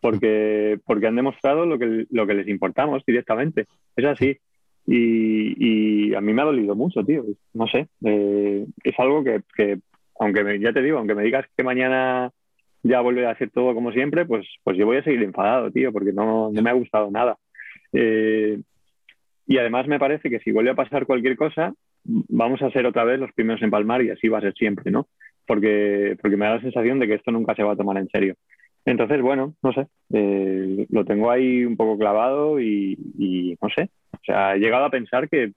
porque, 0.00 0.78
porque 0.84 1.06
han 1.06 1.16
demostrado 1.16 1.66
lo 1.66 1.78
que, 1.78 2.06
lo 2.10 2.26
que 2.26 2.34
les 2.34 2.48
importamos 2.48 3.04
directamente. 3.06 3.66
Es 3.96 4.04
así. 4.04 4.38
Y, 4.86 6.14
a 6.14 6.20
mí 6.20 6.32
me 6.32 6.42
ha 6.42 6.46
dolido 6.46 6.74
mucho, 6.74 7.04
tío. 7.04 7.24
No 7.54 7.66
sé. 7.68 7.86
Eh, 8.04 8.66
es 8.82 8.98
algo 8.98 9.22
que, 9.22 9.78
aunque 10.18 10.58
ya 10.58 10.72
te 10.72 10.82
digo, 10.82 10.98
aunque 10.98 11.14
me 11.14 11.22
digas 11.22 11.46
que 11.56 11.62
mañana 11.62 12.30
ya 12.82 13.00
vuelve 13.00 13.26
a 13.26 13.36
ser 13.36 13.50
todo 13.50 13.74
como 13.74 13.92
siempre, 13.92 14.24
pues, 14.24 14.46
pues 14.64 14.76
yo 14.76 14.86
voy 14.86 14.96
a 14.96 15.04
seguir 15.04 15.22
enfadado, 15.22 15.70
tío, 15.70 15.92
porque 15.92 16.12
no, 16.12 16.50
me 16.50 16.70
ha 16.70 16.74
gustado 16.74 17.10
nada. 17.10 17.36
Eh, 17.92 18.60
y 19.46 19.58
además 19.58 19.86
me 19.86 19.98
parece 19.98 20.30
que 20.30 20.40
si 20.40 20.50
vuelve 20.50 20.70
a 20.70 20.76
pasar 20.76 21.06
cualquier 21.06 21.36
cosa, 21.36 21.74
vamos 22.04 22.62
a 22.62 22.70
ser 22.70 22.86
otra 22.86 23.04
vez 23.04 23.18
los 23.18 23.32
primeros 23.32 23.62
en 23.62 23.70
palmar 23.70 24.02
y 24.02 24.10
así 24.10 24.28
va 24.28 24.38
a 24.38 24.42
ser 24.42 24.54
siempre, 24.54 24.90
¿no? 24.90 25.08
Porque, 25.46 26.16
porque 26.20 26.36
me 26.36 26.46
da 26.46 26.56
la 26.56 26.60
sensación 26.60 26.98
de 26.98 27.06
que 27.06 27.14
esto 27.14 27.30
nunca 27.30 27.54
se 27.54 27.62
va 27.62 27.72
a 27.72 27.76
tomar 27.76 27.96
en 27.98 28.08
serio. 28.08 28.36
Entonces, 28.84 29.20
bueno, 29.20 29.54
no 29.62 29.72
sé, 29.72 29.86
eh, 30.14 30.86
lo 30.88 31.04
tengo 31.04 31.30
ahí 31.30 31.64
un 31.64 31.76
poco 31.76 31.98
clavado 31.98 32.60
y, 32.60 33.56
no 33.60 33.68
sé, 33.68 33.90
o 34.12 34.24
sea, 34.24 34.54
he 34.54 34.58
llegado 34.58 34.86
a 34.86 34.90
pensar 34.90 35.28
que, 35.28 35.52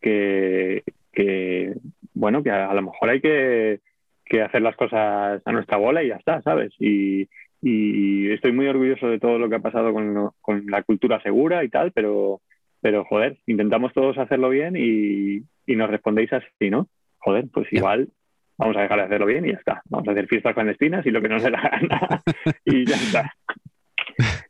que, 0.00 1.74
bueno, 2.14 2.42
que 2.42 2.50
a, 2.50 2.72
lo 2.74 2.82
mejor 2.82 3.10
hay 3.10 3.20
que, 3.20 3.80
que, 4.24 4.42
hacer 4.42 4.62
las 4.62 4.76
cosas 4.76 5.40
a 5.44 5.52
nuestra 5.52 5.78
bola 5.78 6.02
y 6.02 6.08
ya 6.08 6.16
está, 6.16 6.42
¿sabes? 6.42 6.72
Y, 6.78 7.28
y 7.62 8.30
estoy 8.32 8.52
muy 8.52 8.66
orgulloso 8.66 9.08
de 9.08 9.18
todo 9.18 9.38
lo 9.38 9.48
que 9.48 9.56
ha 9.56 9.60
pasado 9.60 9.92
con, 9.92 10.30
con 10.40 10.66
la 10.66 10.82
cultura 10.82 11.20
segura 11.22 11.64
y 11.64 11.70
tal, 11.70 11.92
pero, 11.92 12.40
pero 12.80 13.04
joder, 13.06 13.38
intentamos 13.46 13.92
todos 13.94 14.18
hacerlo 14.18 14.50
bien 14.50 14.74
y, 14.76 15.42
y 15.68 15.76
nos 15.76 15.90
respondéis 15.90 16.32
así, 16.32 16.70
¿no? 16.70 16.88
Joder, 17.18 17.46
pues 17.52 17.72
igual 17.72 18.08
vamos 18.56 18.76
a 18.76 18.82
dejar 18.82 18.98
de 18.98 19.04
hacerlo 19.04 19.26
bien 19.26 19.44
y 19.44 19.52
ya 19.52 19.58
está. 19.58 19.82
Vamos 19.84 20.08
a 20.08 20.12
hacer 20.12 20.26
fiestas 20.26 20.54
clandestinas 20.54 21.06
y 21.06 21.10
lo 21.10 21.20
que 21.22 21.28
nos 21.28 21.42
dé 21.42 21.50
la 21.50 21.62
gana 21.62 22.22
y 22.64 22.84
ya 22.84 22.96
está. 22.96 23.32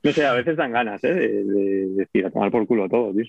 No 0.03 0.13
sé, 0.13 0.25
a 0.25 0.33
veces 0.33 0.57
dan 0.57 0.73
ganas 0.73 1.03
¿eh? 1.05 1.13
de, 1.13 1.45
de, 1.45 1.87
decir 1.89 2.25
a 2.25 2.31
tomar 2.31 2.51
por 2.51 2.67
culo 2.67 2.89
todo, 2.89 3.13
tío. 3.13 3.25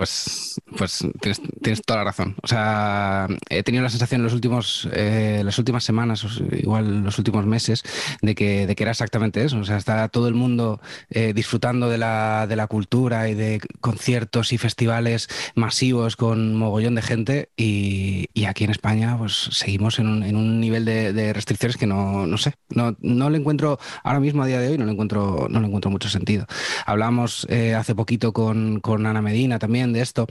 Pues, 0.00 0.58
pues 0.78 1.06
tienes, 1.20 1.82
toda 1.82 1.98
la 1.98 2.04
razón. 2.04 2.34
O 2.42 2.46
sea, 2.46 3.28
he 3.50 3.62
tenido 3.62 3.82
la 3.82 3.90
sensación 3.90 4.22
en 4.22 4.24
los 4.24 4.32
últimos, 4.32 4.88
eh, 4.94 5.42
las 5.44 5.58
últimas 5.58 5.84
semanas, 5.84 6.24
igual 6.52 7.04
los 7.04 7.18
últimos 7.18 7.44
meses, 7.44 7.82
de 8.22 8.34
que, 8.34 8.66
de 8.66 8.74
que 8.74 8.84
era 8.84 8.92
exactamente 8.92 9.44
eso. 9.44 9.58
O 9.58 9.64
sea, 9.64 9.76
está 9.76 10.08
todo 10.08 10.26
el 10.28 10.32
mundo 10.32 10.80
eh, 11.10 11.34
disfrutando 11.34 11.90
de 11.90 11.98
la, 11.98 12.46
de 12.46 12.56
la 12.56 12.66
cultura 12.66 13.28
y 13.28 13.34
de 13.34 13.60
conciertos 13.82 14.54
y 14.54 14.56
festivales 14.56 15.28
masivos 15.54 16.16
con 16.16 16.56
mogollón 16.56 16.94
de 16.94 17.02
gente 17.02 17.50
y, 17.54 18.30
y 18.32 18.46
aquí 18.46 18.64
en 18.64 18.70
España 18.70 19.18
pues 19.18 19.50
seguimos 19.52 19.98
en 19.98 20.06
un, 20.06 20.22
en 20.22 20.34
un 20.34 20.60
nivel 20.62 20.86
de, 20.86 21.12
de, 21.12 21.34
restricciones 21.34 21.76
que 21.76 21.86
no, 21.86 22.26
no 22.26 22.38
sé, 22.38 22.54
no, 22.70 22.96
no 23.00 23.28
le 23.28 23.36
encuentro, 23.36 23.78
ahora 24.02 24.20
mismo 24.20 24.42
a 24.44 24.46
día 24.46 24.60
de 24.60 24.68
hoy 24.68 24.78
no 24.78 24.86
le 24.86 24.92
encuentro, 24.92 25.46
no 25.50 25.60
le 25.60 25.66
encuentro 25.66 25.90
mucho 25.90 26.08
sentido. 26.08 26.46
Hablamos 26.86 27.46
eh, 27.50 27.74
hace 27.74 27.94
poquito 27.94 28.32
con, 28.32 28.80
con 28.80 29.04
Ana 29.04 29.20
Medina 29.20 29.58
también 29.58 29.89
de 29.92 30.00
esto, 30.00 30.26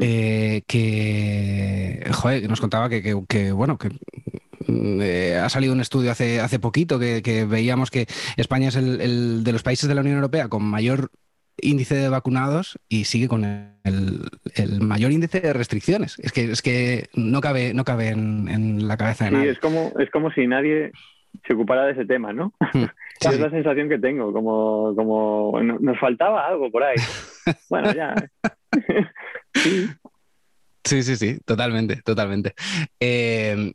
eh, 0.00 0.62
que, 0.66 2.04
joder, 2.12 2.48
nos 2.48 2.60
contaba 2.60 2.88
que, 2.88 3.52
bueno, 3.52 3.78
que 3.78 3.88
mm, 4.66 5.00
eh, 5.02 5.36
ha 5.36 5.48
salido 5.48 5.72
un 5.72 5.80
estudio 5.80 6.10
hace, 6.10 6.40
hace 6.40 6.58
poquito 6.58 6.98
que, 6.98 7.46
veíamos 7.48 7.90
que 7.90 8.06
España 8.36 8.68
es 8.68 8.76
el, 8.76 9.44
de 9.44 9.52
los 9.52 9.62
países 9.62 9.88
de 9.88 9.94
la 9.94 10.00
Unión 10.00 10.16
Europea 10.16 10.48
con 10.48 10.64
mayor 10.64 11.10
índice 11.58 11.94
de 11.94 12.08
vacunados 12.08 12.78
y 12.88 13.04
sigue 13.04 13.28
con 13.28 13.44
el, 13.44 14.20
mayor 14.80 15.12
índice 15.12 15.40
de 15.40 15.52
restricciones. 15.52 16.18
Es 16.18 16.32
que, 16.32 16.50
es 16.50 16.62
que 16.62 17.08
no 17.14 17.40
cabe, 17.40 17.74
no 17.74 17.84
cabe 17.84 18.08
en, 18.08 18.86
la 18.86 18.96
cabeza 18.96 19.26
de 19.26 19.30
nadie. 19.30 19.50
Es 19.50 19.58
como, 19.58 19.92
es 19.98 20.10
como 20.10 20.30
si 20.32 20.46
nadie 20.46 20.92
se 21.46 21.54
ocupara 21.54 21.86
de 21.86 21.92
ese 21.92 22.04
tema, 22.04 22.32
¿no? 22.32 22.52
Hmm. 22.72 22.84
es 23.20 23.40
la 23.40 23.50
sensación 23.50 23.88
que 23.88 23.98
tengo, 23.98 24.32
como, 24.32 24.94
como 24.94 25.60
nos 25.62 25.98
faltaba 25.98 26.46
algo 26.46 26.70
por 26.70 26.82
ahí. 26.82 26.96
bueno, 27.70 27.92
ya. 27.92 28.14
Sí. 29.54 31.02
sí, 31.02 31.16
sí, 31.16 31.38
totalmente, 31.44 32.02
totalmente. 32.02 32.54
Eh, 33.00 33.72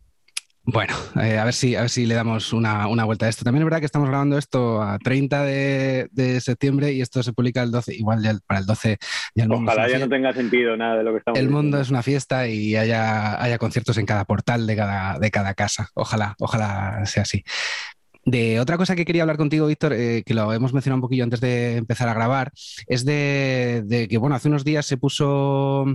Bueno, 0.63 0.93
eh, 1.19 1.39
a, 1.39 1.45
ver 1.45 1.53
si, 1.53 1.75
a 1.75 1.81
ver 1.81 1.89
si 1.89 2.05
le 2.05 2.13
damos 2.13 2.53
una, 2.53 2.85
vuelta 3.03 3.25
a 3.25 3.29
esto. 3.29 3.43
También 3.43 3.63
es 3.63 3.65
verdad 3.65 3.79
que 3.79 3.87
estamos 3.87 4.07
grabando 4.07 4.37
esto 4.37 4.81
a 4.81 4.99
30 4.99 5.43
de, 5.43 6.39
septiembre 6.39 6.91
y 6.91 7.01
esto 7.01 7.23
se 7.23 7.33
publica 7.33 7.63
el 7.63 7.71
12, 7.71 7.95
igual 7.95 8.21
ya 8.21 8.37
para 8.45 8.59
el 8.59 8.67
12 8.67 8.97
ya 9.33 9.43
el 9.45 9.51
Ojalá 9.51 9.89
ya 9.89 9.97
no 9.97 10.07
tenga 10.07 10.31
sentido 10.33 10.77
nada 10.77 10.97
de 10.97 11.03
lo 11.03 11.11
que 11.13 11.17
estamos 11.17 11.39
El 11.39 11.49
mundo 11.49 11.81
es 11.81 11.89
una 11.89 12.03
fiesta 12.03 12.47
y 12.47 12.75
haya, 12.75 13.41
haya 13.41 13.57
conciertos 13.57 13.97
en 13.97 14.05
cada 14.05 14.25
portal 14.25 14.67
de 14.67 14.75
cada, 14.75 15.17
de 15.17 15.31
cada 15.31 15.55
casa. 15.55 15.89
Ojalá, 15.95 16.35
ojalá 16.39 17.05
sea 17.05 17.23
así. 17.23 17.43
De 18.25 18.59
otra 18.59 18.77
cosa 18.77 18.95
que 18.95 19.05
quería 19.05 19.23
hablar 19.23 19.37
contigo, 19.37 19.65
Víctor, 19.65 19.93
eh, 19.93 20.23
que 20.23 20.35
lo 20.35 20.53
hemos 20.53 20.73
mencionado 20.73 20.97
un 20.97 21.01
poquillo 21.01 21.23
antes 21.23 21.41
de 21.41 21.77
empezar 21.77 22.07
a 22.07 22.13
grabar, 22.13 22.51
es 22.85 23.03
de, 23.03 23.83
de 23.85 24.07
que, 24.07 24.17
bueno, 24.17 24.35
hace 24.35 24.47
unos 24.47 24.63
días 24.63 24.85
se 24.85 24.97
puso 24.97 25.85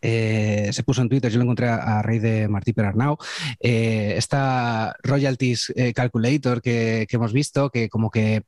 eh, 0.00 0.70
se 0.72 0.84
puso 0.84 1.02
en 1.02 1.08
Twitter, 1.08 1.30
yo 1.30 1.38
lo 1.38 1.42
encontré 1.42 1.68
a, 1.68 2.00
raíz 2.00 2.22
de 2.22 2.48
Martí 2.48 2.72
Perarnau, 2.72 3.18
eh, 3.60 4.14
esta 4.16 4.94
royalties 5.02 5.72
calculator 5.94 6.62
que, 6.62 7.06
hemos 7.10 7.32
visto, 7.32 7.70
que 7.70 7.88
como 7.88 8.10
que 8.10 8.44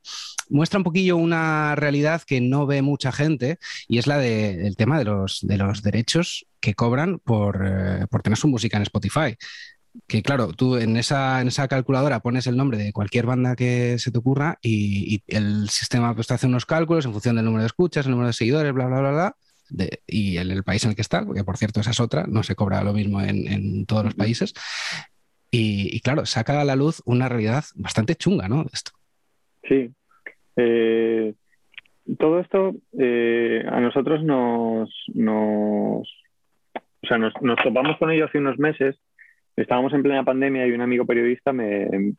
muestra 0.49 0.79
un 0.79 0.85
poquillo 0.85 1.17
una 1.17 1.75
realidad 1.75 2.21
que 2.25 2.39
no 2.39 2.65
ve 2.65 2.81
mucha 2.81 3.11
gente 3.11 3.59
y 3.87 3.97
es 3.97 4.07
la 4.07 4.17
del 4.17 4.77
tema 4.77 4.97
de 4.97 5.05
los, 5.05 5.39
de 5.41 5.57
los 5.57 5.83
derechos 5.83 6.47
que 6.61 6.73
cobran 6.73 7.19
por, 7.19 7.59
tener 8.23 8.37
su 8.37 8.47
música 8.47 8.77
en 8.77 8.83
Spotify 8.83 9.35
que 10.07 10.21
claro, 10.21 10.53
tú 10.53 10.77
en 10.77 10.97
esa, 10.97 11.41
en 11.41 11.47
esa 11.47 11.67
calculadora 11.67 12.19
pones 12.19 12.47
el 12.47 12.57
nombre 12.57 12.77
de 12.77 12.93
cualquier 12.93 13.25
banda 13.25 13.55
que 13.55 13.97
se 13.99 14.11
te 14.11 14.17
ocurra 14.17 14.57
y, 14.61 15.23
el 15.27 15.69
sistema 15.69 16.13
pues, 16.13 16.27
te 16.27 16.33
hace 16.33 16.47
unos 16.47 16.65
cálculos 16.65 17.05
en 17.05 17.11
función 17.11 17.35
del 17.35 17.45
número 17.45 17.61
de 17.61 17.67
escuchas, 17.67 18.05
el 18.05 18.11
número 18.11 18.27
de 18.27 18.33
seguidores, 18.33 18.73
bla, 18.73 18.87
bla, 18.87 18.99
bla, 18.99 19.11
bla, 19.11 19.35
y 20.07 20.37
en 20.37 20.51
el 20.51 20.63
país 20.63 20.83
en 20.83 20.91
el 20.91 20.95
que 20.95 21.01
está, 21.01 21.25
porque 21.25 21.43
por 21.43 21.57
cierto 21.57 21.79
esa 21.79 21.91
es 21.91 21.99
otra, 21.99 22.25
no 22.27 22.43
se 22.43 22.55
cobra 22.55 22.83
lo 22.83 22.93
mismo 22.93 23.21
en, 23.21 23.85
todos 23.85 24.05
los 24.05 24.15
países. 24.15 24.53
Y, 25.51 26.01
claro, 26.01 26.25
saca 26.25 26.59
a 26.59 26.65
la 26.65 26.75
luz 26.75 27.01
una 27.05 27.29
realidad 27.29 27.63
bastante 27.75 28.15
chunga, 28.15 28.49
¿no? 28.49 28.65
Esto. 28.73 28.91
Sí. 29.63 29.89
Eh, 30.57 31.33
todo 32.19 32.39
esto 32.39 32.75
eh, 32.99 33.63
a 33.67 33.79
nosotros 33.79 34.23
nos, 34.23 34.89
nos, 35.13 36.07
o 37.05 37.07
sea, 37.07 37.17
nos, 37.17 37.33
topamos 37.63 37.97
con 37.97 38.11
ello 38.11 38.25
hace 38.25 38.37
unos 38.37 38.57
meses. 38.59 38.95
Estábamos 39.55 39.93
en 39.93 40.03
plena 40.03 40.23
pandemia 40.23 40.67
y 40.67 40.71
un 40.71 40.81
amigo 40.81 41.05
periodista 41.05 41.53
me 41.53 42.13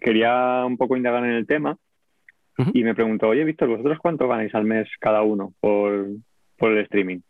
quería 0.00 0.64
un 0.66 0.76
poco 0.76 0.96
indagar 0.96 1.24
en 1.24 1.32
el 1.32 1.46
tema 1.46 1.76
y 2.72 2.82
me 2.82 2.94
preguntó, 2.94 3.28
oye, 3.28 3.44
Víctor, 3.44 3.68
¿vosotros 3.68 3.98
cuánto 4.00 4.26
ganáis 4.26 4.54
al 4.54 4.64
mes 4.64 4.88
cada 4.98 5.22
uno 5.22 5.54
por, 5.60 6.08
por 6.58 6.72
el 6.72 6.78
streaming. 6.78 7.20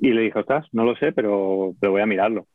Y 0.00 0.12
le 0.12 0.22
dije, 0.22 0.38
ostras, 0.38 0.66
no 0.72 0.84
lo 0.84 0.96
sé, 0.96 1.12
pero, 1.12 1.74
pero 1.78 1.92
voy 1.92 2.00
a 2.00 2.06
mirarlo. 2.06 2.46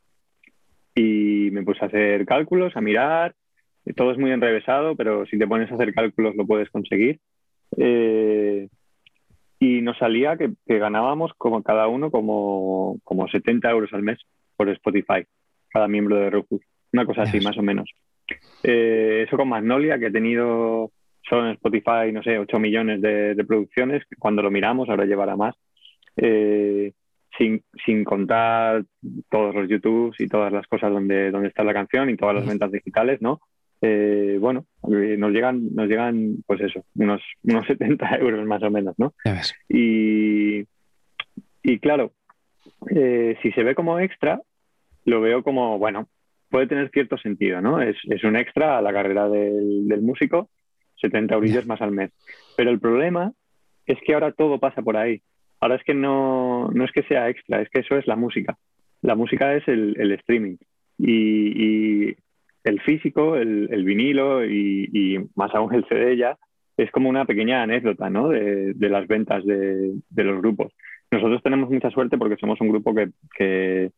Y 0.95 1.49
me 1.51 1.63
puse 1.63 1.83
a 1.83 1.87
hacer 1.87 2.25
cálculos, 2.25 2.75
a 2.75 2.81
mirar. 2.81 3.35
Todo 3.95 4.11
es 4.11 4.17
muy 4.17 4.31
enrevesado, 4.31 4.95
pero 4.95 5.27
si 5.27 5.37
te 5.37 5.45
pones 5.45 5.71
a 5.71 5.75
hacer 5.75 5.93
cálculos 5.93 6.35
lo 6.35 6.47
puedes 6.47 6.71
conseguir. 6.71 7.19
Eh, 7.77 8.67
y 9.59 9.81
nos 9.81 9.97
salía 9.99 10.35
que, 10.35 10.51
ganábamos 10.65 11.31
como 11.37 11.61
cada 11.61 11.87
uno 11.87 12.09
como, 12.09 12.97
como 13.03 13.27
70 13.27 13.69
euros 13.69 13.93
al 13.93 14.01
mes 14.01 14.19
por 14.57 14.69
Spotify, 14.69 15.25
cada 15.75 15.89
miembro 15.89 16.15
de 16.15 16.29
Roku. 16.29 16.61
Una 16.93 17.05
cosa 17.05 17.23
así, 17.23 17.41
más 17.41 17.57
o 17.57 17.61
menos. 17.61 17.91
Eh, 18.63 19.25
eso 19.27 19.35
con 19.35 19.49
Magnolia, 19.49 19.99
que 19.99 20.05
he 20.05 20.11
tenido 20.11 20.89
solo 21.21 21.47
en 21.47 21.51
Spotify, 21.51 22.13
no 22.13 22.23
sé, 22.23 22.39
8 22.39 22.59
millones 22.59 23.01
de, 23.01 23.35
de 23.35 23.43
producciones. 23.43 24.03
Cuando 24.17 24.41
lo 24.41 24.49
miramos, 24.49 24.87
ahora 24.87 25.03
llevará 25.03 25.35
más. 25.35 25.53
Eh, 26.15 26.93
sin, 27.37 27.61
sin, 27.85 28.05
contar 28.05 28.85
todos 29.29 29.53
los 29.53 29.67
YouTubes 29.67 30.17
y 30.21 30.29
todas 30.29 30.53
las 30.53 30.65
cosas 30.67 30.93
donde, 30.93 31.29
donde 31.29 31.49
está 31.49 31.65
la 31.65 31.73
canción 31.73 32.09
y 32.09 32.15
todas 32.15 32.35
las 32.35 32.47
ventas 32.47 32.71
digitales, 32.71 33.21
¿no? 33.21 33.41
Eh, 33.81 34.37
bueno, 34.39 34.65
nos 34.81 35.31
llegan, 35.33 35.75
nos 35.75 35.89
llegan, 35.89 36.37
pues 36.47 36.61
eso, 36.61 36.85
unos, 36.95 37.21
unos 37.43 37.67
70 37.67 38.15
euros 38.19 38.45
más 38.47 38.63
o 38.63 38.71
menos, 38.71 38.95
¿no? 38.97 39.13
Y, 39.67 40.63
y 41.63 41.79
claro, 41.79 42.13
si 42.87 43.51
se 43.51 43.63
ve 43.63 43.75
como 43.75 43.99
extra, 43.99 44.39
lo 45.05 45.21
veo 45.21 45.43
como, 45.43 45.77
bueno, 45.79 46.07
puede 46.49 46.67
tener 46.67 46.89
cierto 46.91 47.17
sentido, 47.17 47.61
¿no? 47.61 47.81
Es, 47.81 47.95
es 48.09 48.23
un 48.23 48.35
extra 48.35 48.77
a 48.77 48.81
la 48.81 48.93
carrera 48.93 49.29
del, 49.29 49.87
del 49.87 50.01
músico, 50.01 50.49
70 51.01 51.35
euros 51.35 51.65
más 51.65 51.81
al 51.81 51.91
mes. 51.91 52.11
Pero 52.55 52.71
el 52.71 52.79
problema 52.79 53.31
es 53.85 53.97
que 54.05 54.13
ahora 54.13 54.31
todo 54.31 54.59
pasa 54.59 54.81
por 54.81 54.97
ahí. 54.97 55.21
Ahora 55.59 55.75
es 55.75 55.83
que 55.83 55.93
no, 55.93 56.69
no 56.71 56.83
es 56.83 56.91
que 56.91 57.03
sea 57.03 57.29
extra, 57.29 57.61
es 57.61 57.69
que 57.69 57.79
eso 57.79 57.97
es 57.97 58.07
la 58.07 58.15
música. 58.15 58.57
La 59.01 59.15
música 59.15 59.55
es 59.55 59.67
el, 59.67 59.95
el 59.99 60.11
streaming. 60.13 60.57
Y, 60.97 62.09
y, 62.09 62.15
el 62.63 62.81
físico, 62.81 63.35
el, 63.35 63.69
el 63.71 63.85
vinilo 63.85 64.43
y, 64.43 64.89
y, 64.91 65.19
más 65.35 65.53
aún 65.53 65.73
el 65.73 65.85
CD 65.87 66.17
ya, 66.17 66.35
es 66.77 66.89
como 66.91 67.09
una 67.09 67.25
pequeña 67.25 67.61
anécdota 67.61 68.09
¿no? 68.09 68.29
de, 68.29 68.73
de 68.73 68.89
las 68.89 69.07
ventas 69.07 69.45
de, 69.45 69.93
de, 70.09 70.23
los 70.23 70.39
grupos. 70.41 70.73
Nosotros 71.11 71.43
tenemos 71.43 71.69
mucha 71.69 71.91
suerte 71.91 72.17
porque 72.17 72.37
somos 72.37 72.59
un 72.61 72.69
grupo 72.69 72.95
que, 72.95 73.09
que, 73.37 73.91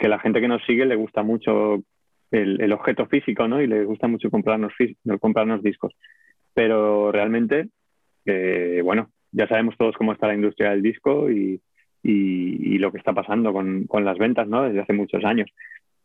que 0.00 0.08
la 0.08 0.18
gente 0.18 0.40
que 0.40 0.48
nos 0.48 0.64
sigue 0.64 0.86
le 0.86 0.96
gusta 0.96 1.22
mucho 1.22 1.82
el, 2.30 2.72
objeto 2.72 3.06
físico 3.06 3.46
¿no? 3.46 3.60
y 3.60 3.66
le 3.66 3.84
gusta 3.84 4.08
mucho 4.08 4.30
comprarnos, 4.30 4.72
comprarnos 5.20 5.62
discos. 5.62 5.92
Pero 6.54 7.12
realmente, 7.12 7.68
eh, 8.24 8.80
bueno, 8.82 9.10
ya 9.30 9.46
sabemos 9.46 9.76
todos 9.76 9.94
cómo 9.96 10.12
está 10.12 10.26
la 10.26 10.34
industria 10.34 10.70
del 10.70 10.80
disco 10.80 11.30
y, 11.30 11.60
y, 12.02 12.78
lo 12.78 12.90
que 12.90 12.98
está 12.98 13.12
pasando 13.12 13.52
con, 13.52 13.84
con, 13.84 14.06
las 14.06 14.16
ventas 14.16 14.48
¿no? 14.48 14.62
desde 14.62 14.80
hace 14.80 14.94
muchos 14.94 15.22
años. 15.22 15.50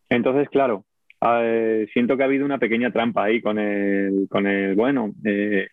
Entonces, 0.10 0.50
claro, 0.50 0.84
eh, 1.22 1.88
siento 1.94 2.18
que 2.18 2.24
ha 2.24 2.26
habido 2.26 2.44
una 2.44 2.60
pequeña 2.60 2.92
trampa 2.92 3.24
ahí 3.24 3.42
con 3.42 3.58
el, 3.58 4.28
con 4.30 4.46
el 4.46 4.76
bueno, 4.76 5.14
eh, 5.24 5.70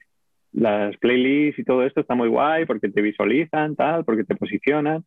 las 0.53 0.97
playlists 0.99 1.59
y 1.59 1.65
todo 1.65 1.85
esto 1.85 2.01
está 2.01 2.15
muy 2.15 2.29
guay 2.29 2.67
porque 2.67 2.89
te 2.89 3.03
visualizan, 3.03 3.75
tal, 3.75 4.05
porque 4.05 4.23
te 4.23 4.37
posicionan. 4.37 5.05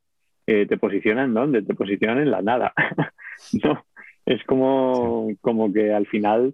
Eh, 0.48 0.66
¿Te 0.68 0.78
posicionan 0.78 1.34
dónde? 1.34 1.62
Te 1.62 1.74
posicionan 1.74 2.20
en 2.20 2.32
la 2.32 2.41
nada. 2.41 2.74
no, 3.64 3.86
es 4.26 4.43
como, 4.46 5.30
como 5.41 5.72
que 5.74 5.93
al 5.93 6.08
final 6.08 6.54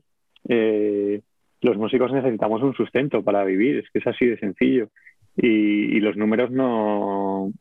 los 1.62 1.78
músicos 1.78 2.12
necesitamos 2.12 2.64
un 2.64 2.74
sustento 2.74 3.24
para 3.24 3.44
vivir, 3.44 3.78
es 3.78 3.90
que 3.92 4.00
es 4.00 4.08
así 4.08 4.26
de 4.26 4.38
sencillo 4.40 4.90
y, 5.38 6.00
los 6.00 6.18
números 6.18 6.52
no, 6.52 7.52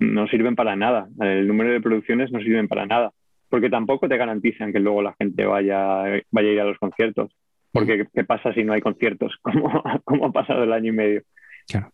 no 0.00 0.26
sirven 0.28 0.56
para 0.56 0.76
nada. 0.76 1.08
El 1.20 1.46
número 1.46 1.70
de 1.70 1.80
producciones 1.80 2.32
no 2.32 2.40
sirven 2.40 2.68
para 2.68 2.86
nada, 2.86 3.12
porque 3.48 3.70
tampoco 3.70 4.08
te 4.08 4.16
garantizan 4.16 4.72
que 4.72 4.80
luego 4.80 5.02
la 5.02 5.14
gente 5.14 5.44
vaya, 5.44 6.04
vaya 6.30 6.48
a 6.48 6.52
ir 6.52 6.60
a 6.60 6.64
los 6.64 6.78
conciertos. 6.78 7.32
Porque 7.70 8.06
¿qué 8.12 8.24
pasa 8.24 8.52
si 8.52 8.64
no 8.64 8.72
hay 8.74 8.80
conciertos? 8.80 9.36
como, 9.42 9.82
como 10.04 10.26
ha 10.26 10.32
pasado 10.32 10.64
el 10.64 10.72
año 10.72 10.92
y 10.92 10.96
medio? 10.96 11.22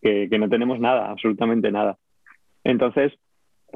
Que, 0.00 0.28
que, 0.30 0.38
no 0.38 0.48
tenemos 0.48 0.80
nada, 0.80 1.10
absolutamente 1.10 1.70
nada. 1.70 1.98
Entonces, 2.64 3.12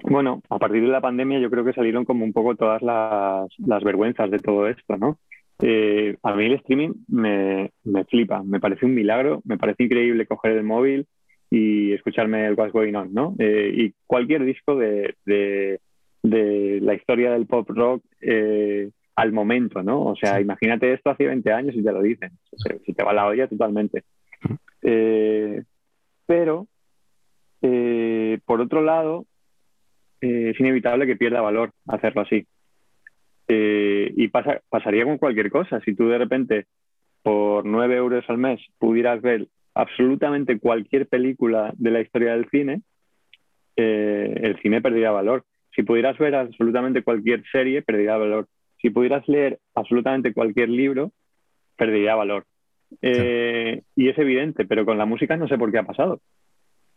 bueno, 0.03 0.43
a 0.49 0.59
partir 0.59 0.83
de 0.83 0.89
la 0.89 1.01
pandemia 1.01 1.39
yo 1.39 1.51
creo 1.51 1.65
que 1.65 1.73
salieron 1.73 2.05
como 2.05 2.25
un 2.25 2.33
poco 2.33 2.55
todas 2.57 2.83
las, 2.83 3.49
las 3.59 3.85
vergüenzas 3.85 4.31
de 4.31 4.39
todo 4.39 4.67
esto, 4.69 4.97
¿no? 4.97 5.19
Eh, 5.61 6.17
a 6.23 6.35
mí 6.35 6.47
el 6.47 6.55
streaming 6.55 6.93
me, 7.09 7.71
me, 7.85 8.05
flipa, 8.05 8.43
me 8.43 8.59
parece 8.59 8.87
un 8.87 8.95
milagro, 8.95 9.43
me 9.45 9.59
parece 9.59 9.85
increíble 9.85 10.27
coger 10.27 10.53
el 10.53 10.65
móvil, 10.65 11.07
y 11.51 11.93
escucharme 11.93 12.47
el 12.47 12.55
What's 12.55 12.73
Going 12.73 12.95
On, 12.95 13.13
¿no? 13.13 13.37
Eh, 13.39 13.71
y 13.75 13.95
cualquier 14.07 14.43
disco 14.45 14.75
de, 14.75 15.17
de, 15.27 15.81
de, 16.23 16.81
la 16.81 16.95
historia 16.95 17.31
del 17.31 17.47
pop 17.47 17.69
rock 17.69 18.03
eh, 18.23 18.91
al 19.17 19.33
momento, 19.33 19.83
¿no? 19.83 20.03
O 20.07 20.17
sea, 20.17 20.41
imagínate 20.41 20.95
esto 20.95 21.11
hace 21.11 21.27
20 21.27 21.53
años 21.53 21.75
y 21.77 21.85
te 21.85 21.93
lo 21.93 22.01
dicen. 22.01 22.31
Si 22.87 22.95
te 22.95 23.05
va 23.05 23.13
la 23.13 23.27
olla 23.27 23.47
totalmente. 23.49 24.03
Pero, 26.27 26.67
por 28.47 28.61
otro 28.63 28.81
lado, 28.81 29.27
es 30.23 30.61
inevitable 30.61 31.07
que 31.07 31.17
pierda 31.17 31.41
valor 31.41 31.73
hacerlo 31.87 32.23
así. 32.23 32.47
y 33.49 34.29
pasa, 34.29 34.61
pasaría 34.69 35.05
con 35.05 35.19
cualquier 35.19 35.51
cosa. 35.51 35.81
Si 35.81 35.95
tú 35.95 36.09
de 36.09 36.19
repente, 36.19 36.67
por 37.23 37.67
9 37.67 37.97
euros 37.97 38.25
al 38.29 38.39
mes, 38.39 38.61
pudieras 38.79 39.21
ver 39.21 39.49
absolutamente 39.75 40.59
cualquier 40.59 41.07
película 41.07 41.73
de 41.77 41.91
la 41.91 42.01
historia 42.01 42.33
del 42.33 42.49
cine, 42.51 42.83
eh, 43.77 44.41
el 44.43 44.61
cine 44.61 44.81
perdería 44.81 45.11
valor. 45.11 45.45
Si 45.75 45.83
pudieras 45.83 46.19
ver 46.19 46.35
absolutamente 46.35 47.03
cualquier 47.03 47.43
serie, 47.51 47.83
perdería 47.83 48.17
valor. 48.17 48.49
Si 48.81 48.91
pudieras 48.91 49.27
leer 49.29 49.59
absolutamente 49.75 50.35
cualquier 50.35 50.69
libro, 50.69 51.13
perdería 51.77 52.15
valor. 52.15 52.45
Eh, 53.01 53.83
y 53.97 54.09
es 54.09 54.19
evidente, 54.19 54.67
pero 54.67 54.85
con 54.85 54.99
la 54.99 55.07
música 55.07 55.37
no 55.37 55.49
sé 55.49 55.57
por 55.57 55.73
qué 55.73 55.79
ha 55.79 55.85
pasado. 55.85 56.21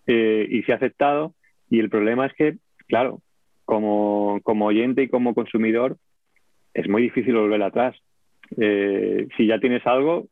Eh, 0.08 0.48
y 0.50 0.64
se 0.64 0.74
ha 0.74 0.76
aceptado. 0.76 1.34
Y 1.70 1.80
el 1.80 1.90
problema 1.90 2.26
es 2.26 2.34
que, 2.34 2.58
claro, 2.88 3.22
como, 3.66 4.42
oyente 4.46 5.04
y 5.04 5.10
como 5.10 5.34
consumidor, 5.34 5.98
es 6.74 6.88
muy 6.88 7.02
difícil 7.04 7.36
volver 7.36 7.62
atrás. 7.64 7.96
si 8.58 9.48
ya 9.48 9.60
tienes 9.60 9.86
algo, 9.88 10.28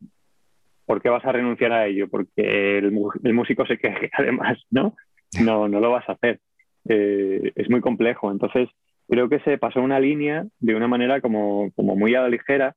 ¿por 0.86 1.01
qué 1.01 1.10
vas 1.10 1.26
a 1.26 1.32
renunciar 1.32 1.72
a 1.72 1.88
ello? 1.88 2.08
Porque 2.08 2.78
el, 2.78 2.91
músico 2.91 3.66
se 3.66 3.78
queje, 3.78 4.10
además, 4.18 4.60
¿no? 4.70 4.95
No, 5.41 5.68
no 5.68 5.80
lo 5.80 5.91
vas 5.91 6.08
a 6.10 6.14
hacer. 6.14 6.39
Eh, 6.88 7.51
es 7.56 7.70
muy 7.70 7.82
complejo. 7.82 8.32
Entonces, 8.32 8.70
creo 9.08 9.30
que 9.30 9.39
se 9.39 9.58
pasó 9.58 9.82
una 9.82 9.99
línea 9.99 10.45
de 10.60 10.76
una 10.76 10.88
manera 10.88 11.22
como, 11.22 11.72
muy 11.78 12.16
a 12.16 12.22
la 12.22 12.30
ligera 12.30 12.76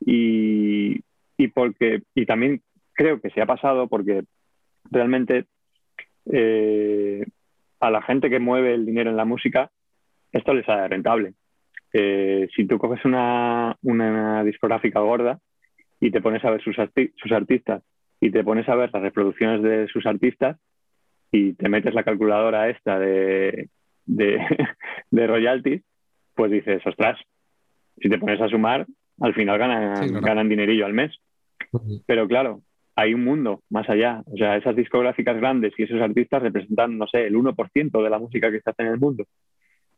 y, 0.00 1.00
y, 1.36 1.48
porque, 1.48 2.02
y 2.14 2.26
también 2.26 2.62
creo 2.92 3.20
que 3.20 3.30
se 3.30 3.40
ha 3.40 3.46
pasado 3.46 3.88
porque 3.88 4.24
realmente 4.90 5.46
eh, 6.32 7.24
a 7.80 7.90
la 7.90 8.02
gente 8.02 8.30
que 8.30 8.38
mueve 8.38 8.74
el 8.74 8.86
dinero 8.86 9.10
en 9.10 9.16
la 9.16 9.24
música, 9.24 9.70
esto 10.32 10.54
les 10.54 10.66
sale 10.66 10.86
rentable. 10.88 11.34
Eh, 11.92 12.48
si 12.54 12.66
tú 12.66 12.78
coges 12.78 13.04
una, 13.04 13.76
una, 13.82 14.44
discográfica 14.44 15.00
gorda 15.00 15.40
y 15.98 16.10
te 16.10 16.20
pones 16.20 16.44
a 16.44 16.50
ver 16.50 16.62
sus, 16.62 16.76
sus 17.16 17.32
artistas 17.32 17.82
y 18.20 18.30
te 18.30 18.44
pones 18.44 18.68
a 18.68 18.76
ver 18.76 18.90
las 18.92 19.02
reproducciones 19.02 19.62
de 19.62 19.88
sus 19.88 20.06
artistas 20.06 20.58
y 21.32 21.54
te 21.54 21.68
metes 21.68 21.94
la 21.94 22.04
calculadora 22.04 22.68
esta 22.68 22.98
de, 22.98 23.70
de, 24.06 24.38
de 25.10 25.26
royalties, 25.26 25.82
pues 26.34 26.50
dices, 26.50 26.82
ostras, 26.86 27.18
si 28.00 28.08
te 28.08 28.18
pones 28.18 28.40
a 28.40 28.48
sumar, 28.48 28.86
al 29.20 29.34
final 29.34 29.58
ganan, 29.58 30.20
ganan 30.20 30.48
dinerillo 30.48 30.86
al 30.86 30.94
mes. 30.94 31.12
Pero 32.06 32.26
claro, 32.26 32.62
hay 32.96 33.14
un 33.14 33.24
mundo 33.24 33.62
más 33.70 33.88
allá. 33.88 34.22
O 34.26 34.36
sea, 34.36 34.56
esas 34.56 34.76
discográficas 34.76 35.36
grandes 35.36 35.72
y 35.78 35.84
esos 35.84 36.00
artistas 36.00 36.42
representan, 36.42 36.98
no 36.98 37.06
sé, 37.06 37.26
el 37.26 37.34
1% 37.34 38.02
de 38.02 38.10
la 38.10 38.18
música 38.18 38.50
que 38.50 38.60
se 38.60 38.70
hace 38.70 38.82
en 38.82 38.88
el 38.88 38.98
mundo. 38.98 39.24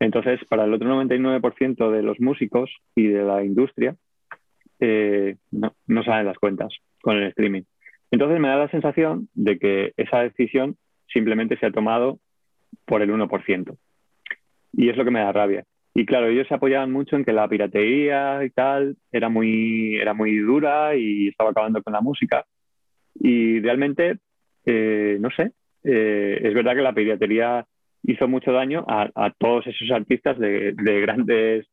Entonces, 0.00 0.40
para 0.48 0.64
el 0.64 0.74
otro 0.74 0.88
99% 0.88 1.90
de 1.90 2.02
los 2.02 2.18
músicos 2.20 2.70
y 2.94 3.06
de 3.06 3.22
la 3.22 3.44
industria, 3.44 3.94
eh, 4.80 5.36
no, 5.52 5.74
no 5.86 6.02
las 6.02 6.38
cuentas 6.38 6.74
con 7.00 7.16
el 7.16 7.28
streaming. 7.28 7.62
Entonces 8.10 8.40
me 8.40 8.48
da 8.48 8.56
la 8.56 8.68
sensación 8.68 9.28
de 9.34 9.58
que 9.58 9.92
esa 9.96 10.20
decisión 10.20 10.76
simplemente 11.06 11.56
se 11.56 11.66
ha 11.66 11.70
tomado 11.70 12.18
por 12.84 13.00
el 13.00 13.10
1%. 13.10 13.76
Y 14.72 14.88
es 14.88 14.96
lo 14.96 15.04
que 15.04 15.10
me 15.10 15.20
da 15.20 15.32
rabia. 15.32 15.64
Y 15.94 16.06
claro, 16.06 16.26
ellos 16.26 16.48
se 16.48 16.54
apoyaban 16.54 16.90
mucho 16.90 17.16
en 17.16 17.24
que 17.24 17.32
la 17.32 17.48
piratería 17.48 18.42
y 18.44 18.50
tal 18.50 18.96
era 19.10 19.28
muy, 19.28 19.96
era 19.96 20.14
muy 20.14 20.36
dura 20.38 20.96
y 20.96 21.28
estaba 21.28 21.50
acabando 21.50 21.82
con 21.82 21.92
la 21.92 22.00
música. 22.00 22.44
Y 23.14 23.60
realmente, 23.60 24.18
eh, 24.64 25.16
no 25.20 25.30
sé, 25.30 25.52
eh, 25.84 26.40
es 26.42 26.54
verdad 26.54 26.74
que 26.74 26.82
la 26.82 26.94
piratería 26.94 27.66
hizo 28.04 28.28
mucho 28.28 28.52
daño 28.52 28.84
a, 28.88 29.32
todos 29.38 29.66
esos 29.66 29.90
artistas 29.90 30.38
de, 30.38 30.74
grandes, 30.76 31.66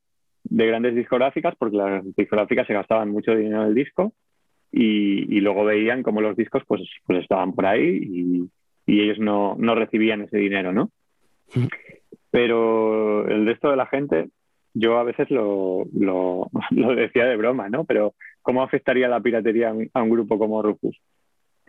de 0.44 0.68
grandes 0.68 0.96
discográficas, 0.96 1.56
porque 1.58 1.78
las 1.78 2.16
discográficas 2.16 2.68
se 2.68 2.74
gastaban 2.74 3.10
mucho 3.10 3.36
dinero 3.36 3.64
en 3.64 3.70
el 3.70 3.76
disco 3.76 4.14
y, 4.72 5.40
luego 5.42 5.66
veían 5.66 6.04
cómo 6.04 6.22
los 6.22 6.36
discos 6.36 6.64
pues, 6.68 6.82
pues 7.06 7.24
estaban 7.24 7.54
por 7.54 7.66
ahí 7.66 8.00
y, 8.04 8.50
ellos 8.86 9.20
no, 9.20 9.56
no, 9.60 9.76
recibían 9.76 10.22
ese 10.22 10.38
dinero, 10.40 10.74
¿no? 10.74 10.90
Pero 12.32 13.28
el 13.28 13.46
resto 13.46 13.70
de 13.70 13.78
la 13.78 13.86
gente, 13.86 14.30
yo 14.74 14.98
a 14.98 15.04
veces 15.04 15.30
lo, 15.30 15.86
lo, 15.94 16.50
lo 16.72 16.96
decía 16.96 17.26
de 17.26 17.38
broma, 17.38 17.70
¿no? 17.70 17.86
Pero 17.86 18.16
¿cómo 18.42 18.64
afectaría 18.64 19.08
la 19.08 19.22
piratería 19.22 19.72
a 19.94 20.02
un 20.02 20.10
grupo 20.10 20.40
como 20.40 20.64
Rufus? 20.64 21.00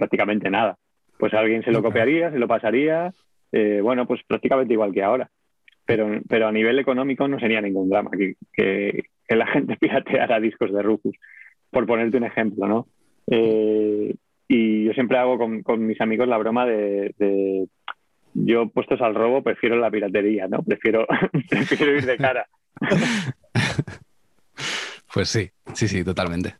Prácticamente 0.01 0.49
nada. 0.51 0.79
Pues 1.19 1.35
alguien 1.35 1.63
se 1.63 1.71
lo 1.71 1.83
copiaría, 1.83 2.31
se 2.31 2.39
lo 2.39 2.49
pasaría, 2.49 3.13
eh, 3.53 3.81
bueno, 3.83 4.07
pues 4.07 4.23
prácticamente 4.27 4.73
igual 4.73 4.95
que 4.95 5.03
ahora. 5.03 5.29
Pero, 5.85 6.09
pero 6.27 6.49
a 6.49 6.53
nivel 6.53 6.79
económico 6.79 7.29
no 7.29 7.39
sería 7.39 7.61
ningún 7.61 7.91
drama 7.91 8.11
que, 8.17 8.35
que, 8.53 9.05
la 9.37 9.47
gente 9.53 9.77
pirateara 9.77 10.41
discos 10.41 10.73
de 10.73 10.83
Rufus, 10.83 11.15
por 11.71 11.87
ponerte 11.87 12.17
un 12.17 12.25
ejemplo, 12.25 12.67
¿no? 12.67 12.89
Eh, 13.31 14.15
y 14.49 14.85
yo 14.85 14.93
siempre 14.95 15.19
hago 15.19 15.37
con, 15.37 15.63
con, 15.63 15.87
mis 15.87 16.01
amigos 16.01 16.27
la 16.27 16.39
broma 16.39 16.65
de, 16.67 17.15
de, 17.19 17.69
yo 18.35 18.69
puestos 18.71 19.01
al 19.03 19.15
robo 19.15 19.43
prefiero 19.43 19.77
la 19.77 19.91
piratería, 19.91 20.49
¿no? 20.49 20.63
Prefiero, 20.63 21.07
prefiero 21.49 21.97
ir 21.97 22.07
de 22.07 22.17
cara. 22.17 22.47
Pues 25.13 25.29
sí, 25.29 25.51
sí, 25.75 25.89
sí, 25.89 26.05
totalmente. 26.05 26.55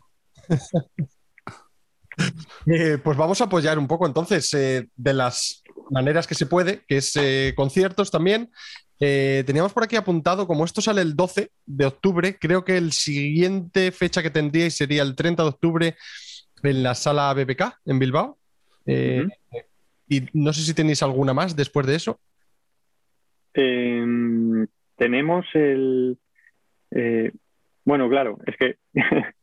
Eh, 2.67 2.99
pues 3.03 3.17
vamos 3.17 3.41
a 3.41 3.45
apoyar 3.45 3.79
un 3.79 3.87
poco 3.87 4.07
entonces 4.07 4.53
eh, 4.55 4.89
de 4.97 5.15
las 5.15 5.63
maneras 5.91 6.27
que 6.27 6.35
se 6.35 6.47
puede, 6.47 6.83
que 6.87 6.99
es 6.99 7.17
eh, 7.17 7.53
conciertos 7.57 8.11
también. 8.11 8.51
teníamos 8.99 9.73
por 9.73 9.83
aquí 9.83 9.97
apuntado, 9.97 10.47
como 10.47 10.65
esto 10.65 10.81
sale 10.81 11.01
el 11.01 11.17
12 11.17 11.51
de 11.67 11.87
octubre, 11.87 12.37
creo 12.39 12.65
que 12.65 12.77
el 12.77 12.93
siguiente 12.93 13.93
fecha 13.93 14.23
que 14.23 14.31
tendríais 14.31 14.77
sería 14.77 15.03
el 15.03 15.17
30 15.17 15.43
de 15.43 15.49
octubre 15.49 15.97
en 16.63 16.83
la 16.83 16.95
sala 16.95 17.33
BBK 17.33 17.81
en 17.87 17.99
Bilbao. 17.99 18.39
Y 18.87 20.23
no 20.33 20.53
sé 20.53 20.63
si 20.63 20.75
tenéis 20.75 21.03
alguna 21.03 21.33
más 21.33 21.57
después 21.57 21.87
de 21.87 21.95
eso. 21.95 22.21
Em, 23.55 24.67
tenemos 24.97 25.47
el... 25.55 26.19
Bueno, 27.85 28.09
claro, 28.09 28.39
es 28.47 28.57
que 28.57 28.77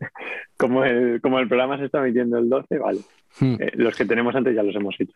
como, 0.57 0.83
el, 0.83 1.21
como 1.21 1.39
el 1.39 1.47
programa 1.47 1.77
se 1.77 1.85
está 1.85 1.99
emitiendo 1.99 2.37
el 2.37 2.49
12, 2.49 2.77
vale. 2.79 2.99
Hmm. 3.39 3.55
Eh, 3.59 3.71
los 3.75 3.95
que 3.95 4.05
tenemos 4.05 4.35
antes 4.35 4.55
ya 4.55 4.63
los 4.63 4.75
hemos 4.75 4.95
hecho. 4.99 5.15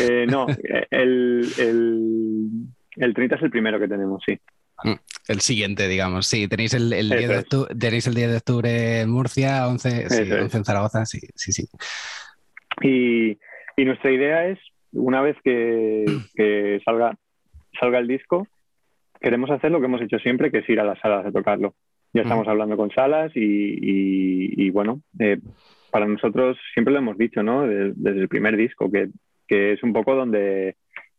Eh, 0.00 0.26
no, 0.28 0.46
eh, 0.48 0.86
el, 0.90 1.46
el, 2.96 3.14
30 3.14 3.36
es 3.36 3.42
el 3.42 3.50
primero 3.50 3.80
que 3.80 3.88
tenemos, 3.88 4.22
sí. 4.24 4.38
Hmm. 4.82 4.94
El 5.28 5.40
siguiente, 5.40 5.88
digamos. 5.88 6.26
Sí, 6.26 6.46
tenéis 6.48 6.74
el, 6.74 6.92
el 6.92 7.08
día, 7.08 7.28
de 7.28 7.38
octubre, 7.38 7.74
tenéis 7.74 8.06
el 8.06 8.14
día 8.14 8.28
de 8.28 8.36
octubre 8.36 9.00
en 9.00 9.10
Murcia, 9.10 9.66
11, 9.68 10.10
sí, 10.10 10.32
11 10.32 10.56
en 10.56 10.64
Zaragoza, 10.64 11.06
sí, 11.06 11.20
sí, 11.34 11.52
sí. 11.52 11.66
Y, 12.82 13.38
y 13.76 13.84
nuestra 13.84 14.10
idea 14.10 14.46
es, 14.48 14.58
una 14.92 15.22
vez 15.22 15.36
que, 15.42 16.04
que, 16.34 16.80
salga, 16.84 17.16
salga 17.80 17.98
el 17.98 18.06
disco, 18.06 18.46
queremos 19.20 19.50
hacer 19.50 19.70
lo 19.70 19.80
que 19.80 19.86
hemos 19.86 20.02
hecho 20.02 20.18
siempre, 20.18 20.50
que 20.50 20.58
es 20.58 20.68
ir 20.68 20.80
a 20.80 20.84
las 20.84 20.98
salas 21.00 21.24
a 21.24 21.32
tocarlo. 21.32 21.74
Ya 22.16 22.22
estamos 22.22 22.48
hablando 22.48 22.78
con 22.78 22.90
salas 22.92 23.30
y, 23.34 24.70
bueno, 24.70 25.02
eh, 25.18 25.38
para 25.90 26.06
nosotros 26.06 26.56
siempre 26.72 26.94
lo 26.94 27.00
hemos 27.00 27.18
dicho, 27.18 27.42
¿no? 27.42 27.66
Desde, 27.66 28.20
el 28.22 28.26
primer 28.26 28.56
disco, 28.56 28.90
que, 28.90 29.10
es 29.48 29.82
un 29.82 29.92
poco 29.92 30.14
donde, 30.14 30.76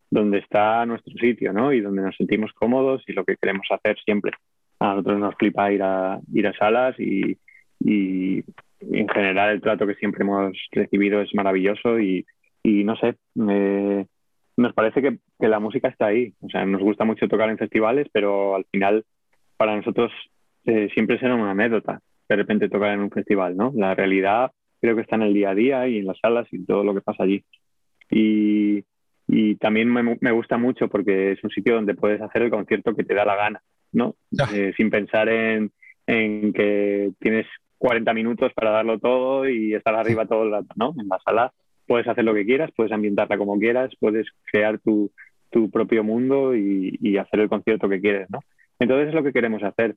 donde 0.10 0.40
está 0.40 0.84
nuestro 0.88 1.14
sitio, 1.20 1.54
¿no? 1.54 1.72
Y 1.72 1.82
donde 1.82 2.02
nos 2.02 2.16
sentimos 2.16 2.52
cómodos 2.54 3.04
y 3.06 3.14
lo 3.14 3.26
que 3.26 3.36
queremos 3.40 3.68
hacer 3.70 3.96
siempre. 4.04 4.32
A 4.80 4.96
nosotros 4.96 5.20
nos 5.20 5.36
flipa 5.36 5.72
ir 5.72 5.84
a, 5.84 6.20
ir 6.34 6.48
a 6.48 6.58
salas 6.58 7.00
y, 7.00 7.38
en 7.86 9.08
general 9.08 9.52
el 9.52 9.62
trato 9.62 9.86
que 9.86 9.96
siempre 9.96 10.24
hemos 10.24 10.52
recibido 10.72 11.22
es 11.22 11.30
maravilloso 11.36 12.00
y, 12.00 12.26
no 12.64 12.96
sé, 12.96 13.18
nos 13.36 14.74
parece 14.74 15.04
que, 15.04 15.20
que, 15.40 15.48
la 15.48 15.60
música 15.60 15.90
está 15.90 16.08
ahí. 16.08 16.34
O 16.42 16.50
sea, 16.50 16.66
nos 16.66 16.82
gusta 16.82 17.06
mucho 17.06 17.28
tocar 17.28 17.52
en 17.52 17.60
festivales, 17.60 18.08
pero 18.12 18.56
al 18.56 18.66
final 18.72 19.06
para 19.58 19.76
nosotros 19.76 20.12
eh, 20.68 20.90
siempre 20.94 21.18
será 21.18 21.34
una 21.36 21.52
anécdota 21.52 22.02
de 22.28 22.36
repente 22.36 22.68
tocar 22.68 22.92
en 22.92 23.00
un 23.00 23.10
festival, 23.10 23.56
¿no? 23.56 23.72
La 23.74 23.96
realidad 23.96 24.52
creo 24.82 24.96
que 24.96 25.02
está 25.02 25.16
en 25.16 25.24
el 25.24 25.34
día 25.34 25.52
a 25.52 25.56
día 25.56 25.88
y 25.88 26.00
en 26.00 26.06
las 26.06 26.20
salas 26.20 26.46
y 26.52 26.66
todo 26.66 26.84
lo 26.84 26.94
que 26.94 27.02
pasa 27.02 27.24
allí. 27.24 27.44
Y, 28.12 28.84
también 29.60 29.92
me, 29.92 30.32
gusta 30.32 30.58
mucho 30.58 30.88
porque 30.88 31.32
es 31.32 31.44
un 31.44 31.50
sitio 31.50 31.76
donde 31.76 31.96
puedes 31.96 32.22
hacer 32.22 32.44
el 32.44 32.50
concierto 32.50 32.96
que 32.96 33.04
te 33.04 33.14
da 33.14 33.26
la 33.26 33.36
gana, 33.36 33.62
¿no? 33.92 34.16
Eh, 34.54 34.74
sin 34.78 34.90
pensar 34.90 35.30
en, 35.30 35.72
que 36.06 37.12
tienes 37.20 37.46
40 37.78 38.14
minutos 38.14 38.54
para 38.54 38.72
darlo 38.72 39.00
todo 39.00 39.48
y 39.50 39.74
estar 39.74 39.96
arriba 39.96 40.26
todo 40.26 40.44
el 40.44 40.52
rato, 40.52 40.74
¿no? 40.76 40.94
En 41.00 41.08
la 41.08 41.20
sala 41.26 41.54
puedes 41.86 42.08
hacer 42.08 42.24
lo 42.24 42.34
que 42.34 42.46
quieras, 42.46 42.72
puedes 42.76 42.92
ambientarla 42.92 43.38
como 43.38 43.58
quieras, 43.58 43.92
puedes 44.00 44.28
crear 44.52 44.80
tu, 44.80 45.12
propio 45.72 46.04
mundo 46.04 46.56
y, 46.56 46.98
y, 47.02 47.18
hacer 47.18 47.40
el 47.40 47.50
concierto 47.50 47.90
que 47.90 48.00
quieres, 48.00 48.30
¿no? 48.30 48.40
Entonces 48.80 49.10
es 49.10 49.14
lo 49.14 49.24
que 49.24 49.34
queremos 49.34 49.64
hacer 49.64 49.96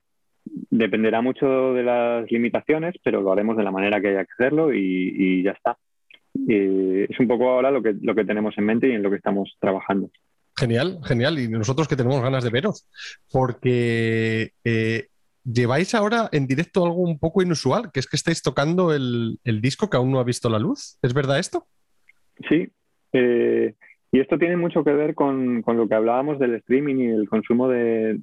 dependerá 0.71 1.21
mucho 1.21 1.75
de 1.75 1.83
las 1.83 2.31
limitaciones, 2.31 2.95
pero 3.03 3.21
lo 3.21 3.33
haremos 3.33 3.57
de 3.57 3.65
la 3.65 3.71
manera 3.71 4.01
que 4.01 4.09
haya 4.09 4.25
que 4.25 4.33
hacerlo 4.33 4.73
y, 4.73 5.43
ya 5.43 5.53
está. 5.53 5.77
es 6.49 7.19
un 7.19 7.29
poco 7.29 7.51
ahora 7.51 7.71
lo 7.71 7.83
que, 7.83 7.95
lo 8.01 8.15
que 8.15 8.25
tenemos 8.25 8.57
en 8.59 8.65
mente 8.65 8.89
y 8.89 8.93
en 8.93 9.03
lo 9.03 9.11
que 9.11 9.17
estamos 9.17 9.57
trabajando. 9.61 10.11
Genial, 10.57 10.99
genial. 11.05 11.39
Y 11.39 11.49
nosotros 11.49 11.89
que 11.89 11.97
tenemos 11.97 12.21
ganas 12.23 12.45
de 12.45 12.51
veros, 12.51 12.87
porque 13.33 14.53
eh, 14.65 15.07
lleváis 15.45 15.95
ahora 15.95 16.29
en 16.33 16.47
directo 16.47 16.85
algo 16.85 16.99
un 16.99 17.19
poco 17.19 17.43
inusual, 17.43 17.91
que 17.93 18.01
es 18.01 18.07
que 18.07 18.17
estáis 18.17 18.43
tocando 18.43 18.93
el, 18.93 19.39
disco 19.61 19.89
que 19.89 19.97
aún 19.97 20.11
no 20.11 20.21
ha 20.21 20.25
visto 20.25 20.51
la 20.51 20.59
luz. 20.59 20.99
¿Es 21.03 21.15
verdad 21.15 21.39
esto? 21.39 21.67
Sí. 22.49 22.69
Eh, 23.13 23.75
y 24.13 24.21
esto 24.21 24.39
tiene 24.39 24.57
mucho 24.57 24.85
que 24.85 24.93
ver 24.93 25.15
con, 25.15 25.65
lo 25.67 25.89
que 25.89 25.95
hablábamos 25.95 26.39
del 26.39 26.55
streaming 26.57 26.97
y 26.97 27.07
el 27.07 27.29
consumo 27.29 27.69
de 27.69 28.21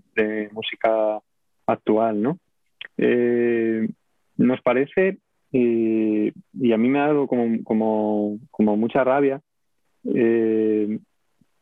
música 0.52 1.22
actual, 1.68 2.22
¿no? 2.22 2.40
Eh, 2.98 3.88
nos 4.38 4.62
parece, 4.62 5.18
y 5.52 6.32
a 6.72 6.78
mí 6.78 6.90
me 6.90 7.00
ha 7.00 7.08
dado 7.08 7.28
como, 7.28 8.40
mucha 8.60 9.04
rabia, 9.04 9.42
eh, 10.14 11.00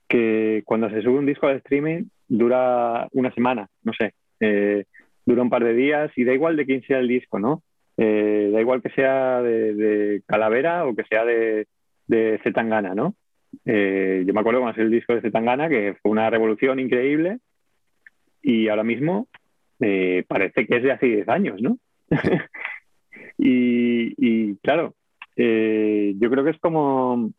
que 0.07 0.63
cuando 0.65 0.89
se 0.89 1.01
sube 1.01 1.17
un 1.17 1.25
disco 1.25 1.47
de 1.47 1.57
streaming 1.57 2.05
dura 2.27 3.07
una 3.11 3.33
semana, 3.33 3.67
no 3.83 3.93
sé, 3.93 4.13
eh, 4.39 4.85
dura 5.25 5.41
un 5.41 5.49
par 5.49 5.63
de 5.63 5.73
días 5.73 6.11
y 6.15 6.23
da 6.23 6.33
igual 6.33 6.55
de 6.55 6.65
quién 6.65 6.81
sea 6.83 6.99
el 6.99 7.07
disco, 7.07 7.39
¿no? 7.39 7.61
da 7.97 8.59
igual 8.59 8.81
que 8.81 8.89
sea 8.89 9.41
de, 9.41 10.21
Calavera 10.27 10.85
o 10.85 10.93
que 10.95 11.05
sea 11.05 11.23
de, 11.23 11.65
de 12.07 12.39
Zetangana, 12.43 12.93
¿no? 12.93 13.15
yo 13.63 14.33
me 14.33 14.39
acuerdo 14.39 14.59
cuando 14.59 14.81
el 14.81 14.91
disco 14.91 15.15
de 15.15 15.21
Zetangana, 15.21 15.69
que 15.69 15.95
fue 16.01 16.11
una 16.11 16.29
revolución 16.29 16.79
increíble, 16.79 17.39
y 18.41 18.67
ahora 18.67 18.83
mismo 18.83 19.27
eh, 19.80 20.23
parece 20.28 20.65
que 20.65 20.78
es 20.78 20.84
de 20.84 20.91
hace 20.91 21.05
10 21.07 21.30
años, 21.30 21.61
¿no? 21.61 21.78
y, 23.38 24.55
claro, 24.57 24.95
eh, 25.36 26.13
yo 26.17 26.30
creo 26.30 26.43
que 26.43 26.51
es 26.51 26.59
como 26.59 27.32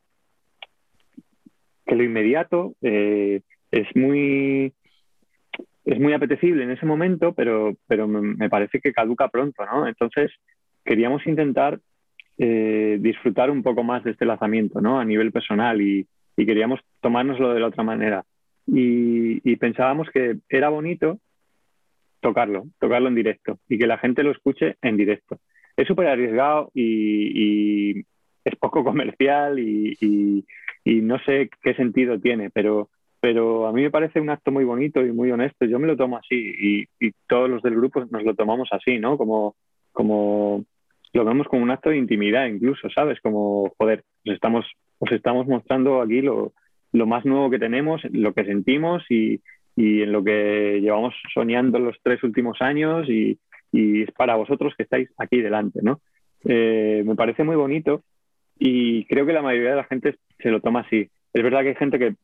que 1.86 1.94
lo 1.94 2.02
inmediato 2.02 2.74
es 2.82 3.86
muy 3.94 4.72
es 5.84 6.00
muy 6.00 6.12
apetecible 6.12 6.64
en 6.64 6.72
ese 6.72 6.84
momento, 6.84 7.32
pero, 7.32 7.76
pero 7.86 8.08
me, 8.08 8.48
parece 8.50 8.80
que 8.80 8.92
caduca 8.92 9.28
pronto, 9.28 9.64
¿no? 9.64 9.86
Entonces, 9.86 10.32
queríamos 10.84 11.24
intentar 11.26 11.78
disfrutar 12.36 13.50
un 13.50 13.62
poco 13.62 13.84
más 13.84 14.02
de 14.02 14.10
este 14.10 14.26
lanzamiento, 14.26 14.80
¿no? 14.80 14.98
A 14.98 15.04
nivel 15.04 15.30
personal 15.30 15.80
y 15.80 16.06
queríamos 16.36 16.80
tomárnoslo 17.00 17.54
de 17.54 17.60
la 17.60 17.68
otra 17.68 17.84
manera. 17.84 18.24
Y, 18.66 19.56
pensábamos 19.56 20.10
que 20.10 20.38
era 20.48 20.68
bonito 20.68 21.18
tocarlo, 22.20 22.64
tocarlo 22.78 23.08
en 23.08 23.14
directo 23.14 23.58
y 23.68 23.78
que 23.78 23.86
la 23.86 23.98
gente 23.98 24.22
lo 24.22 24.30
escuche 24.30 24.76
en 24.82 24.96
directo. 24.96 25.38
Es 25.76 25.86
súper 25.86 26.08
arriesgado 26.08 26.70
y, 26.74 28.00
es 28.44 28.56
poco 28.58 28.84
comercial 28.84 29.58
y, 29.58 30.44
no 30.84 31.18
sé 31.20 31.50
qué 31.62 31.74
sentido 31.74 32.20
tiene, 32.20 32.50
pero, 32.50 32.90
pero 33.20 33.66
a 33.66 33.72
mí 33.72 33.82
me 33.82 33.90
parece 33.90 34.20
un 34.20 34.30
acto 34.30 34.52
muy 34.52 34.64
bonito 34.64 35.04
y 35.04 35.12
muy 35.12 35.30
honesto. 35.30 35.66
Yo 35.66 35.78
me 35.78 35.86
lo 35.86 35.96
tomo 35.96 36.16
así 36.16 36.86
y, 37.00 37.10
todos 37.28 37.50
los 37.50 37.62
del 37.62 37.74
grupo 37.74 38.04
nos 38.04 38.22
lo 38.22 38.34
tomamos 38.34 38.68
así, 38.70 38.98
¿no? 38.98 39.18
Como, 39.18 39.56
como 39.92 40.64
lo 41.12 41.24
vemos 41.24 41.48
como 41.48 41.62
un 41.62 41.70
acto 41.70 41.90
de 41.90 41.98
intimidad 41.98 42.46
incluso, 42.46 42.88
¿sabes? 42.90 43.20
Como, 43.20 43.72
joder, 43.78 44.04
estamos 44.24 44.66
os 44.98 45.12
estamos 45.12 45.46
mostrando 45.46 46.00
aquí 46.00 46.22
lo, 46.22 46.52
más 46.92 47.24
nuevo 47.24 47.50
que 47.50 47.58
tenemos, 47.58 48.00
lo 48.10 48.32
que 48.32 48.44
sentimos 48.44 49.02
y, 49.10 49.40
en 49.76 50.12
lo 50.12 50.24
que 50.24 50.80
llevamos 50.80 51.14
soñando 51.32 51.78
los 51.78 51.96
tres 52.02 52.22
últimos 52.22 52.60
años 52.60 53.08
y, 53.08 53.38
es 53.72 54.10
para 54.12 54.36
vosotros 54.36 54.72
que 54.74 54.84
estáis 54.84 55.10
aquí 55.18 55.42
delante, 55.42 55.80
¿no? 55.82 56.00
Eh, 56.48 57.02
me 57.04 57.14
parece 57.14 57.44
muy 57.44 57.56
bonito 57.56 58.02
y 58.58 59.04
creo 59.04 59.26
que 59.26 59.34
la 59.34 59.42
mayoría 59.42 59.70
de 59.70 59.76
la 59.76 59.84
gente 59.84 60.16
se 60.38 60.50
lo 60.50 60.62
toma 60.62 60.80
así. 60.80 61.10
Es 61.34 61.42
verdad 61.42 61.60
que 61.60 61.68
hay 61.68 61.74
gente 61.74 61.98
que, 61.98 62.14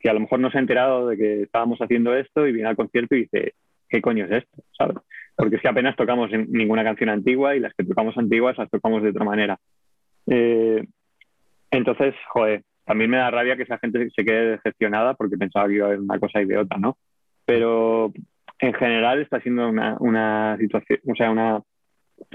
que, 0.00 0.08
a 0.08 0.12
lo 0.12 0.20
mejor 0.20 0.38
no 0.38 0.52
se 0.52 0.58
ha 0.58 0.60
enterado 0.60 1.08
de 1.08 1.16
que 1.16 1.42
estábamos 1.42 1.80
haciendo 1.80 2.14
esto 2.14 2.46
y 2.46 2.52
viene 2.52 2.68
al 2.68 2.76
concierto 2.76 3.16
y 3.16 3.22
dice, 3.22 3.54
¿qué 3.88 4.00
coño 4.00 4.26
es 4.26 4.30
esto? 4.30 4.62
¿sabes? 4.76 4.98
Porque 5.34 5.56
es 5.56 5.62
que 5.62 5.68
apenas 5.68 5.96
tocamos 5.96 6.30
ninguna 6.30 6.84
canción 6.84 7.08
antigua 7.08 7.56
y 7.56 7.60
las 7.60 7.74
que 7.74 7.82
tocamos 7.82 8.16
antiguas 8.16 8.56
las 8.56 8.70
tocamos 8.70 9.02
de 9.02 9.10
otra 9.10 9.24
manera. 9.24 9.58
Eh, 10.28 10.86
entonces, 11.72 12.14
joder, 12.28 12.62
también 12.88 13.10
me 13.10 13.18
da 13.18 13.30
rabia 13.30 13.54
que 13.54 13.64
esa 13.64 13.76
gente 13.76 14.08
se 14.08 14.24
quede 14.24 14.52
decepcionada 14.52 15.12
porque 15.12 15.36
pensaba 15.36 15.68
que 15.68 15.74
iba 15.74 15.84
a 15.84 15.88
haber 15.88 16.00
una 16.00 16.18
cosa 16.18 16.40
y 16.40 16.46
de 16.46 16.56
otra, 16.56 16.78
¿no? 16.78 16.96
Pero 17.44 18.14
en 18.58 18.72
general 18.72 19.20
está 19.20 19.40
siendo 19.42 19.68
una, 19.68 20.56
situación, 20.56 20.98
o 21.06 21.14
sea, 21.14 21.30
una, 21.30 21.60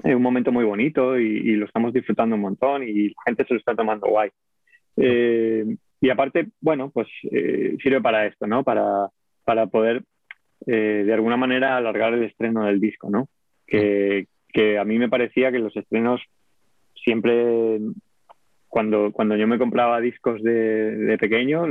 un 0.03 0.21
momento 0.21 0.51
muy 0.51 0.63
bonito 0.63 1.17
y, 1.17 1.55
lo 1.55 1.65
estamos 1.65 1.91
disfrutando 1.91 2.35
un 2.35 2.43
montón 2.43 2.83
y 2.83 3.09
la 3.09 3.21
gente 3.25 3.45
se 3.47 3.55
lo 3.55 3.59
está 3.59 3.75
tomando 3.75 4.07
guay. 4.07 4.29
Eh, 4.97 5.75
y 5.99 6.09
aparte, 6.11 6.49
bueno, 6.61 6.91
pues 6.91 7.07
eh, 7.31 7.75
sirve 7.81 7.99
para 7.99 8.27
esto, 8.27 8.45
¿no? 8.45 8.63
Para, 8.63 9.09
para 9.43 9.65
poder 9.65 10.03
eh, 10.67 11.03
de 11.03 11.13
alguna 11.15 11.35
manera 11.35 11.77
alargar 11.77 12.13
el 12.13 12.25
estreno 12.25 12.65
del 12.65 12.79
disco, 12.79 13.09
¿no? 13.09 13.27
Que, 13.65 14.27
que 14.49 14.77
a 14.77 14.83
mí 14.83 14.99
me 14.99 15.09
parecía 15.09 15.51
que 15.51 15.57
los 15.57 15.75
estrenos 15.75 16.21
siempre 16.93 17.79
cuando, 18.73 19.11
cuando 19.11 19.37
yo 19.37 19.47
me 19.47 19.59
compraba 19.59 20.01
discos 20.01 20.41
de, 20.41 21.15
pequeño, 21.19 21.63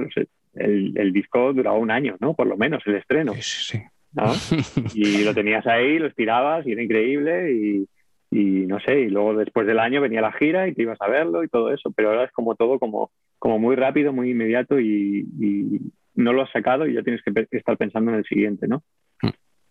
el, 0.54 1.12
disco 1.12 1.52
duraba 1.52 1.76
un 1.76 1.90
año, 1.90 2.16
¿no? 2.20 2.34
Por 2.34 2.46
lo 2.46 2.56
menos 2.56 2.80
el 2.86 2.94
estreno. 2.94 3.34
Sí, 3.34 3.42
sí. 3.42 3.82
Y 4.94 5.24
lo 5.24 5.34
tenías 5.34 5.66
ahí, 5.66 5.98
lo 5.98 6.06
estirabas 6.06 6.64
y 6.64 6.70
era 6.70 6.80
increíble 6.80 7.52
y, 7.52 7.88
y, 8.30 8.66
no 8.66 8.78
sé, 8.78 9.00
y 9.00 9.08
luego 9.08 9.34
después 9.34 9.66
del 9.66 9.80
año 9.80 10.00
venía 10.00 10.20
la 10.20 10.30
gira 10.30 10.68
y 10.68 10.74
te 10.74 10.82
ibas 10.82 11.00
a 11.00 11.08
verlo 11.08 11.42
y 11.42 11.48
todo 11.48 11.74
eso, 11.74 11.90
pero 11.90 12.10
ahora 12.10 12.24
es 12.24 12.30
como 12.30 12.54
todo 12.54 12.78
como, 12.78 13.10
como 13.40 13.58
muy 13.58 13.74
rápido, 13.74 14.12
muy 14.12 14.30
inmediato 14.30 14.78
y, 14.78 15.26
y 15.40 15.80
no 16.14 16.32
lo 16.32 16.42
has 16.42 16.52
sacado 16.52 16.86
y 16.86 16.94
ya 16.94 17.02
tienes 17.02 17.20
que 17.24 17.48
estar 17.50 17.76
pensando 17.76 18.12
en 18.12 18.18
el 18.18 18.24
siguiente, 18.24 18.68
¿no? 18.68 18.84
Mm. 19.22 19.30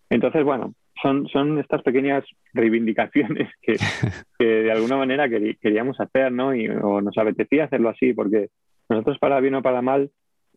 Entonces, 0.10 0.44
bueno, 0.44 0.74
son, 1.02 1.28
son 1.28 1.60
estas 1.60 1.82
pequeñas 1.82 2.24
reivindicaciones 2.54 3.50
que, 3.62 4.46
de 4.46 4.72
alguna 4.72 4.98
manera 4.98 5.30
queríamos 5.30 6.00
hacer, 6.00 6.32
¿no? 6.32 6.56
Y, 6.56 6.68
o 6.68 7.02
nos 7.02 7.18
apetecía 7.18 7.66
hacerlo 7.66 7.90
así, 7.90 8.14
porque 8.14 8.50
nosotros, 8.90 9.18
para 9.20 9.40
bien 9.40 9.56
o 9.56 9.62
para 9.62 9.82
mal, 9.82 10.12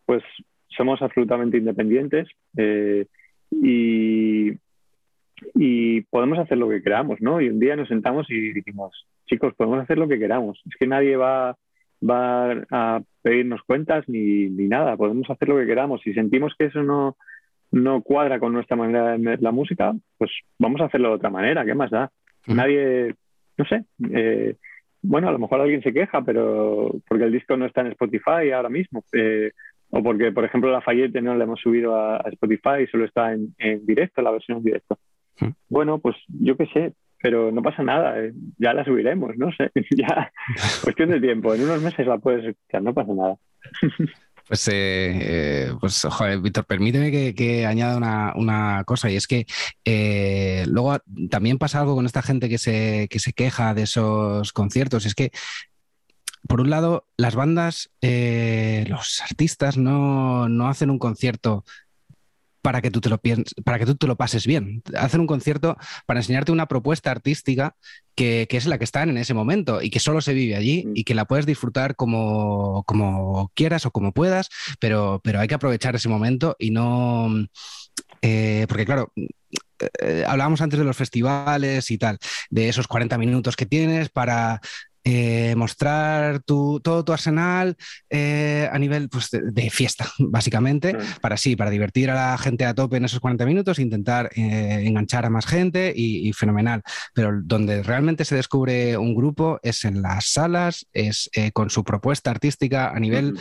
pues 0.07 0.23
somos 0.69 1.01
absolutamente 1.03 1.57
independientes 1.57 2.29
eh, 2.57 3.07
y, 3.51 4.53
y 5.55 6.01
podemos 6.03 6.39
hacer 6.39 6.59
lo 6.59 6.69
que 6.69 6.83
queramos, 6.83 7.21
¿no? 7.21 7.41
Y 7.41 7.49
un 7.49 7.61
día 7.61 7.77
nos 7.77 7.89
sentamos 7.89 8.31
y 8.31 8.53
dijimos, 8.53 9.07
chicos, 9.27 9.55
podemos 9.57 9.81
hacer 9.81 9.99
lo 9.99 10.09
que 10.09 10.19
queramos. 10.19 10.61
Es 10.67 10.75
que 10.79 10.87
nadie 10.87 11.17
va, 11.17 11.57
va 12.03 12.53
a 12.71 13.03
pedirnos 13.23 13.63
cuentas 13.63 14.05
ni, 14.09 14.49
ni 14.51 14.69
nada, 14.69 14.97
podemos 14.97 15.29
hacer 15.31 15.49
lo 15.49 15.57
que 15.59 15.67
queramos. 15.67 16.01
Si 16.03 16.13
sentimos 16.13 16.55
que 16.59 16.67
eso 16.67 16.83
no 16.83 17.17
no 17.75 18.03
cuadra 18.03 18.39
con 18.39 18.53
nuestra 18.53 18.77
manera 18.77 19.13
de 19.13 19.19
ver 19.19 19.43
la 19.43 19.51
música, 19.51 19.93
pues 20.17 20.31
vamos 20.59 20.81
a 20.81 20.85
hacerlo 20.85 21.09
de 21.09 21.15
otra 21.17 21.31
manera, 21.31 21.65
¿qué 21.65 21.75
más 21.75 21.91
da? 21.91 22.11
Nadie, 22.47 23.15
no 23.57 23.65
sé, 23.65 23.85
eh, 24.11 24.57
bueno, 25.03 25.29
a 25.29 25.33
lo 25.33 25.39
mejor 25.39 25.61
alguien 25.61 25.83
se 25.83 25.93
queja, 25.93 26.23
pero 26.23 26.93
porque 27.09 27.25
el 27.25 27.33
disco 27.33 27.57
no 27.57 27.67
está 27.67 27.81
en 27.81 27.89
Spotify 27.89 28.51
ahora 28.55 28.69
mismo, 28.69 29.05
eh, 29.13 29.53
o 29.91 30.03
porque, 30.03 30.33
por 30.33 30.45
ejemplo, 30.45 30.71
la 30.71 30.81
Fayette 30.81 31.21
no 31.21 31.35
la 31.35 31.45
hemos 31.45 31.61
subido 31.61 31.97
a, 31.97 32.19
Spotify 32.33 32.83
y 32.83 32.87
solo 32.87 33.05
está 33.05 33.33
en, 33.33 33.55
directo, 33.87 34.23
la 34.23 34.31
versión 34.31 34.59
en 34.59 34.65
directo. 34.65 34.99
Bueno, 35.69 35.99
pues 35.99 36.17
yo 36.29 36.57
qué 36.57 36.67
sé, 36.67 36.93
pero 37.21 37.51
no 37.51 37.63
pasa 37.63 37.83
nada, 37.83 38.21
eh, 38.21 38.33
ya 38.59 38.73
la 38.73 38.85
subiremos, 38.85 39.37
no 39.37 39.51
sé, 39.53 39.71
ya, 39.97 40.33
cuestión 40.85 41.11
de 41.11 41.21
tiempo, 41.21 41.55
en 41.55 41.63
unos 41.63 41.83
meses 41.83 42.07
la 42.07 42.19
puedes 42.19 42.45
escuchar, 42.45 42.83
no 42.83 42.95
pasa 42.95 43.13
nada. 43.15 43.37
Pues, 44.47 44.69
eh, 44.69 44.73
eh, 44.75 45.75
pues 45.81 46.03
joder, 46.03 46.41
Víctor, 46.41 46.67
permíteme 46.67 47.11
que, 47.35 47.67
añada 47.67 48.35
una, 48.37 48.85
cosa 48.85 49.11
y 49.11 49.17
es 49.17 49.27
que 49.27 49.47
eh, 49.85 50.65
luego 50.69 50.99
también 51.31 51.59
pasa 51.59 51.81
algo 51.81 51.95
con 51.95 52.05
esta 52.05 52.23
gente 52.23 52.49
que 52.49 52.59
se, 52.59 53.09
que 53.11 53.21
se 53.21 53.33
queja 53.33 53.73
de 53.73 53.83
esos 53.83 54.53
conciertos. 54.53 55.07
Es 55.07 55.15
que, 55.15 55.31
por 56.47 56.61
un 56.61 56.69
lado, 56.69 57.07
las 57.17 57.35
bandas, 57.35 57.91
los 58.03 59.23
artistas 59.23 59.79
no, 59.79 60.49
no 60.49 60.69
hacen 60.69 60.91
un 60.91 60.99
concierto 60.99 61.65
para 62.65 62.81
que 62.81 62.91
tú 62.91 63.03
te 63.03 63.11
lo 63.11 63.21
para 63.63 63.79
que 63.79 63.85
tú 63.85 63.95
te 63.95 64.07
lo 64.07 64.17
pases 64.17 64.47
bien. 64.47 64.83
Hacen 64.97 65.21
un 65.21 65.27
concierto 65.27 65.77
para 66.07 66.21
enseñarte 66.21 66.51
una 66.51 66.67
propuesta 66.67 67.11
artística 67.11 67.77
que, 68.15 68.49
es 68.51 68.65
la 68.65 68.79
que 68.79 68.85
están 68.85 69.11
en 69.11 69.19
ese 69.19 69.35
momento 69.35 69.83
y 69.83 69.91
que 69.91 70.01
solo 70.01 70.23
se 70.23 70.33
vive 70.33 70.57
allí 70.57 70.87
mm. 70.87 70.93
y 70.95 71.05
que 71.05 71.15
la 71.15 71.27
puedes 71.27 71.45
disfrutar 71.45 71.95
como, 71.95 72.83
como 72.85 73.53
quieras 73.53 73.85
o 73.85 73.91
como 73.91 74.13
puedas, 74.13 74.49
pero, 74.81 75.21
pero 75.23 75.41
hay 75.41 75.47
que 75.47 75.57
aprovechar 75.57 75.95
ese 75.95 76.09
momento 76.09 76.57
y 76.59 76.71
no. 76.71 77.29
Eh, 78.23 78.65
porque, 78.67 78.87
claro, 78.87 79.13
eh, 80.01 80.25
hablábamos 80.27 80.63
antes 80.63 80.79
de 80.79 80.87
los 80.87 80.97
festivales 80.97 81.91
y 81.91 81.99
tal, 81.99 82.19
de 82.49 82.71
esos 82.71 82.89
40 82.89 83.19
minutos 83.19 83.57
que 83.57 83.67
tienes 83.67 84.09
para 84.09 84.63
eh, 85.07 85.55
mostrar 85.55 86.43
tu, 86.43 86.81
todo 86.81 87.05
tu 87.05 87.13
arsenal 87.13 87.77
eh, 88.09 88.71
a 88.73 88.79
nivel 88.79 89.11
pues, 89.11 89.29
de, 89.31 89.71
fiesta, 89.71 90.07
básicamente, 90.19 90.97
para 91.21 91.37
sí, 91.37 91.57
para 91.57 91.71
divertir 91.71 92.11
a 92.11 92.15
la 92.15 92.39
gente 92.39 92.65
a 92.65 92.75
tope 92.75 92.97
en 92.97 93.05
esos 93.05 93.21
40 93.21 93.45
minutos, 93.45 93.79
intentar 93.79 94.31
eh, 94.35 94.83
enganchar 94.85 95.27
a 95.27 95.31
más 95.31 95.45
gente 95.45 95.93
y, 95.95 96.33
fenomenal. 96.33 96.83
Pero 97.13 97.33
donde 97.43 97.83
realmente 97.83 98.25
se 98.25 98.35
descubre 98.35 98.97
un 98.97 99.15
grupo 99.15 99.61
es 99.63 99.85
en 99.85 100.01
las 100.01 100.27
salas, 100.27 100.87
es 100.93 101.31
con 101.53 101.71
su 101.71 101.85
propuesta 101.85 102.31
artística 102.31 102.89
a 102.89 102.99
nivel, 102.99 103.39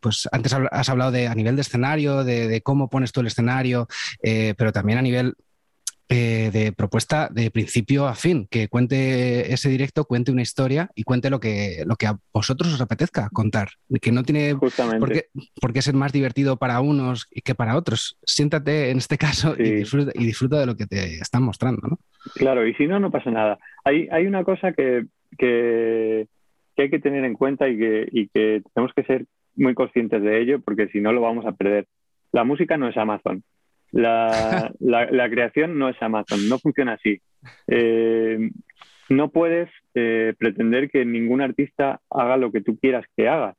pues 0.00 0.28
antes 0.32 0.52
has 0.52 0.88
hablado 0.88 1.12
de 1.12 1.28
a 1.28 1.34
nivel 1.34 1.54
de 1.54 1.62
escenario, 1.62 2.24
de, 2.24 2.48
de 2.48 2.60
cómo 2.62 2.88
pones 2.88 3.12
tú 3.12 3.20
el 3.20 3.28
escenario, 3.28 3.86
pero 4.20 4.72
también 4.72 4.98
a 4.98 5.02
nivel 5.02 5.34
eh, 6.08 6.50
de 6.52 6.72
propuesta 6.72 7.28
de 7.32 7.50
principio 7.50 8.06
a 8.06 8.14
fin, 8.14 8.46
que 8.48 8.68
cuente 8.68 9.52
ese 9.52 9.68
directo, 9.68 10.04
cuente 10.04 10.30
una 10.30 10.42
historia 10.42 10.88
y 10.94 11.02
cuente 11.02 11.30
lo 11.30 11.40
que, 11.40 11.82
lo 11.84 11.96
que 11.96 12.06
a 12.06 12.16
vosotros 12.32 12.72
os 12.72 12.80
apetezca 12.80 13.28
contar, 13.32 13.70
que 14.00 14.12
no 14.12 14.22
tiene 14.22 14.54
por 14.54 14.70
qué, 15.10 15.24
por 15.60 15.72
qué, 15.72 15.82
ser 15.82 15.94
más 15.94 16.12
divertido 16.12 16.58
para 16.58 16.80
unos 16.80 17.26
que 17.26 17.56
para 17.56 17.76
otros. 17.76 18.18
Siéntate 18.22 18.90
en 18.90 18.98
este 18.98 19.18
caso 19.18 19.56
y, 19.58 19.82
disfruta, 19.82 20.60
de 20.60 20.66
lo 20.66 20.76
que 20.76 20.86
te 20.86 21.16
están 21.16 21.42
mostrando. 21.42 21.82
¿no? 21.88 21.98
Claro, 22.36 22.64
y 22.66 22.74
si 22.74 22.86
no, 22.86 23.00
no 23.00 23.10
pasa 23.10 23.32
nada. 23.32 23.58
Hay, 23.82 24.06
hay 24.12 24.26
una 24.26 24.44
cosa 24.44 24.72
que, 24.74 25.06
que, 25.36 26.28
hay 26.76 26.88
que 26.88 27.00
tener 27.00 27.24
en 27.24 27.34
cuenta 27.34 27.68
y 27.68 27.76
que, 27.76 28.08
y 28.12 28.28
que 28.28 28.62
tenemos 28.72 28.94
que 28.94 29.02
ser 29.02 29.26
muy 29.56 29.74
conscientes 29.74 30.22
de 30.22 30.40
ello, 30.40 30.60
porque 30.60 30.86
si 30.86 31.00
no 31.00 31.12
lo 31.12 31.20
vamos 31.20 31.46
a 31.46 31.52
perder. 31.52 31.86
La 32.30 32.44
música 32.44 32.76
no 32.76 32.88
es 32.88 32.96
Amazon. 32.96 33.42
La, 34.78 35.08
la, 35.10 35.30
creación 35.30 35.78
no 35.78 35.88
es 35.88 35.96
Amazon, 36.02 36.48
no 36.50 36.58
funciona 36.58 36.92
así. 36.94 37.20
Eh, 37.66 38.50
no 39.08 39.30
puedes 39.30 39.70
eh, 39.94 40.34
pretender 40.38 40.90
que 40.90 41.04
ningún 41.04 41.40
artista 41.40 42.00
haga 42.10 42.36
lo 42.36 42.52
que 42.52 42.60
tú 42.60 42.78
quieras 42.78 43.04
que 43.16 43.28
haga. 43.28 43.54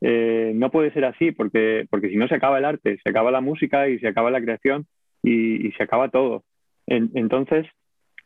eh, 0.00 0.52
no 0.54 0.70
puede 0.70 0.92
ser 0.92 1.04
así 1.04 1.30
porque, 1.30 1.86
porque 1.90 2.08
si 2.08 2.16
no 2.16 2.26
se 2.26 2.34
acaba 2.34 2.58
el 2.58 2.64
arte, 2.64 2.98
se 3.02 3.10
acaba 3.10 3.30
la 3.30 3.40
música 3.40 3.88
y 3.88 4.00
se 4.00 4.08
acaba 4.08 4.32
la 4.32 4.40
creación 4.40 4.86
y, 5.22 5.70
se 5.72 5.82
acaba 5.82 6.08
todo. 6.08 6.42
entonces, 6.86 7.66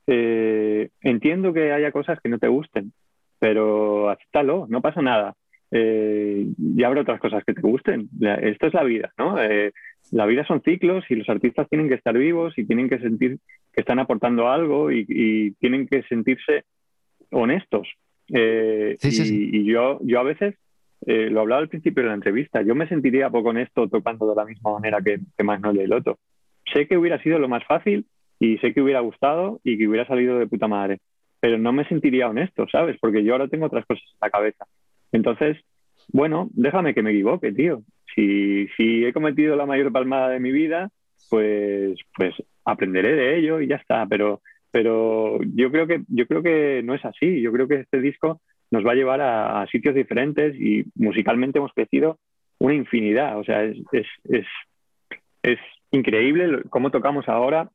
eh, 0.07 0.89
entiendo 1.03 1.53
que 1.53 1.73
haya 1.73 1.93
cosas 1.93 2.19
que 2.23 2.31
no 2.31 2.39
te 2.39 2.49
gusten, 2.49 2.93
pero 3.39 4.09
acéptalo, 4.09 4.67
no 4.71 4.81
pasa 4.81 5.03
nada. 5.03 5.35
Eh, 5.71 6.47
y 6.59 6.83
habrá 6.85 7.03
otras 7.03 7.21
cosas 7.21 7.45
que 7.45 7.55
te 7.55 7.61
gusten. 7.61 8.09
Esto 8.43 8.67
es 8.67 8.75
la 8.75 8.85
vida, 8.85 9.13
¿no? 9.19 9.37
la 10.13 10.27
vida 10.27 10.47
son 10.47 10.63
ciclos 10.63 11.05
y 11.09 11.17
los 11.17 11.29
artistas 11.29 11.69
tienen 11.69 11.89
que 11.89 11.97
estar 11.97 12.17
vivos 12.17 12.57
y 12.57 12.65
tienen 12.65 12.89
que 12.89 13.01
sentir 13.01 13.39
que 13.73 13.81
están 13.81 13.99
aportando 13.99 14.49
algo 14.49 14.93
y, 14.93 15.53
tienen 15.59 15.87
que 15.89 16.03
sentirse 16.05 16.65
honestos. 17.31 17.89
y, 18.29 19.65
yo, 19.65 19.99
yo 20.03 20.21
a 20.21 20.23
veces 20.23 20.55
eh, 21.07 21.29
lo 21.31 21.41
hablaba 21.41 21.63
al 21.63 21.69
principio 21.69 22.03
de 22.03 22.09
la 22.09 22.15
entrevista, 22.15 22.63
yo 22.63 22.75
me 22.75 22.89
sentiría 22.89 23.31
poco 23.31 23.51
honesto 23.51 23.89
tocando 23.89 24.29
de 24.29 24.35
la 24.35 24.45
misma 24.45 24.73
manera 24.73 25.01
que, 25.03 25.21
que 25.37 25.45
Magnolia 25.45 25.85
y 25.85 25.87
Loto. 25.87 26.19
Sé 26.73 26.89
que 26.89 26.97
hubiera 26.97 27.23
sido 27.23 27.39
lo 27.39 27.49
más 27.49 27.65
fácil 27.65 28.07
y 28.41 28.59
sé 28.59 28.73
que 28.73 28.81
hubiera 28.81 29.01
gustado 29.01 29.61
y 29.63 29.79
que 29.79 29.87
hubiera 29.87 30.07
salido 30.07 30.39
de 30.39 30.47
puta 30.47 30.69
madre, 30.69 30.99
pero 31.41 31.59
no 31.59 31.73
me 31.73 31.87
sentiría 31.87 32.29
honesto, 32.29 32.67
¿sabes? 32.71 32.97
Porque 33.01 33.23
yo 33.23 33.33
ahora 33.33 33.49
tengo 33.49 33.67
otras 33.67 33.87
cosas 33.87 34.05
en 34.05 34.19
la 34.21 34.31
cabeza. 34.31 34.67
Entonces, 35.13 35.59
bueno, 36.09 36.49
déjame 36.53 36.95
que 36.95 37.03
me 37.03 37.11
equivoque, 37.11 37.53
tío. 37.53 37.83
Si, 38.15 38.69
si 38.77 39.05
he 39.05 39.13
cometido 39.13 39.57
la 39.57 39.67
mayor 39.67 39.93
palmada 39.93 40.29
de 40.31 40.41
mi 40.41 40.53
vida, 40.53 40.91
pues, 41.31 41.99
pues 42.17 42.35
aprenderé 42.65 43.15
de 43.15 43.39
ello 43.39 43.61
y 43.61 43.69
ya 43.69 43.77
está. 43.77 44.07
Pero, 44.07 44.41
pero 44.71 45.39
yo 45.55 45.71
creo 45.71 45.87
que 45.87 46.03
yo 46.09 46.27
creo 46.27 46.43
que 46.43 46.83
no 46.85 46.95
es 46.95 47.05
así. 47.05 47.41
Yo 47.41 47.53
creo 47.53 47.69
que 47.69 47.81
este 47.81 48.01
disco 48.01 48.41
nos 48.71 48.85
va 48.85 48.93
a 48.93 48.97
llevar 48.97 49.21
a, 49.21 49.67
sitios 49.71 49.95
diferentes 49.95 50.55
y 50.59 50.85
musicalmente 50.95 51.59
hemos 51.59 51.73
crecido 51.73 52.19
una 52.59 52.75
infinidad. 52.75 53.39
O 53.39 53.45
sea, 53.45 53.65
es, 53.65 54.07
increíble 55.93 56.63
cómo 56.69 56.91
tocamos 56.91 57.29
ahora 57.29 57.71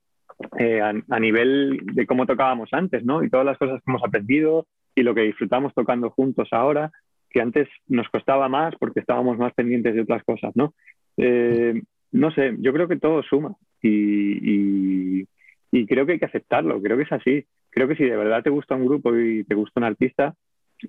eh, 0.60 0.82
a, 0.82 1.20
nivel 1.20 1.80
de 1.94 2.06
cómo 2.06 2.26
tocábamos 2.26 2.70
antes, 2.74 3.06
¿no? 3.06 3.24
Y 3.24 3.30
todas 3.30 3.46
las 3.46 3.58
cosas 3.58 3.82
que 3.82 3.90
hemos 3.90 4.04
aprendido 4.04 4.68
y 4.94 5.04
lo 5.04 5.16
que 5.16 5.22
disfrutamos 5.22 5.74
tocando 5.74 6.10
juntos 6.10 6.50
ahora, 6.52 6.92
que 7.32 7.42
antes 7.42 7.68
nos 7.88 8.08
costaba 8.10 8.50
más 8.50 8.76
porque 8.80 9.00
estábamos 9.00 9.38
más 9.38 9.54
pendientes 9.54 9.96
de 9.96 10.02
otras 10.02 10.24
cosas, 10.24 10.56
¿no? 10.56 10.74
Eh, 11.18 11.82
no 12.12 12.32
sé, 12.32 12.56
yo 12.60 12.74
creo 12.74 12.88
que 12.88 12.98
todo 12.98 13.24
suma 13.24 13.56
y, 13.82 15.26
y 15.72 15.86
creo 15.88 16.06
que 16.06 16.14
hay 16.14 16.20
que 16.20 16.26
aceptarlo, 16.26 16.82
creo 16.82 16.98
que 16.98 17.04
es 17.04 17.12
así. 17.12 17.46
Creo 17.70 17.88
que 17.88 17.96
si 17.96 18.04
de 18.04 18.18
verdad 18.18 18.44
te 18.44 18.50
gusta 18.50 18.76
un 18.76 18.86
grupo 18.86 19.18
y 19.18 19.44
te 19.46 19.56
gusta 19.56 19.80
un 19.80 19.86
artista, 19.86 20.36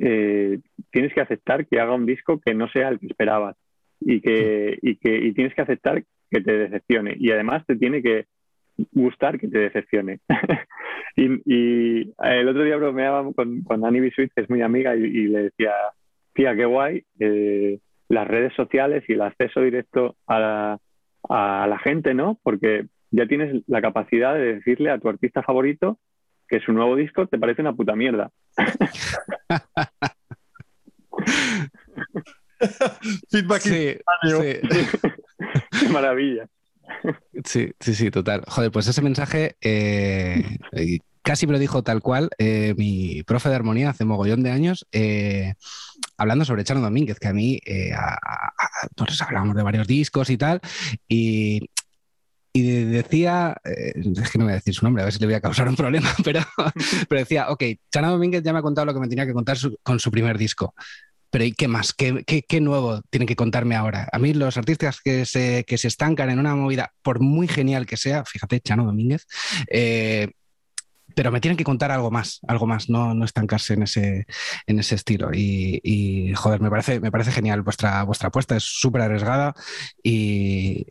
eh, 0.00 0.58
tienes 0.90 1.14
que 1.14 1.20
aceptar 1.20 1.66
que 1.66 1.80
haga 1.80 1.94
un 1.94 2.06
disco 2.06 2.40
que 2.40 2.54
no 2.54 2.68
sea 2.68 2.88
el 2.88 2.98
que 2.98 3.06
esperabas 3.06 3.56
y 4.00 4.20
que, 4.20 4.78
y 4.82 4.96
que 4.96 5.16
y 5.16 5.32
tienes 5.32 5.54
que 5.54 5.62
aceptar 5.62 6.02
que 6.30 6.40
te 6.40 6.58
decepcione 6.58 7.14
y 7.18 7.30
además 7.30 7.64
te 7.66 7.76
tiene 7.76 8.02
que 8.02 8.26
gustar 8.92 9.38
que 9.38 9.48
te 9.48 9.58
decepcione. 9.58 10.20
y, 11.16 12.12
el 12.24 12.48
otro 12.48 12.64
día 12.64 12.76
bromeaba 12.76 13.30
con, 13.32 13.62
con 13.62 13.84
Annie 13.84 14.00
Bisuit, 14.00 14.32
que 14.34 14.42
es 14.42 14.50
muy 14.50 14.62
amiga, 14.62 14.96
y, 14.96 15.28
le 15.28 15.44
decía, 15.44 15.72
tía, 16.34 16.54
qué 16.54 16.64
guay, 16.64 17.04
eh, 17.18 17.78
las 18.08 18.28
redes 18.28 18.52
sociales 18.54 19.04
y 19.08 19.12
el 19.14 19.22
acceso 19.22 19.60
directo 19.60 20.16
a 20.26 20.38
la, 20.38 20.78
a 21.28 21.66
la 21.66 21.78
gente, 21.78 22.14
¿no? 22.14 22.38
Porque 22.42 22.86
ya 23.10 23.26
tienes 23.26 23.62
la 23.66 23.80
capacidad 23.80 24.34
de 24.34 24.54
decirle 24.54 24.90
a 24.90 24.98
tu 24.98 25.08
artista 25.08 25.42
favorito 25.42 25.98
que 26.48 26.60
su 26.60 26.72
nuevo 26.72 26.96
disco 26.96 27.26
te 27.26 27.38
parece 27.38 27.62
una 27.62 27.74
puta 27.74 27.94
mierda. 27.94 28.30
Feedback 33.30 33.60
sí, 33.60 33.96
Qué 35.80 35.88
maravilla. 35.90 36.46
Sí, 37.44 37.72
sí, 37.80 37.94
sí, 37.94 38.10
total. 38.10 38.42
Joder, 38.46 38.70
pues 38.70 38.86
ese 38.88 39.02
mensaje 39.02 39.56
eh, 39.60 40.58
casi 41.22 41.46
me 41.46 41.52
lo 41.52 41.58
dijo 41.58 41.82
tal 41.82 42.00
cual 42.02 42.30
eh, 42.38 42.74
mi 42.76 43.22
profe 43.22 43.48
de 43.48 43.54
armonía 43.54 43.90
hace 43.90 44.04
mogollón 44.04 44.42
de 44.42 44.50
años, 44.50 44.86
eh, 44.92 45.54
hablando 46.16 46.44
sobre 46.44 46.64
Chano 46.64 46.80
Domínguez, 46.80 47.18
que 47.18 47.28
a 47.28 47.32
mí 47.32 47.60
pues 48.96 49.20
hablamos 49.22 49.56
de 49.56 49.62
varios 49.62 49.86
discos 49.86 50.30
y 50.30 50.36
tal, 50.36 50.60
y 51.08 51.68
y 52.52 52.84
decía, 52.84 53.56
eh, 53.64 53.94
es 53.96 54.30
que 54.30 54.38
no 54.38 54.44
voy 54.44 54.52
a 54.52 54.56
decir 54.56 54.74
su 54.74 54.84
nombre, 54.84 55.02
a 55.02 55.06
ver 55.06 55.14
si 55.14 55.20
le 55.20 55.26
voy 55.26 55.34
a 55.34 55.40
causar 55.40 55.68
un 55.68 55.76
problema, 55.76 56.10
pero, 56.24 56.40
pero 57.08 57.18
decía, 57.18 57.48
ok, 57.48 57.64
Chana 57.90 58.10
Domínguez 58.10 58.42
ya 58.42 58.52
me 58.52 58.58
ha 58.58 58.62
contado 58.62 58.84
lo 58.84 58.94
que 58.94 59.00
me 59.00 59.08
tenía 59.08 59.26
que 59.26 59.32
contar 59.32 59.56
con 59.82 59.98
su 59.98 60.10
primer 60.10 60.36
disco. 60.36 60.74
Pero 61.30 61.44
¿y 61.44 61.52
qué 61.52 61.66
más? 61.66 61.94
¿Qué, 61.94 62.24
qué, 62.26 62.60
nuevo 62.60 63.00
tiene 63.08 63.24
que 63.24 63.36
contarme 63.36 63.74
ahora? 63.74 64.06
A 64.12 64.18
mí 64.18 64.34
los 64.34 64.58
artistas 64.58 65.00
que 65.02 65.24
se, 65.24 65.64
que 65.66 65.78
se 65.78 65.88
estancan 65.88 66.28
en 66.28 66.38
una 66.38 66.54
movida, 66.54 66.92
por 67.00 67.20
muy 67.20 67.48
genial 67.48 67.86
que 67.86 67.96
sea, 67.96 68.22
fíjate, 68.26 68.60
Chano 68.60 68.84
Domínguez, 68.84 69.26
eh, 69.70 70.32
pero 71.14 71.30
me 71.30 71.40
tienen 71.40 71.56
que 71.56 71.64
contar 71.64 71.90
algo 71.90 72.10
más, 72.10 72.40
algo 72.46 72.66
más, 72.66 72.88
no, 72.88 73.14
no 73.14 73.24
estancarse 73.24 73.74
en 73.74 73.82
ese, 73.82 74.26
en 74.66 74.78
ese 74.78 74.94
estilo. 74.94 75.30
Y, 75.32 76.32
joder, 76.36 76.60
me 76.60 76.70
parece, 76.70 77.00
me 77.00 77.10
parece 77.10 77.32
genial 77.32 77.62
vuestra, 77.62 78.02
vuestra 78.04 78.28
apuesta, 78.28 78.56
es 78.56 78.64
súper 78.64 79.02
arriesgada 79.02 79.54
y, 80.02 80.86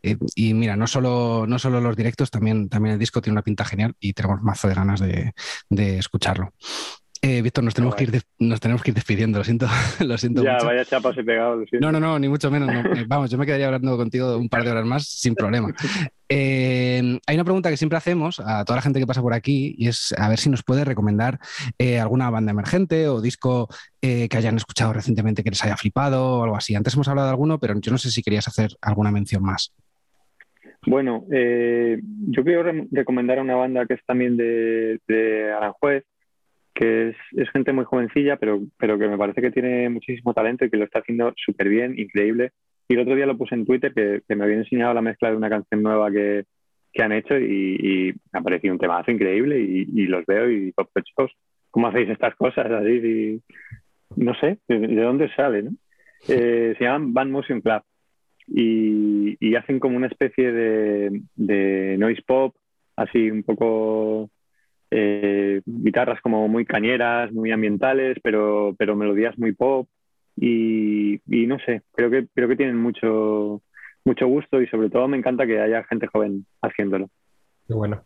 mira, 0.54 0.76
no 0.76 0.86
solo, 0.86 1.46
no 1.46 1.58
solo 1.58 1.80
los 1.80 1.96
directos, 1.96 2.30
también, 2.30 2.68
también 2.68 2.94
el 2.94 2.98
disco 2.98 3.20
tiene 3.20 3.34
una 3.34 3.42
pinta 3.42 3.64
genial 3.64 3.94
y 4.00 4.12
tenemos 4.12 4.42
mazo 4.42 4.68
de 4.68 4.74
ganas 4.74 5.00
de, 5.00 5.32
de 5.70 5.98
escucharlo. 5.98 6.52
Eh, 7.24 7.40
Víctor, 7.40 7.62
nos 7.62 7.72
tenemos, 7.72 7.94
que 7.94 8.02
ir 8.02 8.20
nos 8.40 8.58
tenemos 8.58 8.82
que 8.82 8.90
ir 8.90 8.96
despidiendo, 8.96 9.38
lo 9.38 9.44
siento. 9.44 9.66
lo 10.04 10.18
siento 10.18 10.42
ya, 10.42 10.58
vaya 10.64 10.84
chapas 10.84 11.16
he 11.16 11.22
pegado. 11.22 11.54
Lo 11.54 11.64
no, 11.80 11.92
no, 11.92 12.00
no, 12.00 12.18
ni 12.18 12.28
mucho 12.28 12.50
menos. 12.50 12.68
Eh, 12.68 13.04
vamos, 13.06 13.30
yo 13.30 13.38
me 13.38 13.46
quedaría 13.46 13.66
hablando 13.66 13.96
contigo 13.96 14.36
un 14.36 14.48
par 14.48 14.64
de 14.64 14.72
horas 14.72 14.84
más 14.84 15.06
sin 15.08 15.34
problema. 15.34 15.72
Eh, 16.34 17.18
hay 17.26 17.34
una 17.34 17.44
pregunta 17.44 17.68
que 17.68 17.76
siempre 17.76 17.98
hacemos 17.98 18.40
a 18.40 18.64
toda 18.64 18.76
la 18.76 18.82
gente 18.82 18.98
que 18.98 19.06
pasa 19.06 19.20
por 19.20 19.34
aquí 19.34 19.74
y 19.76 19.88
es 19.88 20.14
a 20.16 20.30
ver 20.30 20.38
si 20.38 20.48
nos 20.48 20.62
puede 20.62 20.82
recomendar 20.82 21.38
alguna 22.00 22.30
banda 22.30 22.52
emergente 22.52 23.06
o 23.06 23.20
disco 23.20 23.68
que 24.00 24.30
hayan 24.32 24.56
escuchado 24.56 24.94
recientemente 24.94 25.44
que 25.44 25.50
les 25.50 25.62
haya 25.62 25.76
flipado 25.76 26.38
o 26.38 26.44
algo 26.44 26.56
así. 26.56 26.74
Antes 26.74 26.94
hemos 26.94 27.08
hablado 27.08 27.26
de 27.26 27.32
alguno, 27.32 27.58
pero 27.58 27.78
yo 27.78 27.92
no 27.92 27.98
sé 27.98 28.10
si 28.10 28.22
querías 28.22 28.48
hacer 28.48 28.70
alguna 28.80 29.12
mención 29.12 29.42
más. 29.42 29.74
Bueno, 30.86 31.26
yo 31.28 32.44
quiero 32.44 32.72
recomendar 32.90 33.38
a 33.38 33.42
una 33.42 33.56
banda 33.56 33.84
que 33.84 33.92
es 33.92 34.04
también 34.06 34.38
de, 34.38 35.00
de 35.06 35.52
Aranjuez, 35.52 36.04
que 36.82 37.14
es, 37.36 37.50
gente 37.50 37.72
muy 37.72 37.84
jovencilla, 37.84 38.36
pero, 38.38 38.60
pero 38.76 38.98
que 38.98 39.06
me 39.06 39.16
parece 39.16 39.40
que 39.40 39.52
tiene 39.52 39.88
muchísimo 39.88 40.34
talento 40.34 40.64
y 40.64 40.70
que 40.70 40.76
lo 40.76 40.84
está 40.84 40.98
haciendo 40.98 41.32
súper 41.36 41.68
bien, 41.68 41.96
increíble. 41.96 42.50
Y 42.88 42.94
el 42.94 43.00
otro 43.00 43.14
día 43.14 43.24
lo 43.24 43.38
puse 43.38 43.54
en 43.54 43.64
Twitter 43.64 43.94
que, 43.94 44.34
me 44.34 44.42
habían 44.42 44.60
enseñado 44.60 44.92
la 44.92 45.00
mezcla 45.00 45.30
de 45.30 45.36
una 45.36 45.48
canción 45.48 45.80
nueva 45.80 46.10
que, 46.10 46.44
que 46.92 47.02
han 47.04 47.12
hecho 47.12 47.38
y, 47.38 48.12
me 48.32 48.40
ha 48.40 48.42
parecido 48.42 48.74
un 48.74 48.80
temazo 48.80 49.12
increíble 49.12 49.60
y, 49.60 50.06
los 50.06 50.26
veo 50.26 50.50
y 50.50 50.58
digo, 50.58 50.88
pues 50.92 51.04
chicos, 51.04 51.30
¿cómo 51.70 51.86
hacéis 51.86 52.10
estas 52.10 52.34
cosas 52.34 52.66
así? 52.66 53.40
no 54.16 54.34
sé, 54.34 54.58
¿de, 54.66 55.02
dónde 55.02 55.32
sale? 55.36 55.62
¿no? 55.62 55.70
Eh, 56.28 56.74
se 56.76 56.84
llaman 56.84 57.14
Band 57.14 57.30
Motion 57.30 57.60
Club 57.60 57.82
y, 58.48 59.54
hacen 59.54 59.78
como 59.78 59.96
una 59.96 60.08
especie 60.08 60.50
de, 60.50 61.22
de 61.36 61.96
noise 61.96 62.22
pop, 62.26 62.56
así 62.96 63.30
un 63.30 63.44
poco 63.44 64.30
eh, 64.94 65.62
guitarras 65.64 66.20
como 66.20 66.46
muy 66.48 66.66
cañeras, 66.66 67.32
muy 67.32 67.50
ambientales, 67.50 68.18
pero, 68.22 68.74
pero 68.78 68.94
melodías 68.94 69.38
muy 69.38 69.52
pop. 69.52 69.88
Y, 70.36 71.20
no 71.26 71.58
sé, 71.60 71.82
creo 71.92 72.10
que, 72.10 72.26
creo 72.34 72.48
que 72.48 72.56
tienen 72.56 72.76
mucho, 72.76 73.62
mucho 74.04 74.26
gusto 74.26 74.60
y 74.60 74.66
sobre 74.66 74.90
todo 74.90 75.08
me 75.08 75.16
encanta 75.16 75.46
que 75.46 75.60
haya 75.60 75.84
gente 75.84 76.06
joven 76.08 76.44
haciéndolo. 76.60 77.08
Qué 77.66 77.74
bueno. 77.74 78.02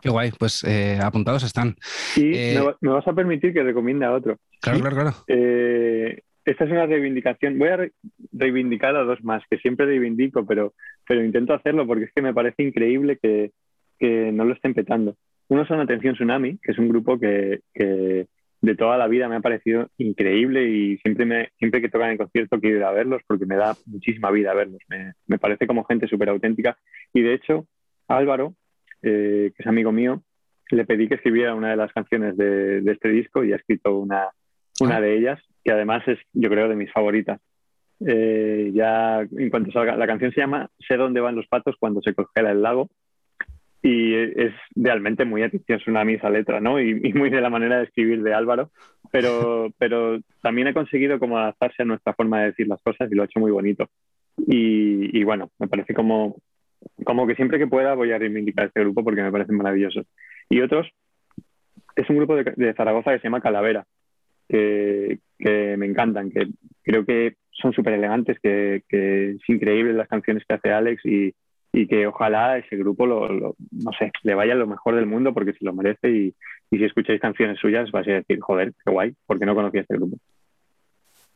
Qué 0.00 0.10
guay, 0.10 0.30
pues 0.38 0.64
eh, 0.64 0.98
apuntados 1.02 1.42
están. 1.42 1.76
Y 2.16 2.34
eh, 2.34 2.60
me, 2.80 2.90
vas 2.90 3.06
a 3.06 3.12
permitir 3.12 3.52
que 3.52 3.62
recomiende 3.62 4.06
a 4.06 4.12
otro. 4.12 4.38
Claro, 4.60 4.80
claro, 4.80 4.96
claro. 4.96 5.16
esta 5.26 6.64
es 6.64 6.70
una 6.70 6.86
reivindicación. 6.86 7.58
Voy 7.58 7.68
a 7.68 7.90
reivindicar 8.32 8.94
a 8.96 9.02
dos 9.02 9.22
más, 9.24 9.42
que 9.50 9.58
siempre 9.58 9.86
reivindico, 9.86 10.46
pero, 10.46 10.72
pero 11.06 11.24
intento 11.24 11.52
hacerlo 11.52 11.86
porque 11.86 12.04
es 12.04 12.12
que 12.14 12.22
me 12.22 12.32
parece 12.32 12.62
increíble 12.62 13.18
que, 13.20 13.50
que 13.98 14.32
no 14.32 14.44
lo 14.44 14.54
estén 14.54 14.72
petando. 14.72 15.16
Uno 15.52 15.66
son 15.66 15.80
Atención 15.80 16.14
Tsunami, 16.14 16.56
que 16.56 16.72
es 16.72 16.78
un 16.78 16.88
grupo 16.88 17.20
que, 17.20 17.60
de 17.74 18.74
toda 18.74 18.96
la 18.96 19.06
vida 19.06 19.28
me 19.28 19.36
ha 19.36 19.40
parecido 19.40 19.90
increíble 19.98 20.64
y 20.64 20.96
siempre, 20.96 21.26
me, 21.26 21.50
siempre 21.58 21.82
que 21.82 21.90
tocan 21.90 22.08
en 22.08 22.16
concierto 22.16 22.58
quiero 22.58 22.78
ir 22.78 22.84
a 22.84 22.90
verlos 22.90 23.20
porque 23.26 23.44
me 23.44 23.56
da 23.56 23.74
muchísima 23.84 24.30
vida 24.30 24.54
verlos. 24.54 24.80
Me, 24.88 25.38
parece 25.38 25.66
como 25.66 25.84
gente 25.84 26.08
súper 26.08 26.30
auténtica. 26.30 26.78
Y 27.12 27.20
de 27.20 27.34
hecho, 27.34 27.66
Álvaro, 28.08 28.54
eh, 29.02 29.52
que 29.54 29.62
es 29.62 29.66
amigo 29.66 29.92
mío, 29.92 30.22
le 30.70 30.86
pedí 30.86 31.06
que 31.06 31.16
escribiera 31.16 31.54
una 31.54 31.68
de 31.68 31.76
las 31.76 31.92
canciones 31.92 32.34
de, 32.38 32.78
este 32.86 33.10
disco 33.10 33.44
y 33.44 33.52
ha 33.52 33.56
escrito 33.56 33.98
una, 33.98 34.30
una 34.80 34.96
ah. 34.96 35.00
de 35.02 35.18
ellas, 35.18 35.38
que 35.62 35.72
además 35.72 36.02
es, 36.08 36.18
yo 36.32 36.48
creo, 36.48 36.70
de 36.70 36.76
mis 36.76 36.90
favoritas. 36.90 37.42
Eh, 38.00 38.70
ya 38.72 39.20
en 39.20 39.50
cuanto 39.50 39.70
salga, 39.70 39.96
la 39.96 40.06
canción 40.06 40.32
se 40.32 40.40
llama 40.40 40.70
Sé 40.88 40.96
dónde 40.96 41.20
van 41.20 41.36
los 41.36 41.46
patos 41.46 41.76
cuando 41.78 42.00
se 42.00 42.14
congela 42.14 42.52
el 42.52 42.62
lago 42.62 42.88
y 43.82 44.14
es 44.14 44.54
realmente 44.76 45.24
muy 45.24 45.42
mí 46.04 46.14
esa 46.14 46.30
letra, 46.30 46.60
¿no? 46.60 46.80
Y, 46.80 47.12
muy 47.14 47.30
de 47.30 47.40
la 47.40 47.50
manera 47.50 47.78
de 47.78 47.84
escribir 47.84 48.22
de 48.22 48.32
Álvaro, 48.32 48.70
pero, 49.10 49.72
pero 49.78 50.20
también 50.40 50.68
ha 50.68 50.74
conseguido 50.74 51.18
como 51.18 51.36
adaptarse 51.36 51.82
a 51.82 51.86
nuestra 51.86 52.14
forma 52.14 52.40
de 52.40 52.46
decir 52.46 52.68
las 52.68 52.80
cosas 52.80 53.10
y 53.10 53.14
lo 53.14 53.22
ha 53.22 53.26
hecho 53.26 53.40
muy 53.40 53.50
bonito. 53.50 53.88
Y, 54.46 55.22
bueno, 55.24 55.50
me 55.58 55.68
parece 55.68 55.94
como, 55.94 56.36
como 57.04 57.26
que 57.26 57.34
siempre 57.34 57.58
que 57.58 57.66
pueda 57.66 57.94
voy 57.94 58.12
a 58.12 58.18
reivindicar 58.18 58.66
este 58.66 58.80
grupo 58.80 59.04
porque 59.04 59.22
me 59.22 59.32
parece 59.32 59.52
maravilloso. 59.52 60.04
Y 60.48 60.60
otros, 60.60 60.88
es 61.96 62.08
un 62.08 62.16
grupo 62.16 62.36
de, 62.36 62.74
Zaragoza 62.74 63.12
que 63.12 63.18
se 63.18 63.24
llama 63.24 63.40
Calavera, 63.40 63.84
que, 64.48 65.18
que 65.38 65.76
me 65.76 65.86
encantan, 65.86 66.30
que 66.30 66.48
creo 66.82 67.04
que 67.04 67.34
son 67.50 67.72
súper 67.72 67.94
elegantes, 67.94 68.38
que, 68.40 68.82
que 68.88 69.32
es 69.32 69.48
increíble 69.48 69.92
las 69.92 70.08
canciones 70.08 70.44
que 70.46 70.54
hace 70.54 70.70
Alex 70.70 71.04
y, 71.04 71.34
y 71.72 71.86
que 71.86 72.06
ojalá 72.06 72.58
ese 72.58 72.76
grupo 72.76 73.06
lo, 73.06 73.28
no 73.28 73.90
sé, 73.98 74.12
le 74.22 74.34
vaya 74.34 74.54
lo 74.54 74.66
mejor 74.66 74.94
del 74.94 75.06
mundo 75.06 75.32
porque 75.32 75.54
se 75.54 75.64
lo 75.64 75.72
merece 75.72 76.10
y, 76.10 76.34
si 76.70 76.82
escucháis 76.84 77.20
canciones 77.20 77.58
suyas 77.58 77.90
vais 77.90 78.08
a 78.08 78.12
decir, 78.12 78.40
joder, 78.40 78.72
qué 78.82 78.90
guay, 78.90 79.14
porque 79.26 79.44
no 79.44 79.54
conocía 79.54 79.82
este 79.82 79.94
grupo. 79.94 80.16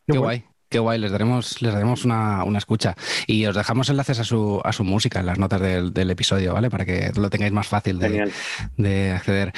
Qué 0.07 0.18
guay. 0.18 0.45
Qué 0.68 0.78
guay, 0.80 0.99
les 0.99 1.12
daremos, 1.12 1.62
les 1.62 1.72
daremos 1.72 2.05
una, 2.05 2.43
escucha. 2.57 2.95
Y 3.26 3.47
os 3.47 3.55
dejamos 3.55 3.89
enlaces 3.89 4.18
a 4.18 4.24
su, 4.24 4.61
a 4.64 4.72
su 4.72 4.82
música 4.82 5.20
en 5.20 5.26
las 5.26 5.39
notas 5.39 5.61
del, 5.61 6.11
episodio, 6.11 6.55
¿vale? 6.55 6.70
Para 6.70 6.84
que 6.84 7.12
lo 7.16 7.30
tengáis 7.30 7.53
más 7.53 7.68
fácil 7.68 7.99
de, 7.99 8.32
de 8.76 9.12
acceder. 9.12 9.53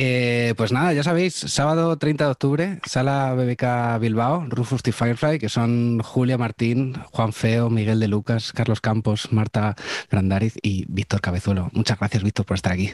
Eh, 0.00 0.54
pues 0.56 0.70
nada, 0.70 0.92
ya 0.92 1.02
sabéis, 1.02 1.34
sábado 1.34 1.98
30 1.98 2.26
de 2.26 2.30
octubre, 2.30 2.78
sala 2.84 3.34
BBK 3.34 3.98
Bilbao, 4.00 4.46
Rufus 4.48 4.80
y 4.86 4.92
Firefly, 4.92 5.40
que 5.40 5.48
son 5.48 5.98
Julia 5.98 6.38
Martín, 6.38 6.94
Juan 7.10 7.32
Feo, 7.32 7.68
Miguel 7.68 7.98
de 7.98 8.06
Lucas, 8.06 8.52
Carlos 8.52 8.80
Campos, 8.80 9.32
Marta 9.32 9.74
Grandariz 10.08 10.56
y 10.62 10.84
Víctor 10.88 11.20
Cabezuelo. 11.20 11.68
Muchas 11.72 11.98
gracias, 11.98 12.22
Víctor, 12.22 12.46
por 12.46 12.54
estar 12.54 12.74
aquí. 12.74 12.90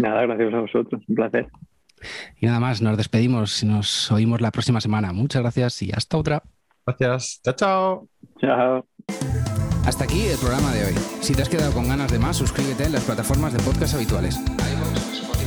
Nada, 0.00 0.22
gracias 0.22 0.52
a 0.52 0.58
vosotros, 0.58 1.02
un 1.06 1.14
placer. 1.14 1.46
Y 2.40 2.46
nada 2.46 2.58
más, 2.58 2.82
nos 2.82 2.96
despedimos 2.96 3.62
y 3.62 3.66
nos 3.66 4.10
oímos 4.10 4.40
la 4.40 4.50
próxima 4.50 4.80
semana. 4.80 5.12
Muchas 5.12 5.40
gracias 5.40 5.82
y 5.82 5.92
hasta 5.92 6.16
otra. 6.16 6.42
Gracias. 6.84 7.42
Chao, 7.44 7.54
chao. 7.54 8.08
Chao. 8.40 8.86
Hasta 9.86 10.02
aquí 10.02 10.22
el 10.22 10.38
programa 10.38 10.72
de 10.72 10.86
hoy. 10.86 10.94
Si 11.20 11.32
te 11.32 11.42
has 11.42 11.48
quedado 11.48 11.72
con 11.72 11.86
ganas 11.86 12.10
de 12.10 12.18
más, 12.18 12.36
suscríbete 12.36 12.86
en 12.86 12.92
las 12.92 13.04
plataformas 13.04 13.52
de 13.52 13.60
podcast 13.60 13.94
habituales 13.94 14.36